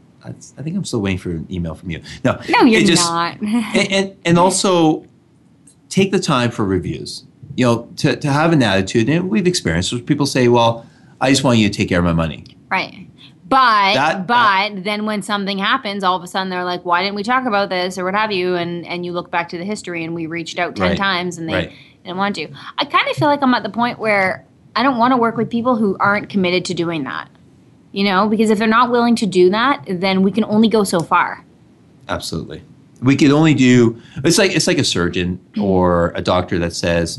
I 0.58 0.62
think 0.62 0.76
I'm 0.76 0.84
still 0.84 1.00
waiting 1.00 1.18
for 1.18 1.30
an 1.30 1.46
email 1.50 1.74
from 1.74 1.90
you. 1.90 2.00
No, 2.24 2.40
No, 2.48 2.62
you're 2.64 2.82
just- 2.82 3.08
not. 3.08 3.40
and, 3.40 3.92
and 3.92 4.16
and 4.24 4.38
also 4.38 5.06
take 5.88 6.10
the 6.12 6.18
time 6.20 6.50
for 6.50 6.64
reviews. 6.64 7.24
you 7.56 7.64
know, 7.64 7.88
to, 7.96 8.16
to 8.16 8.28
have 8.30 8.52
an 8.52 8.62
attitude, 8.62 9.08
and 9.08 9.30
we've 9.30 9.46
experienced, 9.46 9.90
where 9.92 10.02
people 10.02 10.26
say, 10.26 10.48
well, 10.48 10.84
I 11.22 11.30
just 11.30 11.42
want 11.42 11.58
you 11.58 11.68
to 11.70 11.74
take 11.74 11.88
care 11.88 11.98
of 11.98 12.04
my 12.04 12.12
money. 12.12 12.44
Right. 12.70 13.08
But 13.48 13.94
That- 13.94 14.26
but 14.26 14.84
then 14.84 15.06
when 15.06 15.22
something 15.22 15.56
happens, 15.58 16.02
all 16.04 16.16
of 16.16 16.22
a 16.22 16.26
sudden 16.26 16.50
they're 16.50 16.64
like, 16.64 16.84
"Why 16.84 17.02
didn't 17.02 17.14
we 17.14 17.22
talk 17.22 17.46
about 17.46 17.68
this?" 17.70 17.96
or 17.96 18.04
what 18.04 18.14
have 18.14 18.32
you? 18.32 18.56
And 18.56 18.84
and 18.86 19.06
you 19.06 19.12
look 19.12 19.30
back 19.30 19.48
to 19.50 19.58
the 19.58 19.64
history, 19.64 20.02
and 20.04 20.14
we 20.14 20.26
reached 20.26 20.58
out 20.58 20.74
ten 20.76 20.88
Right. 20.88 20.98
times, 20.98 21.38
and 21.38 21.48
they 21.48 21.54
Right. 21.54 21.72
didn't 22.04 22.16
want 22.18 22.34
to. 22.36 22.48
I 22.76 22.84
kind 22.84 23.08
of 23.08 23.16
feel 23.16 23.28
like 23.28 23.40
I'm 23.42 23.54
at 23.54 23.62
the 23.62 23.70
point 23.70 23.98
where 24.00 24.44
I 24.74 24.82
don't 24.82 24.98
want 24.98 25.12
to 25.12 25.16
work 25.16 25.36
with 25.36 25.48
people 25.48 25.76
who 25.76 25.96
aren't 26.00 26.28
committed 26.28 26.64
to 26.66 26.74
doing 26.74 27.04
that. 27.04 27.28
You 27.96 28.04
know, 28.04 28.28
because 28.28 28.50
if 28.50 28.58
they're 28.58 28.68
not 28.68 28.90
willing 28.90 29.16
to 29.16 29.24
do 29.24 29.48
that, 29.48 29.82
then 29.88 30.20
we 30.20 30.30
can 30.30 30.44
only 30.44 30.68
go 30.68 30.84
so 30.84 31.00
far. 31.00 31.42
Absolutely. 32.10 32.62
We 33.00 33.16
could 33.16 33.30
only 33.30 33.54
do 33.54 33.98
it's 34.16 34.36
like 34.36 34.54
it's 34.54 34.66
like 34.66 34.76
a 34.76 34.84
surgeon 34.84 35.38
mm-hmm. 35.52 35.62
or 35.62 36.12
a 36.14 36.20
doctor 36.20 36.58
that 36.58 36.74
says, 36.74 37.18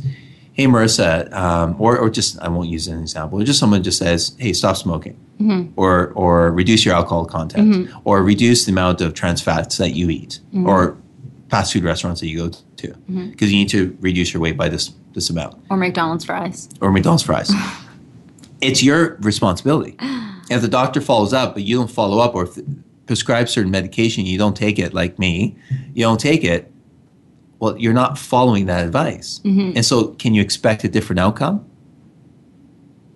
"Hey, 0.54 0.68
Marissa," 0.68 1.34
um, 1.34 1.76
or 1.80 1.98
or 1.98 2.12
just 2.12 2.40
I 2.42 2.50
won't 2.50 2.70
use 2.70 2.88
an 2.88 3.00
example. 3.00 3.44
Just 3.44 3.58
someone 3.58 3.82
just 3.82 3.98
says, 3.98 4.36
"Hey, 4.38 4.54
stop 4.54 4.78
smoking," 4.78 5.18
mm-hmm. 5.42 5.72
or 5.76 6.12
or 6.14 6.52
reduce 6.52 6.86
your 6.86 6.94
alcohol 6.94 7.26
content, 7.26 7.74
mm-hmm. 7.74 7.98
or 8.04 8.22
reduce 8.22 8.66
the 8.66 8.72
amount 8.72 9.02
of 9.02 9.16
trans 9.16 9.42
fats 9.42 9.80
that 9.80 9.96
you 9.96 10.12
eat, 10.12 10.42
or 10.64 10.96
fast 11.50 11.74
food 11.74 11.86
restaurants 11.86 12.22
that 12.22 12.28
you 12.28 12.38
go 12.38 12.56
to, 12.76 12.94
because 13.32 13.52
you 13.52 13.58
need 13.58 13.70
to 13.70 13.98
reduce 14.00 14.32
your 14.32 14.44
weight 14.44 14.58
by 14.58 14.70
this 14.70 14.94
this 15.14 15.32
amount. 15.32 15.58
Or 15.72 15.78
McDonald's 15.78 16.26
fries. 16.26 16.70
or 16.82 16.92
McDonald's 16.92 17.24
fries. 17.24 17.52
it's 18.62 18.84
your 18.84 19.16
responsibility. 19.22 19.98
If 20.50 20.62
the 20.62 20.68
doctor 20.68 21.02
follows 21.02 21.34
up, 21.34 21.54
but 21.54 21.64
you 21.64 21.78
don't 21.78 21.92
follow 21.92 22.20
up, 22.20 22.36
or 22.36 22.44
if 22.44 22.58
prescribes 23.06 23.52
certain 23.52 23.72
medication, 23.72 24.26
you 24.26 24.38
don't 24.38 24.56
take 24.56 24.80
it, 24.80 24.94
like 24.94 25.20
me, 25.20 25.56
you 25.94 26.04
don't 26.04 26.20
take 26.20 26.44
it. 26.44 26.72
Well, 27.60 27.78
you're 27.78 27.94
not 27.94 28.18
following 28.18 28.68
that 28.68 28.86
advice, 28.86 29.42
and 29.44 29.84
so 29.86 30.10
can 30.10 30.34
you 30.34 30.42
expect 30.42 30.84
a 30.84 30.88
different 30.88 31.20
outcome? 31.20 31.66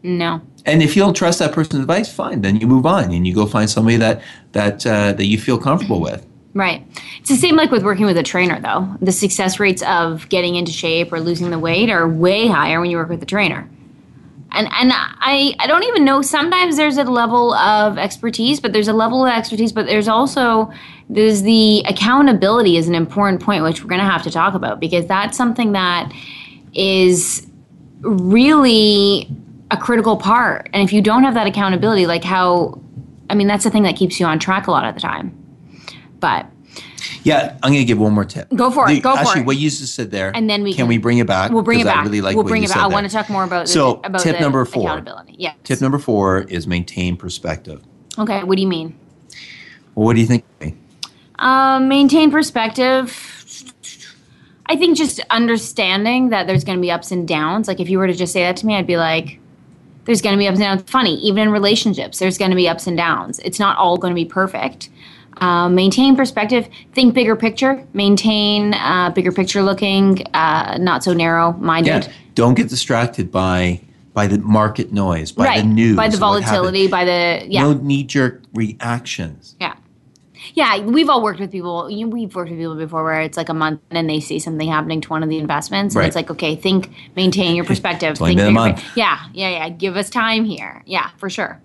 No. 0.03 0.41
And 0.65 0.81
if 0.81 0.95
you 0.95 1.01
don't 1.01 1.13
trust 1.13 1.39
that 1.39 1.53
person's 1.53 1.81
advice, 1.81 2.11
fine, 2.13 2.41
then 2.41 2.57
you 2.57 2.67
move 2.67 2.85
on 2.85 3.11
and 3.11 3.25
you 3.27 3.33
go 3.33 3.45
find 3.45 3.69
somebody 3.69 3.97
that 3.97 4.21
that 4.51 4.85
uh, 4.85 5.13
that 5.13 5.25
you 5.25 5.37
feel 5.37 5.57
comfortable 5.57 6.01
with. 6.01 6.25
Right. 6.53 6.85
It's 7.21 7.29
the 7.29 7.37
same 7.37 7.55
like 7.55 7.71
with 7.71 7.81
working 7.81 8.05
with 8.05 8.17
a 8.17 8.23
trainer, 8.23 8.59
though. 8.59 8.97
The 9.01 9.13
success 9.13 9.57
rates 9.57 9.81
of 9.83 10.27
getting 10.27 10.55
into 10.55 10.73
shape 10.73 11.13
or 11.13 11.21
losing 11.21 11.49
the 11.49 11.57
weight 11.57 11.89
are 11.89 12.05
way 12.05 12.47
higher 12.47 12.81
when 12.81 12.89
you 12.89 12.97
work 12.97 13.07
with 13.07 13.23
a 13.23 13.25
trainer. 13.25 13.69
And 14.53 14.67
and 14.71 14.91
I 14.93 15.53
I 15.59 15.67
don't 15.67 15.83
even 15.83 16.03
know. 16.03 16.21
Sometimes 16.21 16.77
there's 16.77 16.97
a 16.97 17.03
level 17.03 17.53
of 17.53 17.97
expertise, 17.97 18.59
but 18.59 18.73
there's 18.73 18.87
a 18.87 18.93
level 18.93 19.25
of 19.25 19.31
expertise, 19.31 19.71
but 19.71 19.85
there's 19.85 20.07
also 20.07 20.71
there's 21.09 21.41
the 21.41 21.83
accountability 21.87 22.77
is 22.77 22.87
an 22.87 22.95
important 22.95 23.41
point, 23.41 23.63
which 23.63 23.83
we're 23.83 23.89
going 23.89 24.01
to 24.01 24.09
have 24.09 24.23
to 24.23 24.31
talk 24.31 24.53
about 24.53 24.79
because 24.79 25.05
that's 25.07 25.37
something 25.37 25.73
that 25.73 26.11
is 26.73 27.47
really 28.01 29.29
a 29.71 29.77
critical 29.77 30.17
part. 30.17 30.69
And 30.73 30.83
if 30.83 30.93
you 30.93 31.01
don't 31.01 31.23
have 31.23 31.33
that 31.33 31.47
accountability, 31.47 32.05
like 32.05 32.23
how, 32.23 32.81
I 33.29 33.35
mean, 33.35 33.47
that's 33.47 33.63
the 33.63 33.69
thing 33.69 33.83
that 33.83 33.95
keeps 33.95 34.19
you 34.19 34.25
on 34.25 34.39
track 34.39 34.67
a 34.67 34.71
lot 34.71 34.85
of 34.85 34.95
the 34.95 35.01
time. 35.01 35.37
But 36.19 36.45
Yeah, 37.23 37.57
I'm 37.61 37.71
going 37.71 37.81
to 37.81 37.85
give 37.85 37.99
one 37.99 38.13
more 38.13 38.25
tip. 38.25 38.47
Go 38.55 38.71
for 38.71 38.89
it, 38.89 38.95
The- 38.95 39.01
go 39.01 39.13
for 39.15 39.19
it. 39.21 39.27
actually, 39.27 39.43
what 39.43 39.57
you 39.57 39.69
just 39.69 39.93
said 39.95 40.09
there, 40.11 40.31
And 40.35 40.49
then 40.49 40.63
we 40.63 40.71
can, 40.71 40.79
can- 40.79 40.87
we 40.87 40.97
bring 40.97 41.19
it 41.19 41.27
back? 41.27 41.51
we'll 41.51 41.61
bring 41.61 41.79
it 41.79 41.85
back. 41.85 41.97
I 41.97 42.03
really 42.03 42.21
like 42.21 42.35
we'll 42.35 42.43
what 42.43 42.49
bring 42.49 42.63
you 42.63 42.69
it 42.69 42.73
back. 42.73 42.83
I 42.83 42.87
want 42.87 43.05
to 43.05 43.11
talk 43.13 43.29
more 43.29 43.43
about 43.43 43.67
the, 43.67 43.71
So, 43.71 44.01
about 44.03 44.21
tip 44.21 44.37
the 44.37 44.41
number 44.41 44.63
four. 44.65 44.83
accountability. 44.89 45.35
Yeah. 45.37 45.53
Tip 45.63 45.81
number 45.81 45.99
four 45.99 46.39
is 46.41 46.65
maintain 46.67 47.15
perspective. 47.17 47.83
Okay. 48.17 48.43
What 48.43 48.55
do 48.55 48.61
you 48.61 48.67
mean? 48.67 48.97
Well, 49.95 50.05
what 50.07 50.15
do 50.15 50.21
you 50.21 50.27
think? 50.27 50.45
Um, 51.37 51.87
maintain 51.87 52.29
perspective. 52.31 53.17
I 54.67 54.75
think 54.75 54.95
just 54.97 55.19
understanding 55.29 56.29
that 56.29 56.47
there's 56.47 56.63
going 56.63 56.77
to 56.77 56.81
be 56.81 56.91
ups 56.91 57.11
and 57.11 57.27
downs. 57.27 57.67
Like 57.67 57.79
if 57.79 57.89
you 57.89 57.97
were 57.97 58.07
to 58.07 58.13
just 58.13 58.31
say 58.31 58.41
that 58.43 58.55
to 58.57 58.65
me, 58.65 58.75
I'd 58.75 58.87
be 58.87 58.95
like, 58.97 59.39
"There's 60.05 60.21
going 60.21 60.33
to 60.33 60.37
be 60.39 60.47
ups 60.47 60.59
and 60.59 60.63
downs." 60.63 60.89
Funny, 60.89 61.15
even 61.19 61.43
in 61.43 61.51
relationships, 61.51 62.19
there's 62.19 62.37
going 62.37 62.51
to 62.51 62.55
be 62.55 62.69
ups 62.69 62.87
and 62.87 62.95
downs. 62.95 63.39
It's 63.39 63.59
not 63.59 63.77
all 63.77 63.97
going 63.97 64.11
to 64.11 64.15
be 64.15 64.23
perfect. 64.25 64.89
Um, 65.37 65.75
maintain 65.75 66.15
perspective. 66.15 66.67
Think 66.93 67.13
bigger 67.13 67.35
picture. 67.35 67.85
Maintain 67.93 68.73
uh, 68.75 69.09
bigger 69.09 69.31
picture 69.31 69.63
looking, 69.63 70.25
uh, 70.33 70.77
not 70.79 71.03
so 71.03 71.13
narrow 71.13 71.53
minded. 71.53 72.05
Yeah, 72.05 72.13
don't 72.35 72.53
get 72.53 72.69
distracted 72.69 73.31
by 73.31 73.81
by 74.13 74.27
the 74.27 74.37
market 74.39 74.91
noise, 74.91 75.31
by 75.31 75.45
right. 75.45 75.61
the 75.61 75.67
news, 75.67 75.95
by 75.95 76.09
the 76.09 76.17
volatility, 76.17 76.87
by 76.87 77.05
the 77.05 77.45
yeah. 77.47 77.63
No 77.63 77.73
knee 77.73 78.03
jerk 78.03 78.41
reactions. 78.53 79.55
Yeah. 79.59 79.75
Yeah, 80.53 80.79
we've 80.79 81.09
all 81.09 81.21
worked 81.21 81.39
with 81.39 81.51
people. 81.51 81.89
You, 81.89 82.07
we've 82.09 82.33
worked 82.35 82.49
with 82.49 82.59
people 82.59 82.75
before 82.75 83.03
where 83.03 83.21
it's 83.21 83.37
like 83.37 83.49
a 83.49 83.53
month 83.53 83.79
and 83.91 84.09
they 84.09 84.19
see 84.19 84.39
something 84.39 84.67
happening 84.67 84.99
to 85.01 85.09
one 85.09 85.23
of 85.23 85.29
the 85.29 85.37
investments, 85.37 85.93
and 85.95 85.99
Right. 85.99 86.07
it's 86.07 86.15
like, 86.15 86.31
okay, 86.31 86.55
think, 86.55 86.89
maintain 87.15 87.55
your 87.55 87.63
perspective. 87.71 88.17
think 88.17 88.39
a 88.39 88.51
month. 88.51 88.83
Yeah, 88.95 89.19
yeah, 89.33 89.49
yeah. 89.49 89.69
Give 89.69 89.95
us 89.95 90.09
time 90.09 90.43
here. 90.45 90.81
Yeah, 90.85 91.09
for 91.17 91.29
sure. 91.29 91.61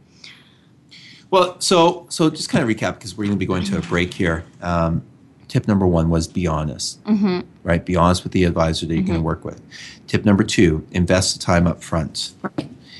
Well, 1.30 1.60
so 1.60 2.06
so 2.08 2.30
just 2.30 2.48
kind 2.48 2.62
of 2.62 2.74
recap 2.74 2.94
because 2.94 3.16
we're 3.16 3.24
going 3.24 3.36
to 3.36 3.38
be 3.38 3.46
going 3.46 3.64
to 3.64 3.78
a 3.78 3.82
break 3.82 4.14
here. 4.14 4.44
Um, 4.62 5.02
tip 5.48 5.66
number 5.68 5.86
one 5.86 6.08
was 6.10 6.28
be 6.28 6.46
honest, 6.46 7.02
mm-hmm. 7.04 7.40
right? 7.62 7.84
Be 7.84 7.96
honest 7.96 8.22
with 8.22 8.32
the 8.32 8.44
advisor 8.44 8.86
that 8.86 8.94
you're 8.94 9.02
Mm-hmm. 9.02 9.06
going 9.12 9.20
to 9.20 9.24
work 9.24 9.44
with. 9.44 9.60
Tip 10.06 10.24
number 10.24 10.44
two: 10.44 10.86
invest 10.92 11.34
the 11.38 11.44
time 11.44 11.66
up 11.66 11.82
front. 11.82 12.32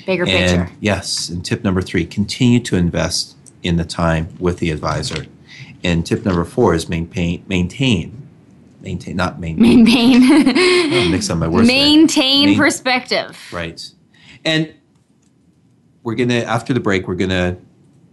Bigger 0.06 0.24
And 0.26 0.66
picture. 0.66 0.76
yes, 0.80 1.28
and 1.28 1.44
tip 1.44 1.62
number 1.64 1.82
three: 1.82 2.04
continue 2.04 2.60
to 2.60 2.76
invest 2.76 3.36
in 3.62 3.76
the 3.76 3.84
time 3.84 4.28
with 4.38 4.58
the 4.58 4.70
advisor. 4.70 5.26
And 5.84 6.04
tip 6.04 6.24
number 6.24 6.44
four 6.44 6.74
is 6.74 6.88
maintain 6.88 7.44
maintain 7.48 8.22
maintain 8.80 9.16
not 9.16 9.38
maintain. 9.40 9.84
Maintain, 9.84 10.22
Oh, 10.92 11.08
mix 11.10 11.28
up 11.30 11.38
my 11.38 11.48
words. 11.48 11.66
maintain 11.68 12.46
Main- 12.50 12.58
perspective. 12.58 13.36
Right. 13.52 13.88
And 14.44 14.72
we're 16.04 16.14
going 16.14 16.28
to, 16.28 16.44
after 16.44 16.72
the 16.72 16.78
break, 16.78 17.08
we're 17.08 17.16
going 17.16 17.30
to 17.30 17.56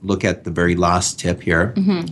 look 0.03 0.23
at 0.23 0.43
the 0.43 0.51
very 0.51 0.75
last 0.75 1.19
tip 1.19 1.41
here 1.41 1.73
mm-hmm. 1.75 2.05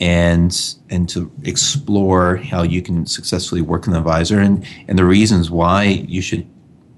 and 0.00 0.76
and 0.90 1.08
to 1.08 1.30
explore 1.42 2.36
how 2.36 2.62
you 2.62 2.82
can 2.82 3.06
successfully 3.06 3.62
work 3.62 3.82
with 3.82 3.94
an 3.94 3.98
advisor 3.98 4.38
and, 4.38 4.64
and 4.86 4.98
the 4.98 5.04
reasons 5.04 5.50
why 5.50 5.84
you 5.84 6.22
should 6.22 6.46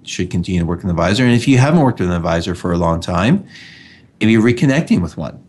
should 0.03 0.30
continue 0.30 0.61
to 0.61 0.66
work 0.66 0.78
with 0.78 0.84
an 0.84 0.90
advisor. 0.90 1.24
And 1.24 1.32
if 1.32 1.46
you 1.46 1.59
haven't 1.59 1.80
worked 1.80 2.01
with 2.01 2.09
an 2.09 2.16
advisor 2.16 2.55
for 2.55 2.72
a 2.72 2.78
long 2.78 3.01
time, 3.01 3.46
maybe 4.20 4.34
reconnecting 4.36 5.03
with 5.03 5.16
one 5.16 5.42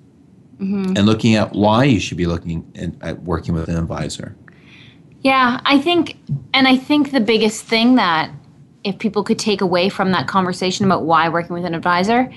mm-hmm. 0.61 0.93
and 0.95 1.05
looking 1.05 1.35
at 1.35 1.53
why 1.53 1.83
you 1.85 1.99
should 1.99 2.17
be 2.17 2.27
looking 2.27 2.71
at, 2.75 3.09
at 3.09 3.23
working 3.23 3.53
with 3.53 3.67
an 3.67 3.77
advisor. 3.77 4.35
Yeah, 5.21 5.61
I 5.65 5.79
think, 5.79 6.17
and 6.53 6.67
I 6.67 6.77
think 6.77 7.11
the 7.11 7.19
biggest 7.19 7.63
thing 7.63 7.95
that 7.95 8.31
if 8.83 8.97
people 8.97 9.23
could 9.23 9.37
take 9.37 9.61
away 9.61 9.89
from 9.89 10.11
that 10.11 10.27
conversation 10.27 10.85
about 10.85 11.03
why 11.03 11.29
working 11.29 11.53
with 11.53 11.65
an 11.65 11.75
advisor, 11.75 12.31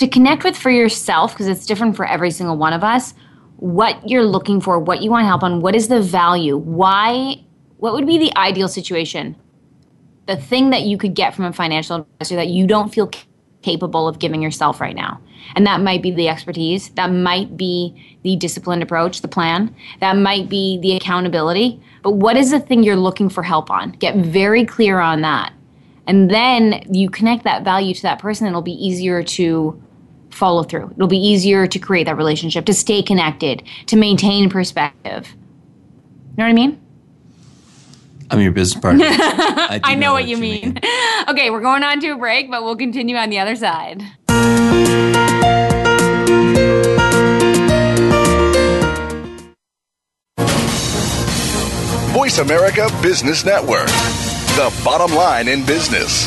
to 0.00 0.08
connect 0.08 0.44
with 0.44 0.56
for 0.56 0.70
yourself, 0.70 1.32
because 1.32 1.46
it's 1.46 1.66
different 1.66 1.94
for 1.94 2.06
every 2.06 2.30
single 2.30 2.56
one 2.56 2.72
of 2.72 2.82
us, 2.82 3.12
what 3.56 4.08
you're 4.08 4.24
looking 4.24 4.58
for, 4.58 4.78
what 4.78 5.02
you 5.02 5.10
want 5.10 5.26
help 5.26 5.42
on, 5.42 5.60
what 5.60 5.76
is 5.76 5.88
the 5.88 6.00
value, 6.00 6.56
why, 6.56 7.36
what 7.76 7.92
would 7.92 8.06
be 8.06 8.16
the 8.16 8.34
ideal 8.38 8.66
situation, 8.66 9.36
the 10.24 10.36
thing 10.36 10.70
that 10.70 10.84
you 10.84 10.96
could 10.96 11.12
get 11.14 11.34
from 11.34 11.44
a 11.44 11.52
financial 11.52 11.96
advisor 11.96 12.36
that 12.36 12.48
you 12.48 12.66
don't 12.66 12.94
feel 12.94 13.10
capable 13.60 14.08
of 14.08 14.18
giving 14.18 14.40
yourself 14.40 14.80
right 14.80 14.96
now. 14.96 15.20
And 15.54 15.66
that 15.66 15.82
might 15.82 16.02
be 16.02 16.10
the 16.10 16.28
expertise, 16.28 16.88
that 16.90 17.08
might 17.08 17.58
be 17.58 18.16
the 18.22 18.36
disciplined 18.36 18.82
approach, 18.82 19.20
the 19.20 19.28
plan, 19.28 19.74
that 20.00 20.16
might 20.16 20.48
be 20.48 20.78
the 20.78 20.96
accountability. 20.96 21.78
But 22.02 22.12
what 22.12 22.38
is 22.38 22.52
the 22.52 22.60
thing 22.60 22.82
you're 22.82 22.96
looking 22.96 23.28
for 23.28 23.42
help 23.42 23.70
on? 23.70 23.90
Get 23.92 24.16
very 24.16 24.64
clear 24.64 24.98
on 24.98 25.20
that. 25.20 25.52
And 26.06 26.30
then 26.30 26.82
you 26.90 27.10
connect 27.10 27.44
that 27.44 27.64
value 27.64 27.92
to 27.92 28.02
that 28.02 28.18
person, 28.18 28.46
it'll 28.46 28.62
be 28.62 28.72
easier 28.72 29.22
to 29.22 29.82
follow 30.30 30.62
through. 30.62 30.90
It'll 30.96 31.08
be 31.08 31.18
easier 31.18 31.66
to 31.66 31.78
create 31.78 32.04
that 32.04 32.16
relationship, 32.16 32.64
to 32.66 32.74
stay 32.74 33.02
connected, 33.02 33.62
to 33.86 33.96
maintain 33.96 34.48
perspective. 34.48 35.28
You 35.28 36.36
know 36.38 36.44
what 36.44 36.50
I 36.50 36.52
mean? 36.52 36.80
I'm 38.30 38.40
your 38.40 38.52
business 38.52 38.80
partner. 38.80 39.04
I, 39.08 39.80
I 39.82 39.94
know 39.96 40.12
what 40.12 40.28
you 40.28 40.36
mean. 40.36 40.78
okay, 41.28 41.50
we're 41.50 41.60
going 41.60 41.82
on 41.82 42.00
to 42.00 42.10
a 42.10 42.16
break, 42.16 42.50
but 42.50 42.62
we'll 42.62 42.76
continue 42.76 43.16
on 43.16 43.28
the 43.28 43.40
other 43.40 43.56
side. 43.56 44.02
Voice 52.12 52.38
America 52.38 52.88
Business 53.02 53.44
Network, 53.44 53.86
the 53.86 54.72
bottom 54.84 55.14
line 55.16 55.48
in 55.48 55.64
business. 55.64 56.26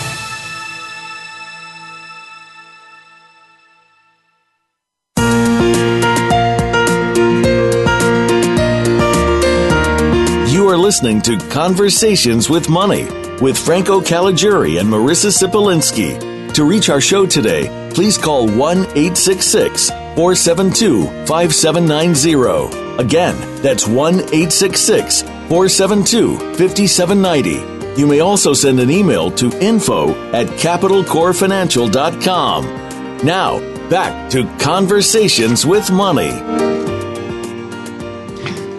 Listening 11.01 11.39
to 11.39 11.49
Conversations 11.49 12.47
with 12.47 12.69
Money 12.69 13.05
with 13.41 13.57
Franco 13.57 14.01
Caligiuri 14.01 14.79
and 14.79 14.87
Marissa 14.87 15.31
Sipolinski. 15.31 16.53
To 16.53 16.63
reach 16.63 16.89
our 16.89 17.01
show 17.01 17.25
today, 17.25 17.89
please 17.91 18.19
call 18.19 18.45
1 18.45 18.77
866 18.77 19.89
472 19.89 21.05
5790. 21.25 23.01
Again, 23.01 23.35
that's 23.63 23.87
1 23.87 24.13
866 24.13 25.23
472 25.23 26.37
5790. 26.37 27.99
You 27.99 28.05
may 28.05 28.19
also 28.19 28.53
send 28.53 28.79
an 28.79 28.91
email 28.91 29.31
to 29.31 29.49
info 29.59 30.11
at 30.33 30.45
capitalcorefinancial.com. 30.49 33.25
Now, 33.25 33.59
back 33.89 34.29
to 34.33 34.43
Conversations 34.59 35.65
with 35.65 35.89
Money. 35.89 36.29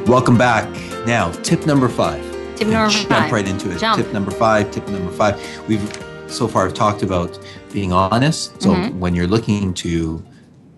Welcome 0.06 0.38
back. 0.38 0.81
Now, 1.06 1.32
tip 1.42 1.66
number 1.66 1.88
five. 1.88 2.22
Tip 2.56 2.68
number 2.68 2.90
Jump 2.94 3.08
five. 3.08 3.32
right 3.32 3.46
into 3.48 3.70
it. 3.70 3.78
Jump. 3.78 4.00
Tip 4.02 4.12
number 4.12 4.30
five. 4.30 4.70
Tip 4.70 4.86
number 4.88 5.10
five. 5.12 5.40
We've 5.68 5.82
so 6.28 6.46
far 6.48 6.70
talked 6.70 7.02
about 7.02 7.38
being 7.72 7.92
honest. 7.92 8.60
So 8.62 8.70
Mm-hmm. 8.70 9.00
when 9.00 9.14
you're 9.14 9.26
looking 9.26 9.74
to 9.74 10.24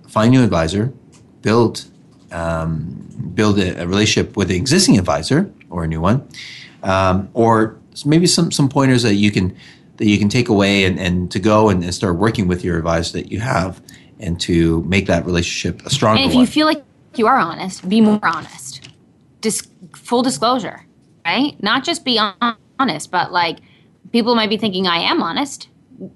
find 0.09 0.35
a 0.35 0.39
new 0.39 0.45
advisor, 0.45 0.93
build 1.43 1.85
um, 2.33 3.07
build 3.35 3.59
a, 3.59 3.83
a 3.83 3.87
relationship 3.87 4.37
with 4.37 4.49
the 4.49 4.57
existing 4.57 4.99
advisor 4.99 5.53
or 5.70 5.85
a 5.85 5.87
new 5.89 6.01
one, 6.01 6.27
um, 6.83 7.29
or 7.35 7.77
maybe 8.07 8.27
some 8.27 8.51
some 8.51 8.68
pointers 8.68 9.03
that 9.03 9.14
you 9.14 9.31
can 9.31 9.55
that 9.99 10.07
you 10.09 10.18
can 10.18 10.29
take 10.29 10.49
away 10.49 10.85
and, 10.85 10.99
and 10.99 11.31
to 11.31 11.39
go 11.39 11.68
and, 11.68 11.85
and 11.85 11.95
start 11.95 12.16
working 12.16 12.49
with 12.49 12.64
your 12.64 12.77
advisor 12.79 13.12
that 13.12 13.31
you 13.31 13.39
have 13.41 13.81
and 14.18 14.41
to 14.41 14.83
make 14.85 15.07
that 15.07 15.25
relationship 15.27 15.85
a 15.87 15.91
stronger 15.91 16.20
And 16.20 16.31
if 16.31 16.35
one. 16.35 16.41
you 16.41 16.47
feel 16.49 16.66
like 16.66 16.83
you 17.14 17.27
are 17.29 17.37
honest, 17.37 17.89
be 17.89 18.01
more 18.01 18.18
honest. 18.22 18.89
Dis- 19.41 19.68
full 19.97 20.22
disclosure, 20.22 20.84
right? 21.24 21.61
Not 21.62 21.84
just 21.84 22.05
be 22.05 22.20
honest, 22.78 23.11
but 23.11 23.32
like 23.32 23.59
people 24.12 24.34
might 24.34 24.51
be 24.51 24.57
thinking, 24.57 24.86
I 24.86 24.99
am 24.99 25.22
honest. 25.22 25.68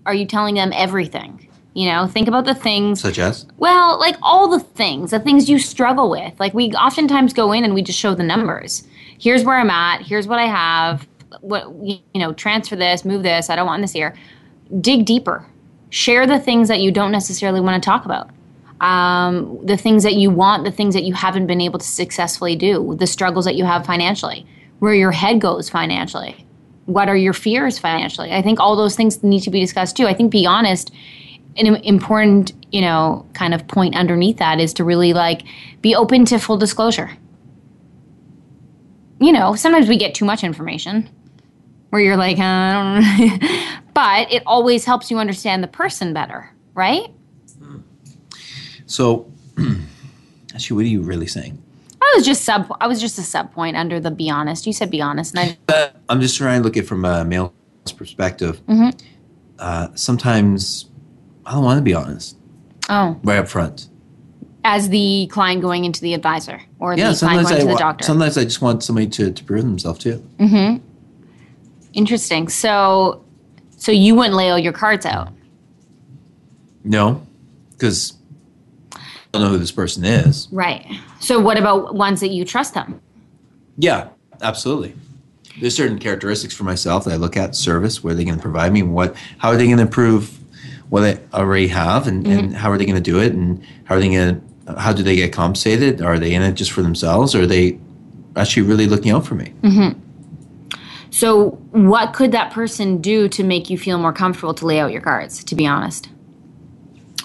Are 0.06 0.14
you 0.14 0.26
telling 0.26 0.54
them 0.54 0.72
everything? 0.74 1.48
You 1.74 1.90
know, 1.90 2.06
think 2.06 2.26
about 2.26 2.44
the 2.44 2.54
things. 2.54 3.00
such 3.00 3.18
as 3.18 3.46
Well, 3.58 3.98
like 4.00 4.16
all 4.20 4.48
the 4.48 4.60
things, 4.60 5.12
the 5.12 5.20
things 5.20 5.48
you 5.48 5.58
struggle 5.58 6.10
with. 6.10 6.38
Like 6.40 6.52
we 6.54 6.70
oftentimes 6.72 7.32
go 7.32 7.52
in 7.52 7.62
and 7.62 7.74
we 7.74 7.82
just 7.82 7.98
show 7.98 8.14
the 8.14 8.24
numbers. 8.24 8.82
Here's 9.18 9.44
where 9.44 9.56
I'm 9.56 9.70
at. 9.70 10.02
Here's 10.02 10.26
what 10.26 10.38
I 10.38 10.46
have. 10.46 11.06
What 11.40 11.72
you 11.80 12.00
know, 12.14 12.32
transfer 12.32 12.74
this, 12.74 13.04
move 13.04 13.22
this. 13.22 13.50
I 13.50 13.56
don't 13.56 13.66
want 13.66 13.82
this 13.82 13.92
here. 13.92 14.14
Dig 14.80 15.04
deeper. 15.04 15.46
Share 15.90 16.26
the 16.26 16.40
things 16.40 16.68
that 16.68 16.80
you 16.80 16.90
don't 16.90 17.12
necessarily 17.12 17.60
want 17.60 17.80
to 17.80 17.86
talk 17.86 18.04
about. 18.04 18.30
Um, 18.80 19.58
the 19.64 19.76
things 19.76 20.04
that 20.04 20.14
you 20.14 20.30
want, 20.30 20.64
the 20.64 20.70
things 20.70 20.94
that 20.94 21.02
you 21.02 21.12
haven't 21.12 21.46
been 21.46 21.60
able 21.60 21.80
to 21.80 21.86
successfully 21.86 22.54
do, 22.54 22.94
the 22.98 23.06
struggles 23.06 23.44
that 23.44 23.56
you 23.56 23.64
have 23.64 23.84
financially, 23.84 24.46
where 24.78 24.94
your 24.94 25.10
head 25.10 25.40
goes 25.40 25.68
financially. 25.68 26.46
What 26.86 27.08
are 27.08 27.16
your 27.16 27.32
fears 27.32 27.78
financially? 27.78 28.32
I 28.32 28.40
think 28.40 28.60
all 28.60 28.76
those 28.76 28.94
things 28.96 29.22
need 29.22 29.40
to 29.40 29.50
be 29.50 29.60
discussed 29.60 29.96
too. 29.96 30.06
I 30.06 30.14
think 30.14 30.30
be 30.30 30.46
honest 30.46 30.92
an 31.58 31.76
important, 31.76 32.52
you 32.72 32.80
know, 32.80 33.26
kind 33.34 33.52
of 33.52 33.66
point 33.66 33.96
underneath 33.96 34.38
that 34.38 34.60
is 34.60 34.72
to 34.74 34.84
really 34.84 35.12
like 35.12 35.42
be 35.82 35.94
open 35.94 36.24
to 36.26 36.38
full 36.38 36.56
disclosure. 36.56 37.10
You 39.20 39.32
know, 39.32 39.54
sometimes 39.54 39.88
we 39.88 39.96
get 39.96 40.14
too 40.14 40.24
much 40.24 40.44
information 40.44 41.10
where 41.90 42.00
you're 42.00 42.16
like, 42.16 42.38
uh, 42.38 42.42
I 42.42 43.38
don't 43.40 43.84
but 43.94 44.32
it 44.32 44.42
always 44.46 44.84
helps 44.84 45.10
you 45.10 45.18
understand 45.18 45.62
the 45.62 45.68
person 45.68 46.14
better, 46.14 46.50
right? 46.74 47.08
So. 48.89 49.30
Actually, 50.55 50.76
what 50.76 50.84
are 50.84 50.89
you 50.89 51.03
really 51.03 51.26
saying? 51.26 51.62
I 52.09 52.14
was 52.16 52.24
just 52.24 52.45
sub 52.45 52.74
I 52.80 52.86
was 52.86 53.01
just 53.01 53.18
a 53.18 53.22
sub 53.22 53.53
point 53.53 53.76
under 53.76 54.01
the 54.01 54.11
be 54.11 54.30
honest. 54.30 54.66
You 54.66 54.72
said 54.72 54.91
be 54.91 55.01
honest 55.01 55.36
and 55.36 55.57
I 55.68 55.91
I'm 56.09 56.20
just 56.20 56.36
trying 56.36 56.61
to 56.61 56.64
look 56.64 56.76
at 56.76 56.84
it 56.84 56.86
from 56.86 57.05
a 57.05 57.24
male's 57.24 57.53
perspective. 57.97 58.64
Mm-hmm. 58.66 58.97
Uh, 59.59 59.89
sometimes 59.95 60.86
I 61.45 61.53
don't 61.53 61.64
want 61.64 61.78
to 61.78 61.82
be 61.82 61.95
honest 61.95 62.36
oh, 62.89 63.18
right 63.22 63.39
up 63.39 63.49
front. 63.49 63.89
as 64.64 64.89
the 64.89 65.28
client 65.30 65.61
going 65.61 65.84
into 65.84 66.01
the 66.01 66.14
advisor 66.14 66.61
or 66.78 66.97
Yeah, 66.97 67.12
the 67.12 67.18
client 67.18 67.49
going 67.49 67.57
I 67.57 67.61
to 67.61 67.66
the 67.66 67.76
doctor. 67.76 68.05
sometimes 68.05 68.39
I 68.39 68.45
just 68.45 68.62
want 68.62 68.82
somebody 68.82 69.09
to, 69.09 69.32
to 69.32 69.45
prove 69.45 69.64
themselves 69.64 69.99
too. 69.99 70.24
Mm-hmm. 70.39 70.84
Interesting. 71.93 72.49
So 72.49 73.24
so 73.76 73.93
you 73.93 74.14
wouldn't 74.14 74.34
lay 74.34 74.51
all 74.51 74.59
your 74.59 74.72
cards 74.72 75.05
out. 75.05 75.32
No, 76.84 77.26
because 77.72 78.17
don't 79.32 79.42
know 79.42 79.48
who 79.48 79.58
this 79.58 79.72
person 79.72 80.04
is. 80.04 80.48
Right. 80.50 80.86
So 81.20 81.38
what 81.40 81.56
about 81.58 81.94
ones 81.94 82.20
that 82.20 82.28
you 82.30 82.44
trust 82.44 82.74
them? 82.74 83.00
Yeah, 83.76 84.08
absolutely. 84.42 84.94
There's 85.60 85.76
certain 85.76 85.98
characteristics 85.98 86.54
for 86.54 86.64
myself 86.64 87.04
that 87.04 87.12
I 87.12 87.16
look 87.16 87.36
at 87.36 87.54
service. 87.56 88.02
Where 88.02 88.12
are 88.12 88.16
they 88.16 88.24
going 88.24 88.36
to 88.36 88.42
provide 88.42 88.72
me? 88.72 88.82
What? 88.82 89.16
How 89.38 89.48
are 89.50 89.56
they 89.56 89.66
going 89.66 89.78
to 89.78 89.82
improve 89.82 90.38
what 90.88 91.02
I 91.04 91.18
already 91.34 91.68
have? 91.68 92.06
And, 92.06 92.24
Mm-hmm. 92.24 92.38
and 92.38 92.56
how 92.56 92.70
are 92.70 92.78
they 92.78 92.86
going 92.86 93.02
to 93.02 93.10
do 93.10 93.20
it? 93.20 93.32
And 93.32 93.62
how 93.84 93.96
are 93.96 94.00
they 94.00 94.08
going 94.08 94.40
to? 94.66 94.74
How 94.78 94.92
do 94.92 95.02
they 95.02 95.16
get 95.16 95.32
compensated? 95.32 96.00
Are 96.02 96.18
they 96.18 96.34
in 96.34 96.42
it 96.42 96.52
just 96.52 96.72
for 96.72 96.82
themselves? 96.82 97.34
Or 97.34 97.42
are 97.42 97.46
they 97.46 97.78
actually 98.36 98.62
really 98.66 98.86
looking 98.86 99.10
out 99.12 99.26
for 99.26 99.34
me? 99.34 99.52
So, 101.10 101.50
what 101.72 102.12
could 102.12 102.32
that 102.32 102.52
person 102.52 103.00
do 103.00 103.28
to 103.30 103.42
make 103.42 103.70
you 103.70 103.78
feel 103.78 103.98
more 103.98 104.12
comfortable 104.12 104.52
to 104.54 104.66
lay 104.66 104.78
out 104.78 104.92
your 104.92 105.00
cards, 105.00 105.42
to 105.44 105.54
be 105.54 105.66
honest? 105.66 106.08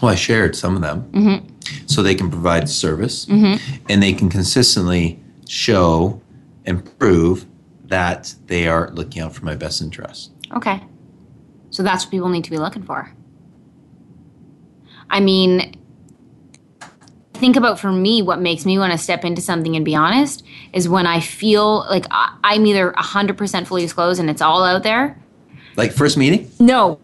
Well, 0.01 0.11
I 0.11 0.15
shared 0.15 0.55
some 0.55 0.75
of 0.75 0.81
them, 0.81 1.09
Mm-hmm. 1.11 1.49
So 1.85 2.01
they 2.03 2.15
can 2.15 2.29
provide 2.29 2.69
service, 2.69 3.25
mm-hmm. 3.25 3.83
and 3.89 4.01
they 4.01 4.13
can 4.13 4.29
consistently 4.29 5.19
show 5.47 6.21
and 6.65 6.97
prove 6.99 7.45
that 7.85 8.33
they 8.47 8.67
are 8.67 8.89
looking 8.91 9.21
out 9.21 9.33
for 9.33 9.45
my 9.45 9.55
best 9.55 9.81
interest. 9.81 10.31
Okay. 10.55 10.81
So, 11.69 11.83
that's 11.83 12.05
what 12.05 12.11
people 12.11 12.29
need 12.29 12.43
to 12.43 12.51
be 12.51 12.57
looking 12.57 12.83
for. 12.83 13.11
I 15.09 15.19
mean, 15.19 15.75
think 17.33 17.55
about 17.55 17.79
for 17.79 17.91
me 17.91 18.21
what 18.21 18.39
makes 18.39 18.65
me 18.65 18.77
want 18.77 18.91
to 18.93 18.97
step 18.97 19.25
into 19.25 19.41
something 19.41 19.75
and 19.75 19.83
be 19.83 19.95
honest 19.95 20.43
is 20.71 20.87
when 20.87 21.05
I 21.05 21.19
feel 21.19 21.79
like 21.89 22.05
I- 22.09 22.35
I'm 22.43 22.65
either 22.65 22.93
100% 22.97 23.67
fully 23.67 23.81
disclosed 23.81 24.19
and 24.19 24.29
it's 24.29 24.41
all 24.41 24.63
out 24.63 24.83
there. 24.83 25.17
Like 25.75 25.91
first 25.91 26.17
meeting, 26.17 26.49
No. 26.59 26.99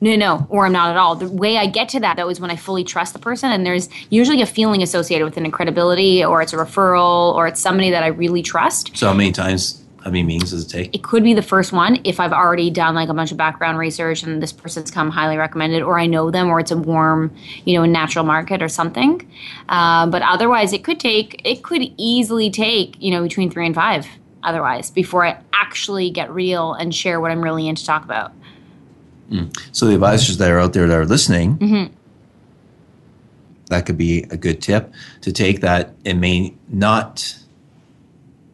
No, 0.00 0.14
no, 0.16 0.46
or 0.50 0.66
I'm 0.66 0.72
not 0.72 0.90
at 0.90 0.96
all. 0.96 1.16
The 1.16 1.28
way 1.28 1.56
I 1.56 1.66
get 1.66 1.88
to 1.90 2.00
that 2.00 2.16
though 2.16 2.28
is 2.28 2.38
when 2.40 2.50
I 2.50 2.56
fully 2.56 2.84
trust 2.84 3.12
the 3.12 3.18
person, 3.18 3.50
and 3.50 3.64
there's 3.64 3.88
usually 4.10 4.42
a 4.42 4.46
feeling 4.46 4.82
associated 4.82 5.24
with 5.24 5.36
an 5.36 5.50
credibility, 5.50 6.24
or 6.24 6.42
it's 6.42 6.52
a 6.52 6.56
referral, 6.56 7.34
or 7.34 7.46
it's 7.46 7.60
somebody 7.60 7.90
that 7.90 8.02
I 8.02 8.08
really 8.08 8.42
trust. 8.42 8.96
so 8.96 9.08
how 9.08 9.14
many 9.14 9.32
times 9.32 9.82
How 10.04 10.10
many 10.10 10.22
meetings 10.22 10.50
does 10.50 10.66
it 10.66 10.68
take? 10.68 10.94
it 10.94 11.02
could 11.02 11.22
be 11.24 11.34
the 11.34 11.42
first 11.42 11.72
one 11.72 11.98
if 12.04 12.20
I've 12.20 12.32
already 12.32 12.70
done 12.70 12.94
like 12.94 13.08
a 13.08 13.14
bunch 13.14 13.32
of 13.32 13.38
background 13.38 13.78
research 13.78 14.22
and 14.22 14.42
this 14.42 14.52
person's 14.52 14.90
come 14.90 15.10
highly 15.10 15.36
recommended, 15.36 15.82
or 15.82 15.98
I 15.98 16.06
know 16.06 16.30
them, 16.30 16.48
or 16.48 16.60
it's 16.60 16.70
a 16.70 16.76
warm, 16.76 17.34
you 17.64 17.74
know, 17.74 17.82
a 17.82 17.88
natural 17.88 18.24
market 18.24 18.62
or 18.62 18.68
something. 18.68 19.26
Uh, 19.68 20.06
but 20.06 20.22
otherwise, 20.22 20.72
it 20.72 20.84
could 20.84 21.00
take, 21.00 21.40
it 21.44 21.62
could 21.62 21.82
easily 21.96 22.50
take, 22.50 23.00
you 23.02 23.10
know, 23.10 23.22
between 23.22 23.50
three 23.50 23.66
and 23.66 23.74
five. 23.74 24.06
Otherwise, 24.42 24.92
before 24.92 25.26
I 25.26 25.40
actually 25.52 26.08
get 26.10 26.30
real 26.30 26.72
and 26.74 26.94
share 26.94 27.20
what 27.20 27.32
I'm 27.32 27.42
really 27.42 27.66
in 27.66 27.74
to 27.74 27.84
talk 27.84 28.04
about. 28.04 28.30
So 29.72 29.86
the 29.86 29.94
advisors 29.94 30.36
that 30.38 30.50
are 30.50 30.60
out 30.60 30.72
there 30.72 30.86
that 30.86 30.96
are 30.96 31.06
listening, 31.06 31.92
that 33.66 33.86
could 33.86 33.98
be 33.98 34.24
a 34.30 34.36
good 34.36 34.62
tip 34.62 34.92
to 35.22 35.32
take. 35.32 35.60
That 35.60 35.94
it 36.04 36.14
may 36.14 36.54
not 36.68 37.36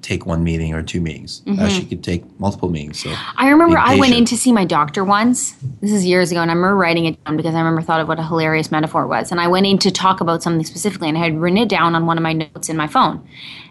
take 0.02 0.26
one 0.26 0.42
meeting 0.42 0.74
or 0.74 0.82
two 0.82 1.00
meetings. 1.00 1.42
Actually, 1.46 1.66
mm-hmm. 1.66 1.88
could 1.88 2.04
take 2.04 2.40
multiple 2.40 2.68
meetings. 2.68 3.00
So 3.00 3.14
I 3.36 3.48
remember 3.48 3.78
I 3.78 3.94
went 3.96 4.14
in 4.14 4.24
to 4.26 4.36
see 4.36 4.52
my 4.52 4.64
doctor 4.64 5.04
once. 5.04 5.52
This 5.80 5.92
is 5.92 6.04
years 6.04 6.32
ago, 6.32 6.40
and 6.40 6.50
I 6.50 6.54
remember 6.54 6.76
writing 6.76 7.06
it 7.06 7.24
down 7.24 7.36
because 7.36 7.54
I 7.54 7.58
remember 7.58 7.82
thought 7.82 8.00
of 8.00 8.08
what 8.08 8.18
a 8.18 8.24
hilarious 8.24 8.70
metaphor 8.70 9.04
it 9.04 9.08
was. 9.08 9.30
And 9.30 9.40
I 9.40 9.46
went 9.46 9.66
in 9.66 9.78
to 9.78 9.90
talk 9.90 10.20
about 10.20 10.42
something 10.42 10.66
specifically, 10.66 11.08
and 11.08 11.16
I 11.16 11.20
had 11.22 11.38
written 11.38 11.58
it 11.58 11.68
down 11.68 11.94
on 11.94 12.06
one 12.06 12.16
of 12.16 12.22
my 12.22 12.32
notes 12.32 12.68
in 12.68 12.76
my 12.76 12.88
phone. 12.88 13.26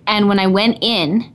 And 0.07 0.29
when 0.29 0.39
I 0.39 0.47
went 0.47 0.77
in, 0.81 1.31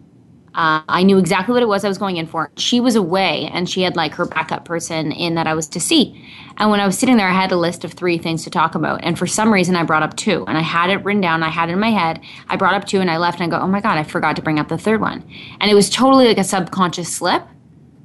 uh, 0.56 0.80
I 0.88 1.02
knew 1.02 1.18
exactly 1.18 1.52
what 1.52 1.62
it 1.62 1.68
was 1.68 1.84
I 1.84 1.88
was 1.88 1.98
going 1.98 2.16
in 2.16 2.26
for. 2.26 2.50
She 2.56 2.80
was 2.80 2.96
away, 2.96 3.50
and 3.52 3.68
she 3.68 3.82
had 3.82 3.94
like 3.94 4.14
her 4.14 4.24
backup 4.24 4.64
person 4.64 5.12
in 5.12 5.34
that 5.34 5.46
I 5.46 5.52
was 5.52 5.68
to 5.68 5.80
see. 5.80 6.26
And 6.56 6.70
when 6.70 6.80
I 6.80 6.86
was 6.86 6.98
sitting 6.98 7.18
there, 7.18 7.28
I 7.28 7.34
had 7.34 7.52
a 7.52 7.58
list 7.58 7.84
of 7.84 7.92
three 7.92 8.16
things 8.16 8.42
to 8.44 8.50
talk 8.50 8.74
about. 8.74 9.04
And 9.04 9.18
for 9.18 9.26
some 9.26 9.52
reason, 9.52 9.76
I 9.76 9.82
brought 9.82 10.02
up 10.02 10.16
two. 10.16 10.46
And 10.48 10.56
I 10.56 10.62
had 10.62 10.88
it 10.88 11.04
written 11.04 11.20
down, 11.20 11.42
I 11.42 11.50
had 11.50 11.68
it 11.68 11.74
in 11.74 11.78
my 11.78 11.90
head. 11.90 12.22
I 12.48 12.56
brought 12.56 12.72
up 12.72 12.86
two, 12.86 13.00
and 13.00 13.10
I 13.10 13.18
left, 13.18 13.38
and 13.38 13.52
I 13.52 13.58
go, 13.58 13.62
oh 13.62 13.68
my 13.68 13.82
God, 13.82 13.98
I 13.98 14.02
forgot 14.02 14.34
to 14.36 14.42
bring 14.42 14.58
up 14.58 14.68
the 14.68 14.78
third 14.78 15.02
one. 15.02 15.22
And 15.60 15.70
it 15.70 15.74
was 15.74 15.90
totally 15.90 16.26
like 16.26 16.38
a 16.38 16.44
subconscious 16.44 17.14
slip 17.14 17.42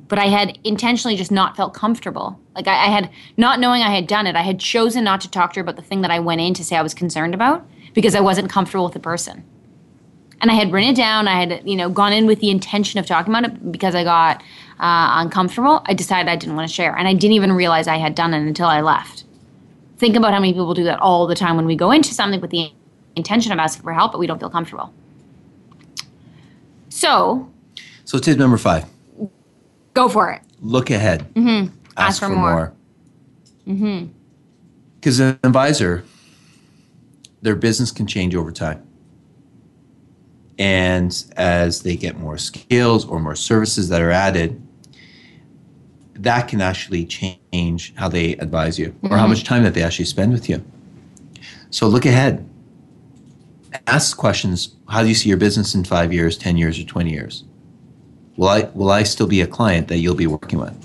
but 0.09 0.19
I 0.19 0.25
had 0.25 0.59
intentionally 0.65 1.15
just 1.15 1.31
not 1.31 1.55
felt 1.55 1.73
comfortable. 1.73 2.37
Like 2.53 2.67
I, 2.67 2.73
I 2.73 2.87
had 2.87 3.09
not 3.37 3.61
knowing 3.61 3.81
I 3.81 3.95
had 3.95 4.07
done 4.07 4.27
it, 4.27 4.35
I 4.35 4.41
had 4.41 4.59
chosen 4.59 5.05
not 5.05 5.21
to 5.21 5.31
talk 5.31 5.53
to 5.53 5.59
her 5.59 5.61
about 5.61 5.77
the 5.77 5.81
thing 5.81 6.01
that 6.01 6.11
I 6.11 6.19
went 6.19 6.41
in 6.41 6.53
to 6.55 6.65
say 6.65 6.75
I 6.75 6.81
was 6.81 6.93
concerned 6.93 7.33
about 7.33 7.65
because 7.93 8.13
I 8.13 8.19
wasn't 8.19 8.49
comfortable 8.49 8.83
with 8.83 8.93
the 8.93 8.99
person. 8.99 9.45
And 10.41 10.49
I 10.49 10.55
had 10.55 10.71
written 10.71 10.89
it 10.89 10.95
down. 10.95 11.27
I 11.27 11.39
had, 11.39 11.61
you 11.67 11.75
know, 11.75 11.89
gone 11.89 12.13
in 12.13 12.25
with 12.25 12.39
the 12.39 12.49
intention 12.49 12.99
of 12.99 13.05
talking 13.05 13.31
about 13.31 13.45
it 13.45 13.71
because 13.71 13.93
I 13.93 14.03
got 14.03 14.41
uh, 14.79 15.21
uncomfortable. 15.21 15.83
I 15.85 15.93
decided 15.93 16.29
I 16.29 16.35
didn't 16.35 16.55
want 16.55 16.67
to 16.67 16.73
share, 16.73 16.95
and 16.97 17.07
I 17.07 17.13
didn't 17.13 17.33
even 17.33 17.51
realize 17.51 17.87
I 17.87 17.97
had 17.97 18.15
done 18.15 18.33
it 18.33 18.39
until 18.39 18.65
I 18.67 18.81
left. 18.81 19.23
Think 19.97 20.15
about 20.15 20.33
how 20.33 20.39
many 20.39 20.53
people 20.53 20.73
do 20.73 20.83
that 20.85 20.99
all 20.99 21.27
the 21.27 21.35
time 21.35 21.55
when 21.55 21.65
we 21.65 21.75
go 21.75 21.91
into 21.91 22.13
something 22.13 22.41
with 22.41 22.49
the 22.49 22.71
intention 23.15 23.51
of 23.51 23.59
asking 23.59 23.83
for 23.83 23.93
help, 23.93 24.11
but 24.11 24.17
we 24.17 24.25
don't 24.25 24.39
feel 24.39 24.49
comfortable. 24.49 24.91
So 26.89 27.51
so 28.05 28.17
tip 28.17 28.37
number 28.37 28.57
five: 28.57 28.85
go 29.93 30.09
for 30.09 30.31
it. 30.31 30.41
look 30.59 30.89
ahead. 30.89 31.31
Mm-hmm. 31.35 31.75
Ask 31.97 32.19
for 32.19 32.29
more. 32.29 32.73
mm-hmm 33.67 34.07
Because 34.95 35.19
an 35.19 35.39
advisor, 35.43 36.03
their 37.41 37.55
business 37.55 37.91
can 37.91 38.07
change 38.07 38.35
over 38.35 38.51
time. 38.51 38.87
And 40.61 41.25
as 41.37 41.81
they 41.81 41.95
get 41.95 42.19
more 42.19 42.37
skills 42.37 43.03
or 43.03 43.19
more 43.19 43.35
services 43.35 43.89
that 43.89 43.99
are 43.99 44.11
added, 44.11 44.61
that 46.13 46.47
can 46.49 46.61
actually 46.61 47.03
change 47.03 47.95
how 47.95 48.07
they 48.09 48.33
advise 48.33 48.77
you 48.77 48.93
or 49.01 49.09
how 49.09 49.23
mm-hmm. 49.23 49.29
much 49.29 49.43
time 49.43 49.63
that 49.63 49.73
they 49.73 49.81
actually 49.81 50.05
spend 50.05 50.31
with 50.31 50.47
you. 50.47 50.63
So 51.71 51.87
look 51.87 52.05
ahead. 52.05 52.47
Ask 53.87 54.17
questions 54.17 54.75
how 54.87 55.01
do 55.01 55.09
you 55.09 55.15
see 55.15 55.29
your 55.29 55.39
business 55.39 55.73
in 55.73 55.83
five 55.83 56.13
years, 56.13 56.37
10 56.37 56.57
years, 56.57 56.77
or 56.77 56.83
20 56.83 57.09
years? 57.09 57.43
Will 58.37 58.49
I, 58.49 58.69
will 58.75 58.91
I 58.91 59.01
still 59.01 59.25
be 59.25 59.41
a 59.41 59.47
client 59.47 59.87
that 59.87 59.97
you'll 59.97 60.13
be 60.13 60.27
working 60.27 60.59
with? 60.59 60.77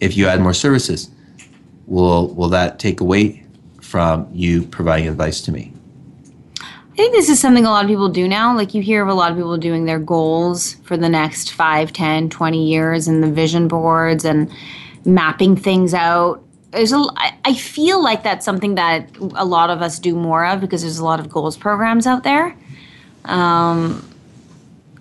If 0.00 0.16
you 0.16 0.26
add 0.26 0.40
more 0.40 0.54
services, 0.54 1.10
will, 1.86 2.28
will 2.28 2.48
that 2.48 2.78
take 2.78 3.02
away 3.02 3.44
from 3.82 4.26
you 4.32 4.62
providing 4.62 5.08
advice 5.08 5.42
to 5.42 5.52
me? 5.52 5.74
I 6.94 6.96
think 6.96 7.12
this 7.12 7.28
is 7.28 7.40
something 7.40 7.66
a 7.66 7.70
lot 7.70 7.84
of 7.84 7.88
people 7.88 8.08
do 8.08 8.28
now. 8.28 8.54
Like 8.54 8.72
you 8.72 8.80
hear 8.80 9.02
of 9.02 9.08
a 9.08 9.14
lot 9.14 9.32
of 9.32 9.36
people 9.36 9.56
doing 9.56 9.84
their 9.84 9.98
goals 9.98 10.74
for 10.84 10.96
the 10.96 11.08
next 11.08 11.52
5, 11.52 11.92
10, 11.92 12.30
20 12.30 12.64
years 12.68 13.08
and 13.08 13.20
the 13.20 13.28
vision 13.28 13.66
boards 13.66 14.24
and 14.24 14.48
mapping 15.04 15.56
things 15.56 15.92
out. 15.92 16.40
There's 16.70 16.92
a, 16.92 17.04
I 17.44 17.54
feel 17.54 18.00
like 18.00 18.22
that's 18.22 18.44
something 18.44 18.76
that 18.76 19.10
a 19.34 19.44
lot 19.44 19.70
of 19.70 19.82
us 19.82 19.98
do 19.98 20.14
more 20.14 20.46
of 20.46 20.60
because 20.60 20.82
there's 20.82 20.98
a 20.98 21.04
lot 21.04 21.18
of 21.18 21.28
goals 21.28 21.56
programs 21.56 22.06
out 22.06 22.22
there. 22.22 22.56
Um, 23.24 24.08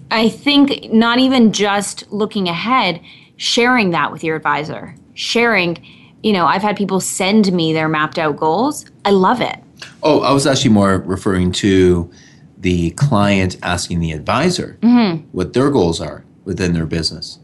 I 0.10 0.30
think 0.30 0.92
not 0.92 1.20
even 1.20 1.54
just 1.54 2.12
looking 2.12 2.50
ahead, 2.50 3.02
sharing 3.38 3.92
that 3.92 4.12
with 4.12 4.24
your 4.24 4.36
advisor, 4.36 4.96
sharing, 5.14 5.78
you 6.24 6.34
know, 6.34 6.48
I've 6.48 6.64
had 6.64 6.76
people 6.76 7.00
send 7.00 7.54
me 7.54 7.72
their 7.72 7.88
mapped 7.88 8.18
out 8.18 8.36
goals. 8.36 8.88
I 9.06 9.12
love 9.12 9.42
it. 9.42 9.60
Oh, 10.02 10.22
I 10.22 10.32
was 10.32 10.48
actually 10.48 10.72
more 10.72 11.00
referring 11.00 11.52
to 11.54 12.12
the 12.58 12.92
client 12.92 13.58
asking 13.62 14.00
the 14.00 14.12
advisor 14.12 14.78
mm-hmm. 14.82 15.28
what 15.32 15.54
their 15.54 15.70
goals 15.70 16.00
are 16.00 16.24
within 16.46 16.74
their 16.74 16.86
business 16.86 17.40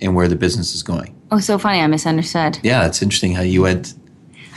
and 0.00 0.14
where 0.14 0.28
the 0.28 0.36
business 0.36 0.74
is 0.74 0.82
going. 0.82 1.14
Oh, 1.30 1.40
so 1.40 1.58
funny. 1.58 1.80
I 1.80 1.86
misunderstood. 1.86 2.58
Yeah, 2.62 2.86
it's 2.86 3.02
interesting 3.02 3.34
how 3.34 3.42
you 3.42 3.62
went. 3.62 3.94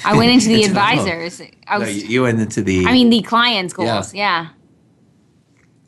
I 0.05 0.15
went 0.15 0.31
into 0.31 0.47
the 0.47 0.63
advisors. 0.65 1.41
I 1.67 1.77
was, 1.77 2.03
you 2.03 2.09
you 2.09 2.21
went 2.23 2.39
into 2.39 2.61
the. 2.61 2.85
I 2.85 2.93
mean, 2.93 3.09
the 3.09 3.21
client's 3.21 3.73
goals. 3.73 4.13
Yeah. 4.13 4.49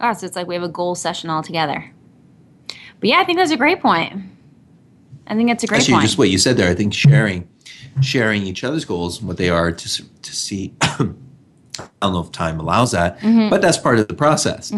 Oh, 0.01 0.13
so 0.13 0.25
it's 0.25 0.35
like 0.35 0.47
we 0.47 0.55
have 0.55 0.63
a 0.63 0.69
goal 0.69 0.95
session 0.95 1.29
all 1.29 1.41
together. 1.41 1.89
But 2.67 3.09
yeah, 3.09 3.19
I 3.19 3.23
think 3.23 3.37
that's 3.37 3.51
a 3.51 3.57
great 3.57 3.81
point. 3.81 4.13
I 5.27 5.35
think 5.35 5.49
that's 5.49 5.63
a 5.63 5.67
great 5.67 5.79
actually, 5.79 5.93
point. 5.93 6.05
just 6.05 6.17
what 6.17 6.29
you 6.29 6.37
said 6.37 6.57
there. 6.57 6.69
I 6.69 6.75
think 6.75 6.93
sharing, 6.93 7.47
sharing 8.01 8.43
each 8.43 8.63
other's 8.63 8.83
goals, 8.83 9.19
and 9.19 9.27
what 9.27 9.37
they 9.37 9.49
are, 9.49 9.71
to 9.71 10.03
to 10.33 10.39
see. 10.39 10.73
I 10.81 11.05
don't 12.01 12.13
know 12.13 12.19
if 12.21 12.31
time 12.31 12.59
allows 12.59 12.91
that, 12.91 13.19
Mm-hmm. 13.19 13.49
but 13.49 13.61
that's 13.61 13.77
part 13.77 13.97
of 13.99 14.07
the 14.07 14.13
process 14.13 14.71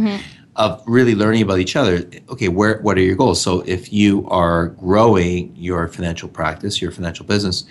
of 0.55 0.81
really 0.87 1.15
learning 1.15 1.41
about 1.41 1.59
each 1.59 1.75
other. 1.75 2.03
Okay, 2.29 2.47
where 2.47 2.79
what 2.81 2.97
are 2.97 3.01
your 3.01 3.15
goals? 3.15 3.41
So 3.41 3.61
if 3.65 3.91
you 3.91 4.25
are 4.29 4.67
growing 4.69 5.53
your 5.57 5.87
financial 5.89 6.29
practice, 6.29 6.81
your 6.81 6.91
financial 6.91 7.25
business, 7.25 7.65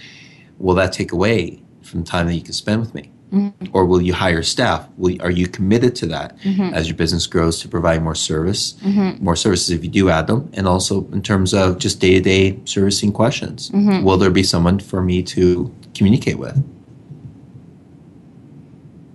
will 0.59 0.75
that 0.75 0.93
take 0.93 1.13
away 1.13 1.63
from 1.83 2.01
the 2.01 2.07
time 2.07 2.27
that 2.27 2.35
you 2.35 2.43
can 2.43 2.53
spend 2.53 2.81
with 2.81 2.95
me? 2.95 3.11
Mm-hmm. 3.33 3.67
Or 3.73 3.87
will 3.87 4.03
you 4.03 4.13
hire 4.13 4.43
staff? 4.43 4.87
Will, 4.99 5.21
are 5.23 5.31
you 5.31 5.49
committed 5.49 5.97
to 5.97 6.07
that 6.09 6.37
as 6.75 6.87
your 6.87 6.97
business 6.97 7.27
grows 7.27 7.59
to 7.63 7.69
provide 7.69 8.03
more 8.03 8.15
service, 8.15 8.75
Mm-hmm. 8.85 9.25
more 9.25 9.37
services 9.37 9.71
if 9.71 9.83
you 9.83 9.91
do 9.91 10.11
add 10.11 10.27
them, 10.27 10.51
and 10.53 10.69
also 10.69 11.07
in 11.13 11.23
terms 11.23 11.55
of 11.55 11.79
just 11.79 11.99
day 12.01 12.13
to 12.15 12.21
day 12.21 12.61
servicing 12.67 13.11
questions? 13.13 13.71
Mm-hmm. 13.71 14.05
Will 14.05 14.19
there 14.19 14.31
be 14.31 14.43
someone 14.43 14.79
for 14.79 15.01
me 15.01 15.23
to 15.23 15.75
communicate 15.95 16.39
with? 16.39 16.57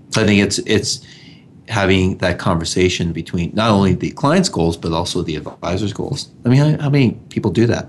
So 0.09 0.21
I 0.21 0.25
think 0.25 0.41
it's 0.41 0.57
it's 0.59 1.01
having 1.67 2.17
that 2.17 2.39
conversation 2.39 3.11
between 3.13 3.51
not 3.53 3.69
only 3.69 3.93
the 3.93 4.09
client's 4.11 4.49
goals 4.49 4.75
but 4.75 4.91
also 4.91 5.21
the 5.21 5.35
advisor's 5.35 5.93
goals. 5.93 6.29
I 6.45 6.49
mean, 6.49 6.57
how, 6.77 6.83
how 6.83 6.89
many 6.89 7.11
people 7.29 7.51
do 7.51 7.67
that? 7.67 7.85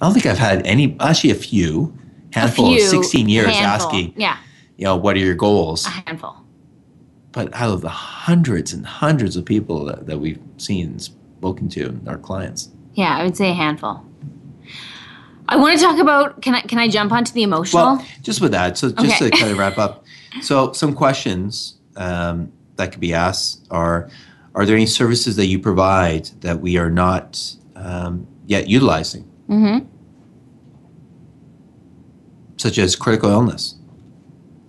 I 0.00 0.04
don't 0.04 0.12
think 0.12 0.26
I've 0.26 0.38
had 0.38 0.66
any. 0.66 0.94
Actually, 1.00 1.30
a 1.30 1.34
few, 1.36 1.96
A 2.34 2.40
handful 2.40 2.66
few, 2.74 2.84
of 2.84 2.90
sixteen 2.90 3.28
years 3.30 3.46
handful. 3.56 3.88
asking, 3.88 4.14
Yeah, 4.16 4.36
you 4.76 4.84
know, 4.84 4.96
what 4.96 5.16
are 5.16 5.20
your 5.20 5.34
goals? 5.34 5.86
a 5.86 5.90
handful. 5.90 6.36
But 7.32 7.54
out 7.54 7.70
of 7.72 7.80
the 7.80 7.88
hundreds 7.88 8.72
and 8.72 8.84
hundreds 8.86 9.36
of 9.36 9.44
people 9.44 9.84
that, 9.86 10.06
that 10.06 10.18
we've 10.18 10.38
seen 10.58 10.86
and 10.86 11.02
spoken 11.02 11.68
to, 11.70 11.98
our 12.06 12.16
clients. 12.18 12.70
Yeah, 12.94 13.14
I 13.16 13.24
would 13.24 13.36
say 13.36 13.50
a 13.50 13.54
handful. 13.54 14.02
I 15.48 15.56
want 15.56 15.78
to 15.78 15.84
talk 15.84 15.98
about. 15.98 16.42
Can 16.42 16.54
I 16.54 16.60
can 16.62 16.78
I 16.78 16.88
jump 16.88 17.12
onto 17.12 17.32
the 17.32 17.42
emotional? 17.42 17.82
Well, 17.96 18.06
just 18.22 18.40
with 18.40 18.52
that, 18.52 18.76
so 18.76 18.90
just 18.90 19.20
Okay. 19.22 19.30
to 19.30 19.36
kind 19.36 19.52
of 19.52 19.58
wrap 19.58 19.78
up, 19.78 20.04
so 20.42 20.72
some 20.72 20.94
questions 20.94 21.78
um, 21.96 22.52
that 22.76 22.92
could 22.92 23.00
be 23.00 23.14
asked 23.14 23.66
are: 23.70 24.10
Are 24.54 24.64
there 24.64 24.76
any 24.76 24.86
services 24.86 25.36
that 25.36 25.46
you 25.46 25.58
provide 25.58 26.26
that 26.40 26.60
we 26.60 26.76
are 26.76 26.90
not 26.90 27.56
um, 27.74 28.26
yet 28.46 28.68
utilizing, 28.68 29.24
mm-hmm. 29.48 29.86
such 32.56 32.78
as 32.78 32.96
critical 32.96 33.30
illness, 33.30 33.76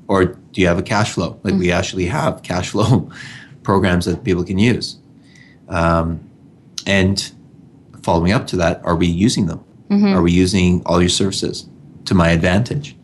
or 0.07 0.25
do 0.25 0.61
you 0.61 0.67
have 0.67 0.79
a 0.79 0.83
cash 0.83 1.13
flow? 1.13 1.39
Like 1.43 1.55
we 1.55 1.71
actually 1.71 2.05
have 2.05 2.43
cash 2.43 2.69
flow 2.69 3.09
programs 3.63 4.05
that 4.05 4.23
people 4.23 4.43
can 4.43 4.59
use, 4.59 4.97
um, 5.69 6.27
and 6.85 7.31
following 8.03 8.31
up 8.31 8.47
to 8.47 8.55
that, 8.55 8.81
are 8.85 8.95
we 8.95 9.07
using 9.07 9.47
them? 9.47 9.63
Are 10.13 10.21
we 10.21 10.31
using 10.31 10.81
all 10.85 11.01
your 11.01 11.09
services 11.09 11.67
to 12.05 12.13
my 12.13 12.29
advantage? 12.29 12.95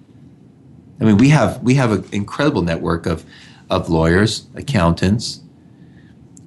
I 1.02 1.06
mean, 1.06 1.18
we 1.18 1.30
have 1.30 1.62
we 1.64 1.76
have 1.76 1.92
an 1.92 2.06
incredible 2.12 2.62
network 2.62 3.06
of 3.06 3.26
of 3.70 3.90
lawyers, 3.90 4.48
accountants, 4.56 5.42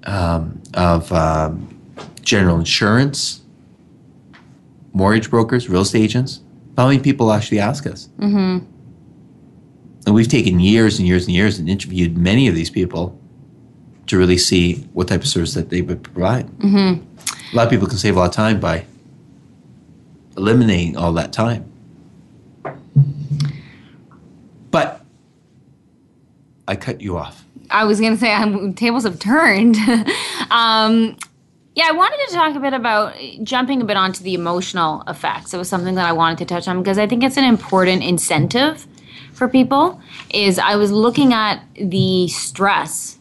um, 0.04 0.62
of 0.74 1.10
um, 1.12 1.68
general 2.22 2.58
insurance, 2.58 3.42
mortgage 4.92 5.30
brokers, 5.30 5.68
real 5.68 5.82
estate 5.82 6.02
agents. 6.04 6.40
How 6.76 6.86
many 6.88 7.00
people 7.00 7.32
actually 7.32 7.58
ask 7.60 7.86
us? 7.86 8.08
Mm-hmm. 8.18 8.64
And 10.06 10.14
we've 10.14 10.28
taken 10.28 10.60
years 10.60 10.98
and 10.98 11.08
years 11.08 11.26
and 11.26 11.34
years 11.34 11.58
and 11.58 11.68
interviewed 11.68 12.16
many 12.16 12.48
of 12.48 12.54
these 12.54 12.70
people. 12.70 13.18
to 14.06 14.16
really 14.16 14.38
see 14.38 14.74
what 14.92 15.08
type 15.08 15.20
of 15.20 15.26
service 15.26 15.54
that 15.54 15.68
they 15.70 15.82
would 15.82 16.00
provide. 16.02 16.46
Mm-hmm. 16.58 17.02
A 17.52 17.56
lot 17.56 17.64
of 17.64 17.70
people 17.70 17.88
can 17.88 17.98
save 17.98 18.14
a 18.14 18.20
lot 18.20 18.26
of 18.26 18.32
time 18.32 18.60
by 18.60 18.84
eliminating 20.36 20.96
all 20.96 21.12
that 21.14 21.32
time. 21.32 21.64
But 24.70 25.04
I 26.68 26.76
cut 26.76 27.00
you 27.00 27.16
off. 27.16 27.44
I 27.70 27.84
was 27.84 28.00
going 28.00 28.12
to 28.12 28.18
say 28.18 28.32
um, 28.32 28.74
tables 28.74 29.04
have 29.04 29.18
turned. 29.18 29.76
um, 30.50 31.16
yeah, 31.74 31.88
I 31.88 31.92
wanted 31.92 32.18
to 32.28 32.34
talk 32.34 32.54
a 32.54 32.60
bit 32.60 32.72
about 32.72 33.14
jumping 33.42 33.82
a 33.82 33.84
bit 33.84 33.96
onto 33.96 34.22
the 34.22 34.34
emotional 34.34 35.02
effects. 35.08 35.52
It 35.52 35.58
was 35.58 35.68
something 35.68 35.94
that 35.96 36.06
I 36.06 36.12
wanted 36.12 36.38
to 36.38 36.44
touch 36.44 36.68
on 36.68 36.82
because 36.82 36.98
I 36.98 37.06
think 37.06 37.22
it's 37.22 37.36
an 37.36 37.44
important 37.44 38.02
incentive 38.02 38.86
for 39.32 39.48
people. 39.48 40.00
Is 40.32 40.58
I 40.58 40.76
was 40.76 40.90
looking 40.90 41.32
at 41.32 41.62
the 41.74 42.28
stress, 42.28 43.18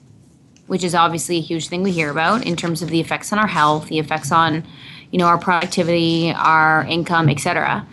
which 0.68 0.84
is 0.84 0.96
obviously 0.96 1.38
a 1.38 1.41
huge 1.41 1.68
thing 1.68 1.84
we 1.84 1.91
hear 1.91 2.10
about 2.10 2.46
in 2.46 2.56
terms 2.56 2.82
of 2.82 2.89
the 2.89 3.02
effects 3.02 3.34
on 3.34 3.39
our 3.39 3.48
health, 3.48 3.88
the 3.88 4.00
effects 4.00 4.32
on, 4.32 4.64
you 5.12 5.20
know, 5.20 5.26
our 5.26 5.38
productivity, 5.38 6.32
our 6.32 6.86
income, 6.86 7.30
etc 7.30 7.86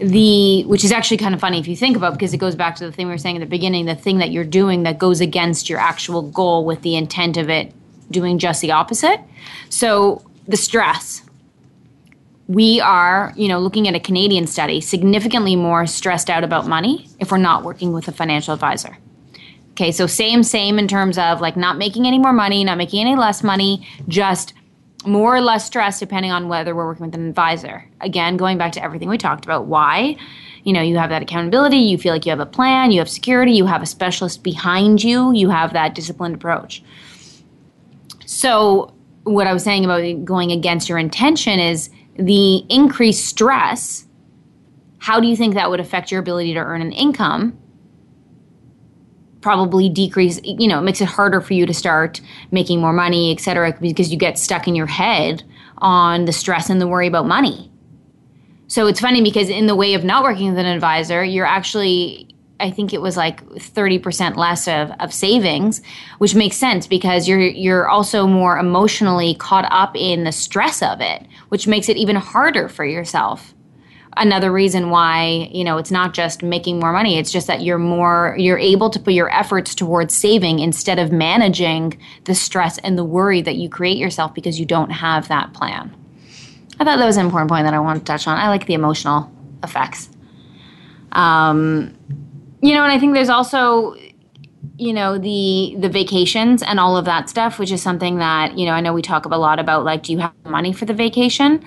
the 0.00 0.64
which 0.64 0.82
is 0.82 0.92
actually 0.92 1.18
kind 1.18 1.34
of 1.34 1.40
funny 1.40 1.58
if 1.58 1.68
you 1.68 1.76
think 1.76 1.96
about 1.96 2.12
it, 2.12 2.18
because 2.18 2.32
it 2.32 2.38
goes 2.38 2.56
back 2.56 2.74
to 2.76 2.86
the 2.86 2.92
thing 2.92 3.06
we 3.06 3.12
were 3.12 3.18
saying 3.18 3.36
at 3.36 3.40
the 3.40 3.46
beginning 3.46 3.84
the 3.84 3.94
thing 3.94 4.18
that 4.18 4.30
you're 4.30 4.44
doing 4.44 4.82
that 4.84 4.98
goes 4.98 5.20
against 5.20 5.68
your 5.68 5.78
actual 5.78 6.22
goal 6.22 6.64
with 6.64 6.80
the 6.82 6.96
intent 6.96 7.36
of 7.36 7.50
it 7.50 7.72
doing 8.10 8.38
just 8.38 8.62
the 8.62 8.72
opposite. 8.72 9.20
So 9.68 10.24
the 10.48 10.56
stress. 10.56 11.22
We 12.48 12.80
are 12.80 13.32
you 13.36 13.46
know 13.46 13.60
looking 13.60 13.86
at 13.86 13.94
a 13.94 14.00
canadian 14.00 14.46
study 14.46 14.80
significantly 14.80 15.54
more 15.54 15.86
stressed 15.86 16.30
out 16.30 16.44
about 16.44 16.66
money 16.66 17.06
if 17.18 17.30
we're 17.30 17.38
not 17.38 17.62
working 17.62 17.92
with 17.92 18.08
a 18.08 18.12
financial 18.12 18.54
advisor. 18.54 18.96
Okay 19.72 19.92
so 19.92 20.06
same 20.06 20.42
same 20.42 20.78
in 20.78 20.88
terms 20.88 21.18
of 21.18 21.40
like 21.40 21.56
not 21.56 21.76
making 21.76 22.06
any 22.06 22.18
more 22.18 22.32
money 22.32 22.64
not 22.64 22.78
making 22.78 23.00
any 23.00 23.16
less 23.16 23.44
money 23.44 23.86
just 24.08 24.54
more 25.06 25.34
or 25.34 25.40
less 25.40 25.66
stress 25.66 25.98
depending 25.98 26.30
on 26.30 26.48
whether 26.48 26.74
we're 26.74 26.86
working 26.86 27.06
with 27.06 27.14
an 27.14 27.28
advisor. 27.28 27.88
Again, 28.00 28.36
going 28.36 28.58
back 28.58 28.72
to 28.72 28.82
everything 28.82 29.08
we 29.08 29.18
talked 29.18 29.44
about, 29.44 29.66
why? 29.66 30.16
You 30.64 30.72
know, 30.72 30.82
you 30.82 30.98
have 30.98 31.10
that 31.10 31.22
accountability, 31.22 31.78
you 31.78 31.96
feel 31.96 32.12
like 32.12 32.26
you 32.26 32.30
have 32.30 32.40
a 32.40 32.46
plan, 32.46 32.90
you 32.90 32.98
have 32.98 33.08
security, 33.08 33.52
you 33.52 33.66
have 33.66 33.82
a 33.82 33.86
specialist 33.86 34.42
behind 34.42 35.02
you, 35.02 35.32
you 35.32 35.48
have 35.48 35.72
that 35.72 35.94
disciplined 35.94 36.34
approach. 36.34 36.82
So, 38.26 38.94
what 39.24 39.46
I 39.46 39.52
was 39.52 39.62
saying 39.64 39.84
about 39.84 40.24
going 40.24 40.50
against 40.50 40.88
your 40.88 40.98
intention 40.98 41.60
is 41.60 41.90
the 42.16 42.64
increased 42.68 43.26
stress. 43.26 44.06
How 44.98 45.20
do 45.20 45.26
you 45.28 45.36
think 45.36 45.54
that 45.54 45.70
would 45.70 45.80
affect 45.80 46.10
your 46.10 46.20
ability 46.20 46.54
to 46.54 46.60
earn 46.60 46.82
an 46.82 46.92
income? 46.92 47.59
Probably 49.40 49.88
decrease 49.88 50.40
you 50.44 50.68
know 50.68 50.78
it 50.78 50.82
makes 50.82 51.00
it 51.00 51.06
harder 51.06 51.40
for 51.40 51.54
you 51.54 51.66
to 51.66 51.74
start 51.74 52.20
making 52.50 52.80
more 52.80 52.92
money 52.92 53.32
et 53.32 53.40
cetera 53.40 53.74
because 53.80 54.10
you 54.12 54.18
get 54.18 54.38
stuck 54.38 54.68
in 54.68 54.74
your 54.74 54.86
head 54.86 55.42
on 55.78 56.26
the 56.26 56.32
stress 56.32 56.68
and 56.68 56.80
the 56.80 56.86
worry 56.86 57.06
about 57.06 57.26
money. 57.26 57.70
So 58.66 58.86
it's 58.86 59.00
funny 59.00 59.22
because 59.22 59.48
in 59.48 59.66
the 59.66 59.74
way 59.74 59.94
of 59.94 60.04
not 60.04 60.22
working 60.22 60.50
with 60.50 60.58
an 60.58 60.66
advisor 60.66 61.24
you're 61.24 61.46
actually 61.46 62.26
I 62.60 62.70
think 62.70 62.92
it 62.92 63.00
was 63.00 63.16
like 63.16 63.42
30% 63.46 64.36
less 64.36 64.68
of, 64.68 64.90
of 65.00 65.14
savings, 65.14 65.80
which 66.18 66.34
makes 66.34 66.58
sense 66.58 66.86
because 66.86 67.26
you're 67.26 67.40
you're 67.40 67.88
also 67.88 68.26
more 68.26 68.58
emotionally 68.58 69.34
caught 69.34 69.66
up 69.70 69.96
in 69.96 70.24
the 70.24 70.32
stress 70.32 70.82
of 70.82 71.00
it, 71.00 71.26
which 71.48 71.66
makes 71.66 71.88
it 71.88 71.96
even 71.96 72.16
harder 72.16 72.68
for 72.68 72.84
yourself 72.84 73.54
another 74.16 74.50
reason 74.52 74.90
why 74.90 75.48
you 75.52 75.64
know 75.64 75.78
it's 75.78 75.90
not 75.90 76.14
just 76.14 76.42
making 76.42 76.78
more 76.80 76.92
money. 76.92 77.18
It's 77.18 77.30
just 77.30 77.46
that 77.46 77.62
you're 77.62 77.78
more 77.78 78.36
you're 78.38 78.58
able 78.58 78.90
to 78.90 78.98
put 78.98 79.14
your 79.14 79.30
efforts 79.30 79.74
towards 79.74 80.14
saving 80.14 80.58
instead 80.58 80.98
of 80.98 81.12
managing 81.12 82.00
the 82.24 82.34
stress 82.34 82.78
and 82.78 82.98
the 82.98 83.04
worry 83.04 83.42
that 83.42 83.56
you 83.56 83.68
create 83.68 83.96
yourself 83.96 84.34
because 84.34 84.58
you 84.58 84.66
don't 84.66 84.90
have 84.90 85.28
that 85.28 85.52
plan. 85.52 85.94
I 86.78 86.84
thought 86.84 86.96
that 86.96 87.06
was 87.06 87.18
an 87.18 87.26
important 87.26 87.50
point 87.50 87.64
that 87.66 87.74
i 87.74 87.78
wanted 87.78 88.00
to 88.00 88.04
touch 88.06 88.26
on. 88.26 88.38
I 88.38 88.48
like 88.48 88.66
the 88.66 88.74
emotional 88.74 89.30
effects. 89.62 90.08
Um, 91.12 91.94
you 92.62 92.74
know 92.74 92.82
and 92.82 92.92
i 92.92 92.98
think 92.98 93.14
there's 93.14 93.28
also 93.28 93.94
you 94.76 94.92
know 94.92 95.18
the 95.18 95.76
the 95.78 95.88
vacations 95.88 96.62
and 96.62 96.78
all 96.78 96.96
of 96.96 97.04
that 97.04 97.28
stuff 97.28 97.58
which 97.58 97.72
is 97.72 97.82
something 97.82 98.18
that 98.18 98.56
you 98.58 98.66
know 98.66 98.72
i 98.72 98.80
know 98.80 98.92
we 98.92 99.02
talk 99.02 99.24
a 99.24 99.28
lot 99.28 99.58
about 99.58 99.84
like 99.84 100.02
do 100.02 100.12
you 100.12 100.18
have 100.18 100.32
money 100.44 100.72
for 100.72 100.84
the 100.84 100.94
vacation 100.94 101.64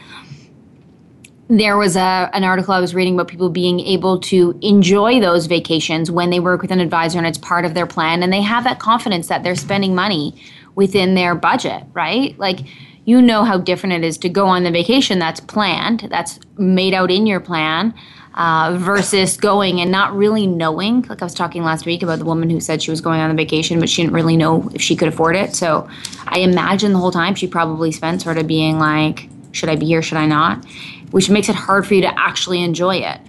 there 1.49 1.77
was 1.77 1.95
a, 1.95 2.29
an 2.33 2.43
article 2.43 2.73
I 2.73 2.79
was 2.79 2.95
reading 2.95 3.15
about 3.15 3.27
people 3.27 3.49
being 3.49 3.79
able 3.81 4.19
to 4.21 4.57
enjoy 4.61 5.19
those 5.19 5.45
vacations 5.47 6.09
when 6.09 6.29
they 6.29 6.39
work 6.39 6.61
with 6.61 6.71
an 6.71 6.79
advisor 6.79 7.17
and 7.17 7.27
it's 7.27 7.37
part 7.37 7.65
of 7.65 7.73
their 7.73 7.85
plan 7.85 8.23
and 8.23 8.31
they 8.31 8.41
have 8.41 8.63
that 8.63 8.79
confidence 8.79 9.27
that 9.27 9.43
they're 9.43 9.55
spending 9.55 9.93
money 9.93 10.41
within 10.75 11.15
their 11.15 11.35
budget, 11.35 11.83
right? 11.93 12.37
Like 12.39 12.59
you 13.05 13.21
know 13.21 13.43
how 13.43 13.57
different 13.57 13.93
it 13.93 14.07
is 14.07 14.17
to 14.19 14.29
go 14.29 14.47
on 14.47 14.63
the 14.63 14.71
vacation 14.71 15.19
that's 15.19 15.41
planned, 15.41 16.07
that's 16.09 16.39
made 16.57 16.93
out 16.93 17.11
in 17.11 17.27
your 17.27 17.39
plan. 17.39 17.93
Uh, 18.35 18.75
versus 18.79 19.37
going 19.37 19.79
and 19.79 19.91
not 19.91 20.11
really 20.15 20.47
knowing. 20.47 21.03
Like 21.03 21.21
I 21.21 21.25
was 21.25 21.35
talking 21.35 21.61
last 21.61 21.85
week 21.85 22.01
about 22.01 22.17
the 22.17 22.25
woman 22.25 22.49
who 22.49 22.59
said 22.59 22.81
she 22.81 22.89
was 22.89 22.99
going 22.99 23.21
on 23.21 23.29
a 23.29 23.35
vacation, 23.35 23.79
but 23.79 23.87
she 23.87 24.01
didn't 24.01 24.15
really 24.15 24.35
know 24.35 24.71
if 24.73 24.81
she 24.81 24.95
could 24.95 25.07
afford 25.07 25.35
it. 25.35 25.55
So 25.55 25.87
I 26.25 26.39
imagine 26.39 26.93
the 26.93 26.97
whole 26.97 27.11
time 27.11 27.35
she 27.35 27.45
probably 27.45 27.91
spent 27.91 28.23
sort 28.23 28.39
of 28.39 28.47
being 28.47 28.79
like, 28.79 29.29
should 29.51 29.69
I 29.69 29.75
be 29.75 29.85
here? 29.85 30.01
Should 30.01 30.17
I 30.17 30.25
not? 30.25 30.65
Which 31.13 31.29
makes 31.29 31.47
it 31.47 31.53
hard 31.53 31.85
for 31.85 31.93
you 31.93 32.01
to 32.01 32.19
actually 32.19 32.63
enjoy 32.63 32.95
it. 32.95 33.21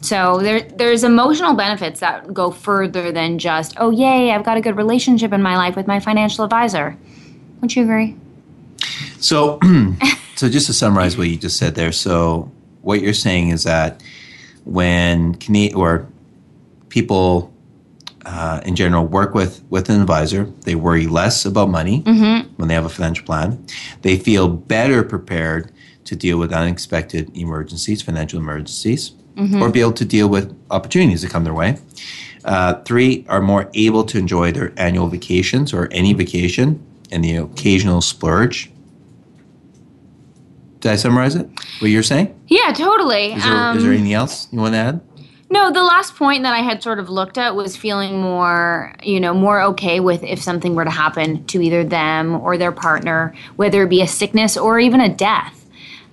So 0.00 0.38
there, 0.38 0.62
there's 0.62 1.04
emotional 1.04 1.52
benefits 1.52 2.00
that 2.00 2.32
go 2.32 2.50
further 2.50 3.12
than 3.12 3.38
just, 3.38 3.74
oh, 3.76 3.90
yay, 3.90 4.30
I've 4.30 4.42
got 4.42 4.56
a 4.56 4.62
good 4.62 4.78
relationship 4.78 5.30
in 5.34 5.42
my 5.42 5.58
life 5.58 5.76
with 5.76 5.86
my 5.86 6.00
financial 6.00 6.44
advisor. 6.44 6.96
Wouldn't 7.56 7.76
you 7.76 7.82
agree? 7.82 8.16
So, 9.18 9.58
so 10.34 10.48
just 10.48 10.66
to 10.68 10.72
summarize 10.72 11.18
what 11.18 11.28
you 11.28 11.36
just 11.36 11.58
said 11.58 11.74
there, 11.74 11.92
so 11.92 12.50
what 12.80 13.02
you're 13.02 13.12
saying 13.12 13.50
is 13.50 13.64
that 13.64 14.02
when 14.64 15.34
Canadian 15.34 15.78
or 15.78 16.08
people 16.88 17.52
uh, 18.24 18.62
in 18.64 18.76
general 18.76 19.04
work 19.04 19.34
with 19.34 19.62
with 19.68 19.90
an 19.90 20.00
advisor, 20.00 20.44
they 20.62 20.74
worry 20.74 21.06
less 21.06 21.44
about 21.44 21.68
money 21.68 22.00
mm-hmm. 22.00 22.48
when 22.56 22.68
they 22.68 22.74
have 22.74 22.86
a 22.86 22.88
financial 22.88 23.26
plan. 23.26 23.62
They 24.00 24.16
feel 24.16 24.48
better 24.48 25.02
prepared 25.02 25.70
to 26.04 26.16
deal 26.16 26.38
with 26.38 26.52
unexpected 26.52 27.36
emergencies, 27.36 28.02
financial 28.02 28.38
emergencies, 28.38 29.12
mm-hmm. 29.36 29.62
or 29.62 29.70
be 29.70 29.80
able 29.80 29.92
to 29.92 30.04
deal 30.04 30.28
with 30.28 30.56
opportunities 30.70 31.22
that 31.22 31.30
come 31.30 31.44
their 31.44 31.54
way. 31.54 31.76
Uh, 32.44 32.74
three 32.82 33.24
are 33.28 33.40
more 33.40 33.70
able 33.74 34.04
to 34.04 34.18
enjoy 34.18 34.52
their 34.52 34.72
annual 34.76 35.08
vacations 35.08 35.72
or 35.72 35.88
any 35.90 36.12
vacation 36.12 36.84
and 37.10 37.24
the 37.24 37.36
occasional 37.36 38.00
splurge. 38.00 38.70
Did 40.80 40.92
I 40.92 40.96
summarize 40.96 41.34
it? 41.34 41.48
What 41.78 41.90
you're 41.90 42.02
saying? 42.02 42.38
Yeah, 42.48 42.72
totally. 42.74 43.32
Is 43.32 43.42
there, 43.42 43.52
um, 43.52 43.78
is 43.78 43.84
there 43.84 43.92
anything 43.92 44.12
else 44.12 44.48
you 44.52 44.58
want 44.58 44.74
to 44.74 44.78
add? 44.78 45.00
No, 45.50 45.70
the 45.70 45.84
last 45.84 46.16
point 46.16 46.42
that 46.42 46.52
I 46.52 46.60
had 46.60 46.82
sort 46.82 46.98
of 46.98 47.08
looked 47.08 47.38
at 47.38 47.54
was 47.54 47.76
feeling 47.76 48.20
more, 48.20 48.94
you 49.02 49.20
know, 49.20 49.32
more 49.32 49.62
okay 49.62 50.00
with 50.00 50.22
if 50.24 50.42
something 50.42 50.74
were 50.74 50.84
to 50.84 50.90
happen 50.90 51.44
to 51.46 51.62
either 51.62 51.84
them 51.84 52.34
or 52.34 52.58
their 52.58 52.72
partner, 52.72 53.34
whether 53.56 53.84
it 53.84 53.88
be 53.88 54.02
a 54.02 54.06
sickness 54.06 54.56
or 54.56 54.78
even 54.78 55.00
a 55.00 55.08
death. 55.08 55.63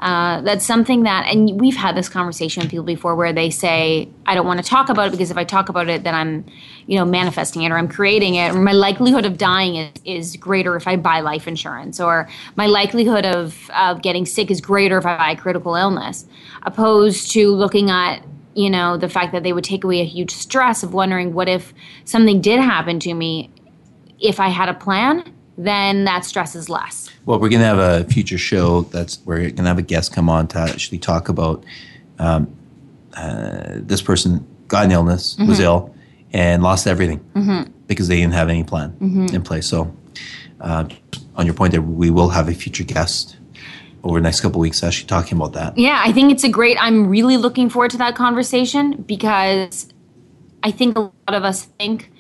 Uh, 0.02 0.42
that's 0.42 0.66
something 0.66 1.04
that, 1.04 1.28
and 1.28 1.62
we've 1.62 1.76
had 1.76 1.96
this 1.96 2.10
conversation 2.10 2.62
with 2.62 2.72
people 2.72 2.84
before 2.84 3.16
where 3.16 3.32
they 3.32 3.52
say, 3.52 4.10
I 4.26 4.34
don't 4.34 4.48
want 4.48 4.60
to 4.64 4.68
talk 4.68 4.90
about 4.90 5.10
it 5.10 5.12
because 5.12 5.30
if 5.30 5.38
I 5.38 5.44
talk 5.44 5.70
about 5.70 5.90
it, 5.90 6.04
then 6.04 6.16
I'm, 6.16 6.44
you 6.88 6.98
know, 6.98 7.06
manifesting 7.06 7.62
it 7.62 7.72
or 7.72 7.78
I'm 7.78 7.88
creating 7.88 8.34
it, 8.34 8.56
or 8.56 8.60
my 8.60 8.72
likelihood 8.72 9.26
of 9.26 9.38
dying 9.38 9.76
is, 9.76 9.92
is 10.04 10.38
greater 10.38 10.76
if 10.76 10.88
I 10.88 10.96
buy 10.96 11.20
life 11.20 11.48
insurance, 11.48 12.00
or 12.00 12.28
my 12.56 12.66
likelihood 12.66 13.26
of, 13.26 13.70
of 13.72 14.02
getting 14.02 14.26
sick 14.26 14.50
is 14.50 14.60
greater 14.60 14.98
if 14.98 15.06
I 15.06 15.18
buy 15.18 15.36
critical 15.36 15.76
illness, 15.76 16.26
opposed 16.64 17.32
to 17.34 17.52
looking 17.52 17.92
at, 17.92 18.26
you 18.56 18.72
know, 18.72 18.98
the 18.98 19.08
fact 19.08 19.34
that 19.34 19.44
they 19.44 19.54
would 19.54 19.64
take 19.64 19.84
away 19.84 20.02
a 20.02 20.06
huge 20.06 20.32
stress 20.32 20.82
of 20.82 20.96
wondering 20.96 21.34
what 21.34 21.48
if 21.48 21.76
something 22.06 22.42
did 22.42 22.60
happen 22.60 23.00
to 23.02 23.14
me 23.14 23.52
if 24.20 24.40
I 24.40 24.50
had 24.50 24.68
a 24.68 24.74
plan 24.74 25.32
then 25.58 26.06
that 26.06 26.26
stress 26.26 26.56
is 26.56 26.70
less. 26.70 27.10
Well, 27.26 27.40
we're 27.40 27.50
going 27.50 27.62
to 27.62 27.68
have 27.68 27.80
a 27.80 28.04
future 28.06 28.38
show 28.38 28.82
that's 28.84 29.20
we're 29.26 29.40
going 29.40 29.56
to 29.56 29.64
have 29.64 29.78
a 29.78 29.84
guest 29.84 30.14
come 30.14 30.30
on 30.30 30.48
to 30.50 30.60
actually 30.60 31.00
talk 31.00 31.30
about 31.30 31.64
um, 32.20 32.54
uh, 33.16 33.74
this 33.76 34.02
person 34.02 34.46
got 34.68 34.86
an 34.86 34.92
illness, 34.92 35.36
mm-hmm. 35.36 35.48
was 35.48 35.60
ill, 35.60 35.94
and 36.34 36.64
lost 36.64 36.88
everything 36.88 37.20
mm-hmm. 37.36 37.70
because 37.88 38.08
they 38.08 38.18
didn't 38.18 38.34
have 38.34 38.50
any 38.50 38.64
plan 38.64 38.92
mm-hmm. 38.94 39.36
in 39.36 39.44
place. 39.44 39.68
So, 39.68 39.94
uh, 40.62 40.88
on 41.36 41.46
your 41.46 41.56
point 41.56 41.72
there, 41.72 41.82
we 41.82 42.10
will 42.10 42.30
have 42.30 42.48
a 42.48 42.54
future 42.54 42.84
guest 42.84 43.38
over 44.04 44.20
the 44.20 44.24
next 44.24 44.42
couple 44.42 44.60
weeks 44.60 44.84
actually 44.84 45.08
talking 45.08 45.38
about 45.38 45.54
that. 45.54 45.78
Yeah, 45.78 46.02
I 46.04 46.12
think 46.12 46.32
it's 46.32 46.44
a 46.44 46.50
great. 46.50 46.78
I'm 46.80 47.08
really 47.08 47.38
looking 47.38 47.70
forward 47.70 47.92
to 47.92 47.98
that 47.98 48.16
conversation 48.16 49.02
because 49.04 49.92
I 50.64 50.72
think 50.72 50.98
a 50.98 51.02
lot 51.02 51.14
of 51.28 51.44
us 51.44 51.64
think 51.64 52.12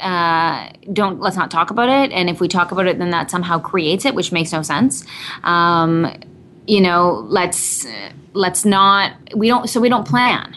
uh, 0.00 0.70
don't 0.92 1.20
let's 1.20 1.36
not 1.36 1.50
talk 1.50 1.70
about 1.70 1.88
it. 1.88 2.12
And 2.12 2.30
if 2.30 2.40
we 2.40 2.48
talk 2.48 2.72
about 2.72 2.86
it 2.86 2.98
then 2.98 3.10
that 3.10 3.30
somehow 3.30 3.58
creates 3.58 4.04
it 4.04 4.14
which 4.14 4.32
makes 4.32 4.52
no 4.52 4.62
sense. 4.62 5.04
Um, 5.44 6.12
you 6.66 6.80
know 6.80 7.26
let's 7.28 7.86
let's 8.34 8.64
not 8.64 9.12
we 9.34 9.48
don't 9.48 9.68
so 9.68 9.80
we 9.80 9.88
don't 9.88 10.06
plan. 10.06 10.56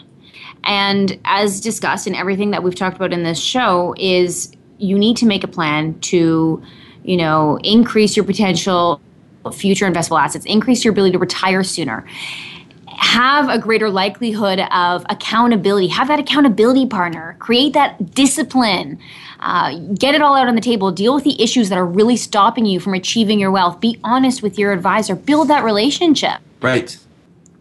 And 0.64 1.18
as 1.24 1.60
discussed 1.60 2.06
in 2.06 2.14
everything 2.14 2.50
that 2.50 2.62
we've 2.62 2.74
talked 2.74 2.96
about 2.96 3.12
in 3.12 3.22
this 3.22 3.38
show 3.38 3.94
is 3.98 4.52
you 4.78 4.98
need 4.98 5.16
to 5.18 5.26
make 5.26 5.44
a 5.44 5.48
plan 5.48 5.98
to 6.00 6.62
you 7.06 7.16
know, 7.16 7.58
increase 7.62 8.16
your 8.16 8.24
potential 8.24 9.00
future 9.52 9.88
investable 9.88 10.20
assets, 10.20 10.44
increase 10.44 10.84
your 10.84 10.90
ability 10.90 11.12
to 11.12 11.18
retire 11.18 11.62
sooner 11.62 12.04
have 12.96 13.48
a 13.48 13.58
greater 13.58 13.90
likelihood 13.90 14.60
of 14.72 15.04
accountability. 15.08 15.88
Have 15.88 16.08
that 16.08 16.18
accountability 16.18 16.86
partner. 16.86 17.36
Create 17.38 17.72
that 17.74 18.14
discipline. 18.14 18.98
Uh, 19.40 19.78
get 19.94 20.14
it 20.14 20.22
all 20.22 20.34
out 20.34 20.48
on 20.48 20.54
the 20.54 20.60
table. 20.60 20.90
Deal 20.90 21.14
with 21.14 21.24
the 21.24 21.40
issues 21.42 21.68
that 21.68 21.78
are 21.78 21.86
really 21.86 22.16
stopping 22.16 22.66
you 22.66 22.80
from 22.80 22.94
achieving 22.94 23.38
your 23.38 23.50
wealth. 23.50 23.80
Be 23.80 23.98
honest 24.02 24.42
with 24.42 24.58
your 24.58 24.72
advisor. 24.72 25.14
Build 25.14 25.48
that 25.48 25.62
relationship. 25.64 26.40
Right. 26.60 26.98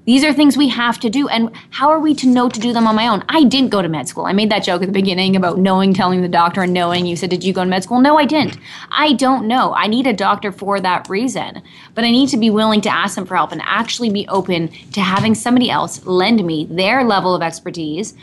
These 0.06 0.24
are 0.24 0.34
things 0.34 0.56
we 0.56 0.70
have 0.70 1.00
to 1.00 1.10
do. 1.10 1.28
And 1.28 1.52
how 1.72 1.90
are 1.90 2.00
we 2.00 2.14
to 2.16 2.28
know 2.28 2.48
to 2.48 2.60
do 2.60 2.74
them 2.74 2.86
on 2.86 2.96
my 2.96 3.08
own? 3.08 3.24
I 3.28 3.44
didn't 3.44 3.70
go 3.70 3.82
to 3.82 3.90
med 3.90 4.08
school. 4.08 4.26
I 4.26 4.34
made 4.34 4.52
that 4.52 4.64
joke 4.64 4.84
at 4.84 4.86
the 4.86 4.92
beginning 4.92 5.36
about 5.36 5.58
knowing, 5.58 5.94
telling 5.94 6.22
the 6.22 6.28
doctor, 6.28 6.62
and 6.62 6.74
knowing. 6.74 7.06
You 7.08 7.16
said, 7.16 7.32
Did 7.32 7.44
you 7.44 7.54
go 7.54 7.64
to 7.64 7.70
med 7.70 7.84
school? 7.84 8.00
No, 8.00 8.18
I 8.18 8.26
didn't. 8.26 8.58
I 8.92 9.14
don't 9.14 9.48
know. 9.48 9.74
I 9.74 9.88
need 9.88 10.06
a 10.06 10.14
doctor 10.14 10.52
for 10.52 10.80
that 10.80 11.10
reason. 11.10 11.62
But 11.96 12.04
I 12.04 12.12
need 12.12 12.30
to 12.30 12.38
be 12.38 12.52
willing 12.52 12.82
to 12.82 12.90
ask 12.90 13.16
them 13.16 13.26
for 13.26 13.36
help 13.36 13.52
and 13.52 13.62
actually 13.66 14.12
be 14.12 14.28
open 14.28 14.70
to 14.94 15.02
having 15.02 15.34
somebody 15.34 15.72
else 15.72 16.06
lend 16.06 16.46
me 16.46 16.66
their 16.70 17.04
level 17.04 17.34
of 17.34 17.42
expertise 17.42 18.14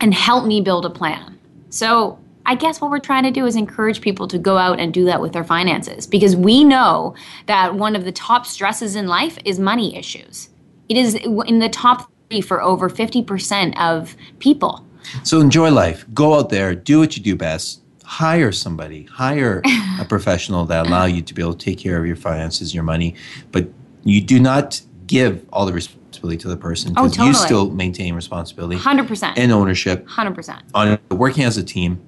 and 0.00 0.12
help 0.12 0.44
me 0.44 0.60
build 0.60 0.84
a 0.84 0.90
plan. 0.90 1.38
So 1.70 2.18
I 2.44 2.56
guess 2.56 2.80
what 2.80 2.90
we're 2.90 2.98
trying 2.98 3.22
to 3.22 3.30
do 3.30 3.46
is 3.46 3.56
encourage 3.56 4.02
people 4.02 4.28
to 4.28 4.38
go 4.38 4.58
out 4.58 4.78
and 4.78 4.92
do 4.92 5.06
that 5.06 5.22
with 5.22 5.32
their 5.32 5.44
finances 5.44 6.06
because 6.06 6.36
we 6.36 6.62
know 6.62 7.14
that 7.46 7.74
one 7.74 7.96
of 7.96 8.04
the 8.04 8.12
top 8.12 8.44
stresses 8.44 8.96
in 8.96 9.06
life 9.06 9.38
is 9.46 9.58
money 9.58 9.96
issues. 9.96 10.50
It 10.88 10.96
is 10.96 11.14
in 11.14 11.58
the 11.58 11.68
top 11.68 12.10
three 12.30 12.40
for 12.40 12.62
over 12.62 12.88
50% 12.90 13.78
of 13.78 14.16
people. 14.38 14.84
So 15.22 15.40
enjoy 15.40 15.70
life. 15.70 16.04
Go 16.14 16.34
out 16.38 16.50
there, 16.50 16.74
do 16.74 16.98
what 16.98 17.16
you 17.16 17.22
do 17.22 17.36
best. 17.36 17.82
Hire 18.04 18.52
somebody, 18.52 19.04
hire 19.04 19.62
a 20.00 20.04
professional 20.04 20.64
that 20.66 20.86
allow 20.86 21.04
you 21.06 21.22
to 21.22 21.34
be 21.34 21.42
able 21.42 21.54
to 21.54 21.64
take 21.64 21.78
care 21.78 21.98
of 21.98 22.06
your 22.06 22.16
finances, 22.16 22.74
your 22.74 22.84
money, 22.84 23.14
but 23.52 23.68
you 24.04 24.20
do 24.20 24.38
not 24.40 24.80
give 25.06 25.44
all 25.52 25.66
the 25.66 25.72
responsibility 25.72 26.36
to 26.38 26.48
the 26.48 26.56
person 26.56 26.94
Oh, 26.96 27.08
because 27.08 27.18
you 27.18 27.34
still 27.34 27.70
maintain 27.70 28.14
responsibility 28.14 28.76
100%. 28.76 29.34
and 29.36 29.52
ownership 29.52 30.06
100%. 30.06 30.62
on 30.74 30.98
working 31.10 31.44
as 31.44 31.56
a 31.58 31.64
team 31.64 32.00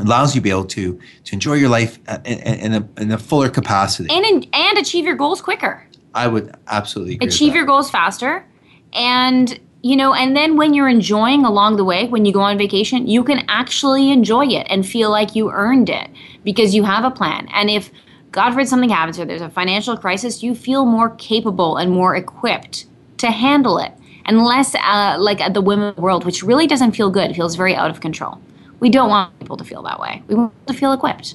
allows 0.00 0.34
you 0.34 0.40
to 0.40 0.44
be 0.44 0.50
able 0.50 0.64
to 0.64 0.98
to 1.24 1.32
enjoy 1.34 1.54
your 1.54 1.68
life 1.68 1.98
in, 2.24 2.38
in, 2.38 2.74
a, 2.74 2.88
in 3.00 3.10
a 3.12 3.18
fuller 3.18 3.48
capacity. 3.48 4.08
And, 4.10 4.46
and 4.52 4.78
achieve 4.78 5.04
your 5.04 5.16
goals 5.16 5.40
quicker. 5.40 5.84
I 6.14 6.26
would 6.26 6.54
absolutely 6.66 7.18
achieve 7.20 7.54
your 7.54 7.66
goals 7.66 7.90
faster. 7.90 8.44
And 8.92 9.58
you 9.82 9.94
know 9.94 10.12
and 10.12 10.36
then 10.36 10.56
when 10.56 10.74
you're 10.74 10.88
enjoying 10.88 11.44
along 11.44 11.76
the 11.76 11.84
way 11.84 12.08
when 12.08 12.24
you 12.24 12.32
go 12.32 12.40
on 12.40 12.58
vacation 12.58 13.06
you 13.06 13.22
can 13.22 13.44
actually 13.48 14.10
enjoy 14.10 14.44
it 14.44 14.66
and 14.68 14.84
feel 14.84 15.08
like 15.08 15.36
you 15.36 15.52
earned 15.52 15.88
it 15.88 16.10
because 16.42 16.74
you 16.74 16.82
have 16.82 17.04
a 17.04 17.10
plan. 17.10 17.48
And 17.54 17.70
if 17.70 17.90
god 18.32 18.50
forbid 18.50 18.68
something 18.68 18.90
happens 18.90 19.18
or 19.18 19.24
there's 19.24 19.40
a 19.40 19.50
financial 19.50 19.96
crisis 19.96 20.42
you 20.42 20.54
feel 20.54 20.84
more 20.84 21.10
capable 21.10 21.76
and 21.76 21.90
more 21.90 22.16
equipped 22.16 22.86
to 23.18 23.30
handle 23.30 23.78
it 23.78 23.92
and 24.28 24.44
less 24.44 24.74
uh, 24.74 25.16
like 25.18 25.40
at 25.40 25.54
the 25.54 25.62
the 25.62 25.94
world 25.96 26.24
which 26.24 26.42
really 26.42 26.66
doesn't 26.66 26.92
feel 26.92 27.10
good. 27.10 27.30
It 27.30 27.34
feels 27.34 27.56
very 27.56 27.74
out 27.74 27.90
of 27.90 28.00
control. 28.00 28.40
We 28.80 28.90
don't 28.90 29.08
want 29.08 29.36
people 29.40 29.56
to 29.56 29.64
feel 29.64 29.82
that 29.82 29.98
way. 29.98 30.22
We 30.28 30.36
want 30.36 30.66
to 30.68 30.74
feel 30.74 30.92
equipped. 30.92 31.34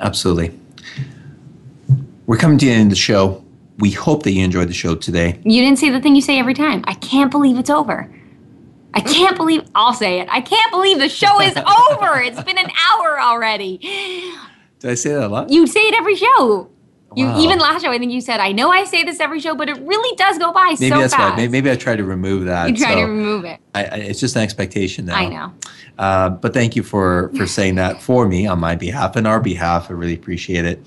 Absolutely. 0.00 0.58
We're 2.26 2.36
coming 2.36 2.58
to 2.58 2.66
the 2.66 2.72
end 2.72 2.86
of 2.86 2.90
the 2.90 2.96
show. 2.96 3.42
We 3.78 3.90
hope 3.92 4.24
that 4.24 4.32
you 4.32 4.44
enjoyed 4.44 4.68
the 4.68 4.74
show 4.74 4.94
today. 4.96 5.40
You 5.44 5.62
didn't 5.62 5.78
say 5.78 5.90
the 5.90 6.00
thing 6.00 6.16
you 6.16 6.22
say 6.22 6.38
every 6.38 6.54
time. 6.54 6.82
I 6.86 6.94
can't 6.94 7.30
believe 7.30 7.58
it's 7.58 7.70
over. 7.70 8.12
I 8.94 9.00
can't 9.00 9.36
believe 9.36 9.62
I'll 9.74 9.92
say 9.94 10.20
it. 10.20 10.28
I 10.30 10.40
can't 10.40 10.72
believe 10.72 10.98
the 10.98 11.08
show 11.08 11.40
is 11.40 11.56
over. 11.90 12.20
It's 12.20 12.42
been 12.42 12.58
an 12.58 12.70
hour 12.90 13.20
already. 13.20 13.78
Did 14.80 14.90
I 14.90 14.94
say 14.94 15.12
that 15.12 15.26
a 15.26 15.28
lot? 15.28 15.50
You 15.50 15.66
say 15.66 15.80
it 15.80 15.94
every 15.94 16.16
show. 16.16 16.70
You 17.16 17.24
Wow. 17.26 17.40
even 17.40 17.58
last 17.58 17.82
show, 17.82 17.90
I 17.90 17.98
think 17.98 18.12
you 18.12 18.20
said, 18.20 18.38
I 18.38 18.52
know 18.52 18.70
I 18.70 18.84
say 18.84 19.02
this 19.02 19.18
every 19.18 19.40
show, 19.40 19.54
but 19.54 19.68
it 19.68 19.78
really 19.80 20.14
does 20.16 20.36
go 20.38 20.52
by 20.52 20.76
maybe 20.78 20.90
so 20.90 21.00
that's 21.00 21.14
fast. 21.14 21.30
why. 21.30 21.36
Maybe, 21.36 21.50
maybe 21.52 21.70
I 21.70 21.76
tried 21.76 21.96
to 21.96 22.04
remove 22.04 22.44
that. 22.44 22.68
you 22.68 22.76
try 22.76 22.94
to 22.96 23.04
remove 23.04 23.44
it. 23.46 23.58
I, 23.74 23.84
I, 23.84 23.96
it's 23.96 24.20
just 24.20 24.36
an 24.36 24.42
expectation 24.42 25.06
now. 25.06 25.16
I 25.16 25.26
know. 25.28 25.52
Uh, 25.98 26.28
but 26.30 26.52
thank 26.52 26.76
you 26.76 26.82
for 26.82 27.30
for 27.36 27.46
saying 27.46 27.76
that 27.76 28.02
for 28.02 28.28
me 28.28 28.46
on 28.46 28.60
my 28.60 28.76
behalf 28.76 29.16
and 29.16 29.26
our 29.26 29.40
behalf. 29.40 29.90
I 29.90 29.94
really 29.94 30.14
appreciate 30.14 30.64
it. 30.66 30.84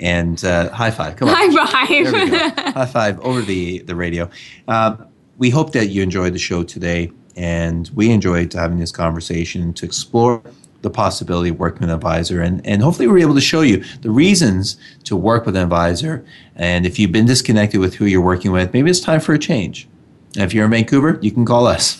And 0.00 0.42
uh, 0.44 0.70
high 0.70 0.92
five. 0.92 1.16
Come 1.16 1.28
on. 1.28 1.34
High 1.34 1.86
There 2.04 2.12
we 2.12 2.30
go. 2.30 2.50
five. 2.50 2.56
High 2.74 2.86
five 2.86 3.20
over 3.20 3.42
the, 3.42 3.80
the 3.80 3.96
radio. 3.96 4.30
Um, 4.68 5.06
we 5.38 5.50
hope 5.50 5.72
that 5.72 5.86
you 5.88 6.02
enjoyed 6.04 6.34
the 6.34 6.38
show 6.38 6.62
today, 6.62 7.10
and 7.36 7.90
we 7.94 8.10
enjoyed 8.10 8.52
having 8.52 8.78
this 8.78 8.92
conversation 8.92 9.72
to 9.74 9.84
explore 9.84 10.40
the 10.82 10.90
possibility 10.90 11.50
of 11.50 11.58
working 11.58 11.80
with 11.80 11.90
an 11.90 11.94
advisor. 11.94 12.40
And, 12.40 12.64
and 12.66 12.82
hopefully, 12.82 13.08
we're 13.08 13.18
able 13.18 13.34
to 13.34 13.40
show 13.40 13.62
you 13.62 13.84
the 14.02 14.10
reasons 14.10 14.76
to 15.04 15.16
work 15.16 15.46
with 15.46 15.56
an 15.56 15.62
advisor. 15.62 16.24
And 16.56 16.86
if 16.86 16.98
you've 16.98 17.12
been 17.12 17.26
disconnected 17.26 17.80
with 17.80 17.94
who 17.94 18.04
you're 18.04 18.20
working 18.20 18.52
with, 18.52 18.72
maybe 18.72 18.90
it's 18.90 19.00
time 19.00 19.20
for 19.20 19.34
a 19.34 19.38
change. 19.38 19.88
And 20.34 20.44
if 20.44 20.54
you're 20.54 20.66
in 20.66 20.70
Vancouver, 20.70 21.18
you 21.22 21.30
can 21.30 21.44
call 21.44 21.66
us 21.66 21.96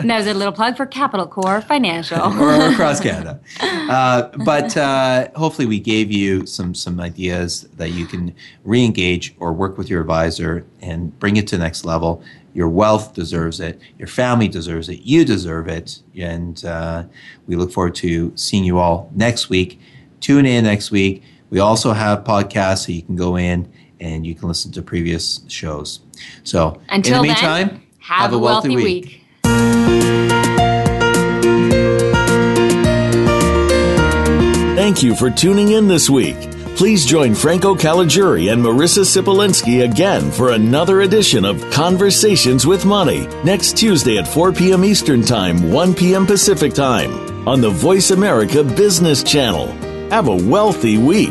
and 0.00 0.08
that 0.08 0.18
was 0.18 0.26
a 0.26 0.34
little 0.34 0.52
plug 0.52 0.76
for 0.76 0.86
Capital 0.86 1.26
Core 1.26 1.60
Financial. 1.60 2.18
or 2.40 2.52
across 2.70 3.00
Canada. 3.00 3.40
Uh, 3.60 4.28
but 4.44 4.76
uh, 4.76 5.28
hopefully, 5.36 5.66
we 5.66 5.78
gave 5.78 6.10
you 6.10 6.46
some 6.46 6.74
some 6.74 7.00
ideas 7.00 7.62
that 7.76 7.90
you 7.90 8.06
can 8.06 8.34
re-engage 8.64 9.34
or 9.38 9.52
work 9.52 9.76
with 9.78 9.90
your 9.90 10.00
advisor 10.00 10.66
and 10.80 11.18
bring 11.18 11.36
it 11.36 11.46
to 11.48 11.56
the 11.56 11.62
next 11.62 11.84
level. 11.84 12.22
Your 12.52 12.68
wealth 12.68 13.14
deserves 13.14 13.60
it. 13.60 13.80
Your 13.98 14.08
family 14.08 14.48
deserves 14.48 14.88
it. 14.88 15.00
You 15.02 15.24
deserve 15.24 15.68
it. 15.68 16.00
And 16.16 16.64
uh, 16.64 17.04
we 17.46 17.56
look 17.56 17.72
forward 17.72 17.94
to 17.96 18.32
seeing 18.36 18.64
you 18.64 18.78
all 18.78 19.10
next 19.14 19.48
week. 19.48 19.78
Tune 20.20 20.46
in 20.46 20.64
next 20.64 20.90
week. 20.90 21.22
We 21.50 21.58
also 21.58 21.92
have 21.92 22.24
podcasts, 22.24 22.86
so 22.86 22.92
you 22.92 23.02
can 23.02 23.16
go 23.16 23.36
in 23.36 23.72
and 24.00 24.26
you 24.26 24.34
can 24.34 24.48
listen 24.48 24.72
to 24.72 24.82
previous 24.82 25.40
shows. 25.48 26.00
So 26.42 26.80
Until 26.88 27.16
in 27.16 27.22
the 27.22 27.28
meantime, 27.28 27.68
then, 27.68 27.82
have, 27.98 28.32
a 28.32 28.38
wealthy, 28.38 28.76
week. 28.76 29.24
Thank 34.76 35.02
you 35.02 35.14
for 35.14 35.30
tuning 35.30 35.72
in 35.72 35.88
this 35.88 36.08
week. 36.08 36.36
Please 36.80 37.04
join 37.04 37.34
Franco 37.34 37.74
Caligiuri 37.74 38.50
and 38.50 38.64
Marissa 38.64 39.04
Sipolinski 39.04 39.84
again 39.84 40.30
for 40.30 40.52
another 40.52 41.02
edition 41.02 41.44
of 41.44 41.60
Conversations 41.70 42.66
with 42.66 42.86
Money 42.86 43.26
next 43.44 43.76
Tuesday 43.76 44.16
at 44.16 44.26
4 44.26 44.50
p.m. 44.50 44.82
Eastern 44.82 45.20
Time, 45.20 45.70
1 45.70 45.94
p.m. 45.94 46.24
Pacific 46.24 46.72
Time 46.72 47.46
on 47.46 47.60
the 47.60 47.68
Voice 47.68 48.12
America 48.12 48.64
Business 48.64 49.22
Channel. 49.22 49.66
Have 50.08 50.28
a 50.28 50.34
wealthy 50.34 50.96
week. 50.96 51.28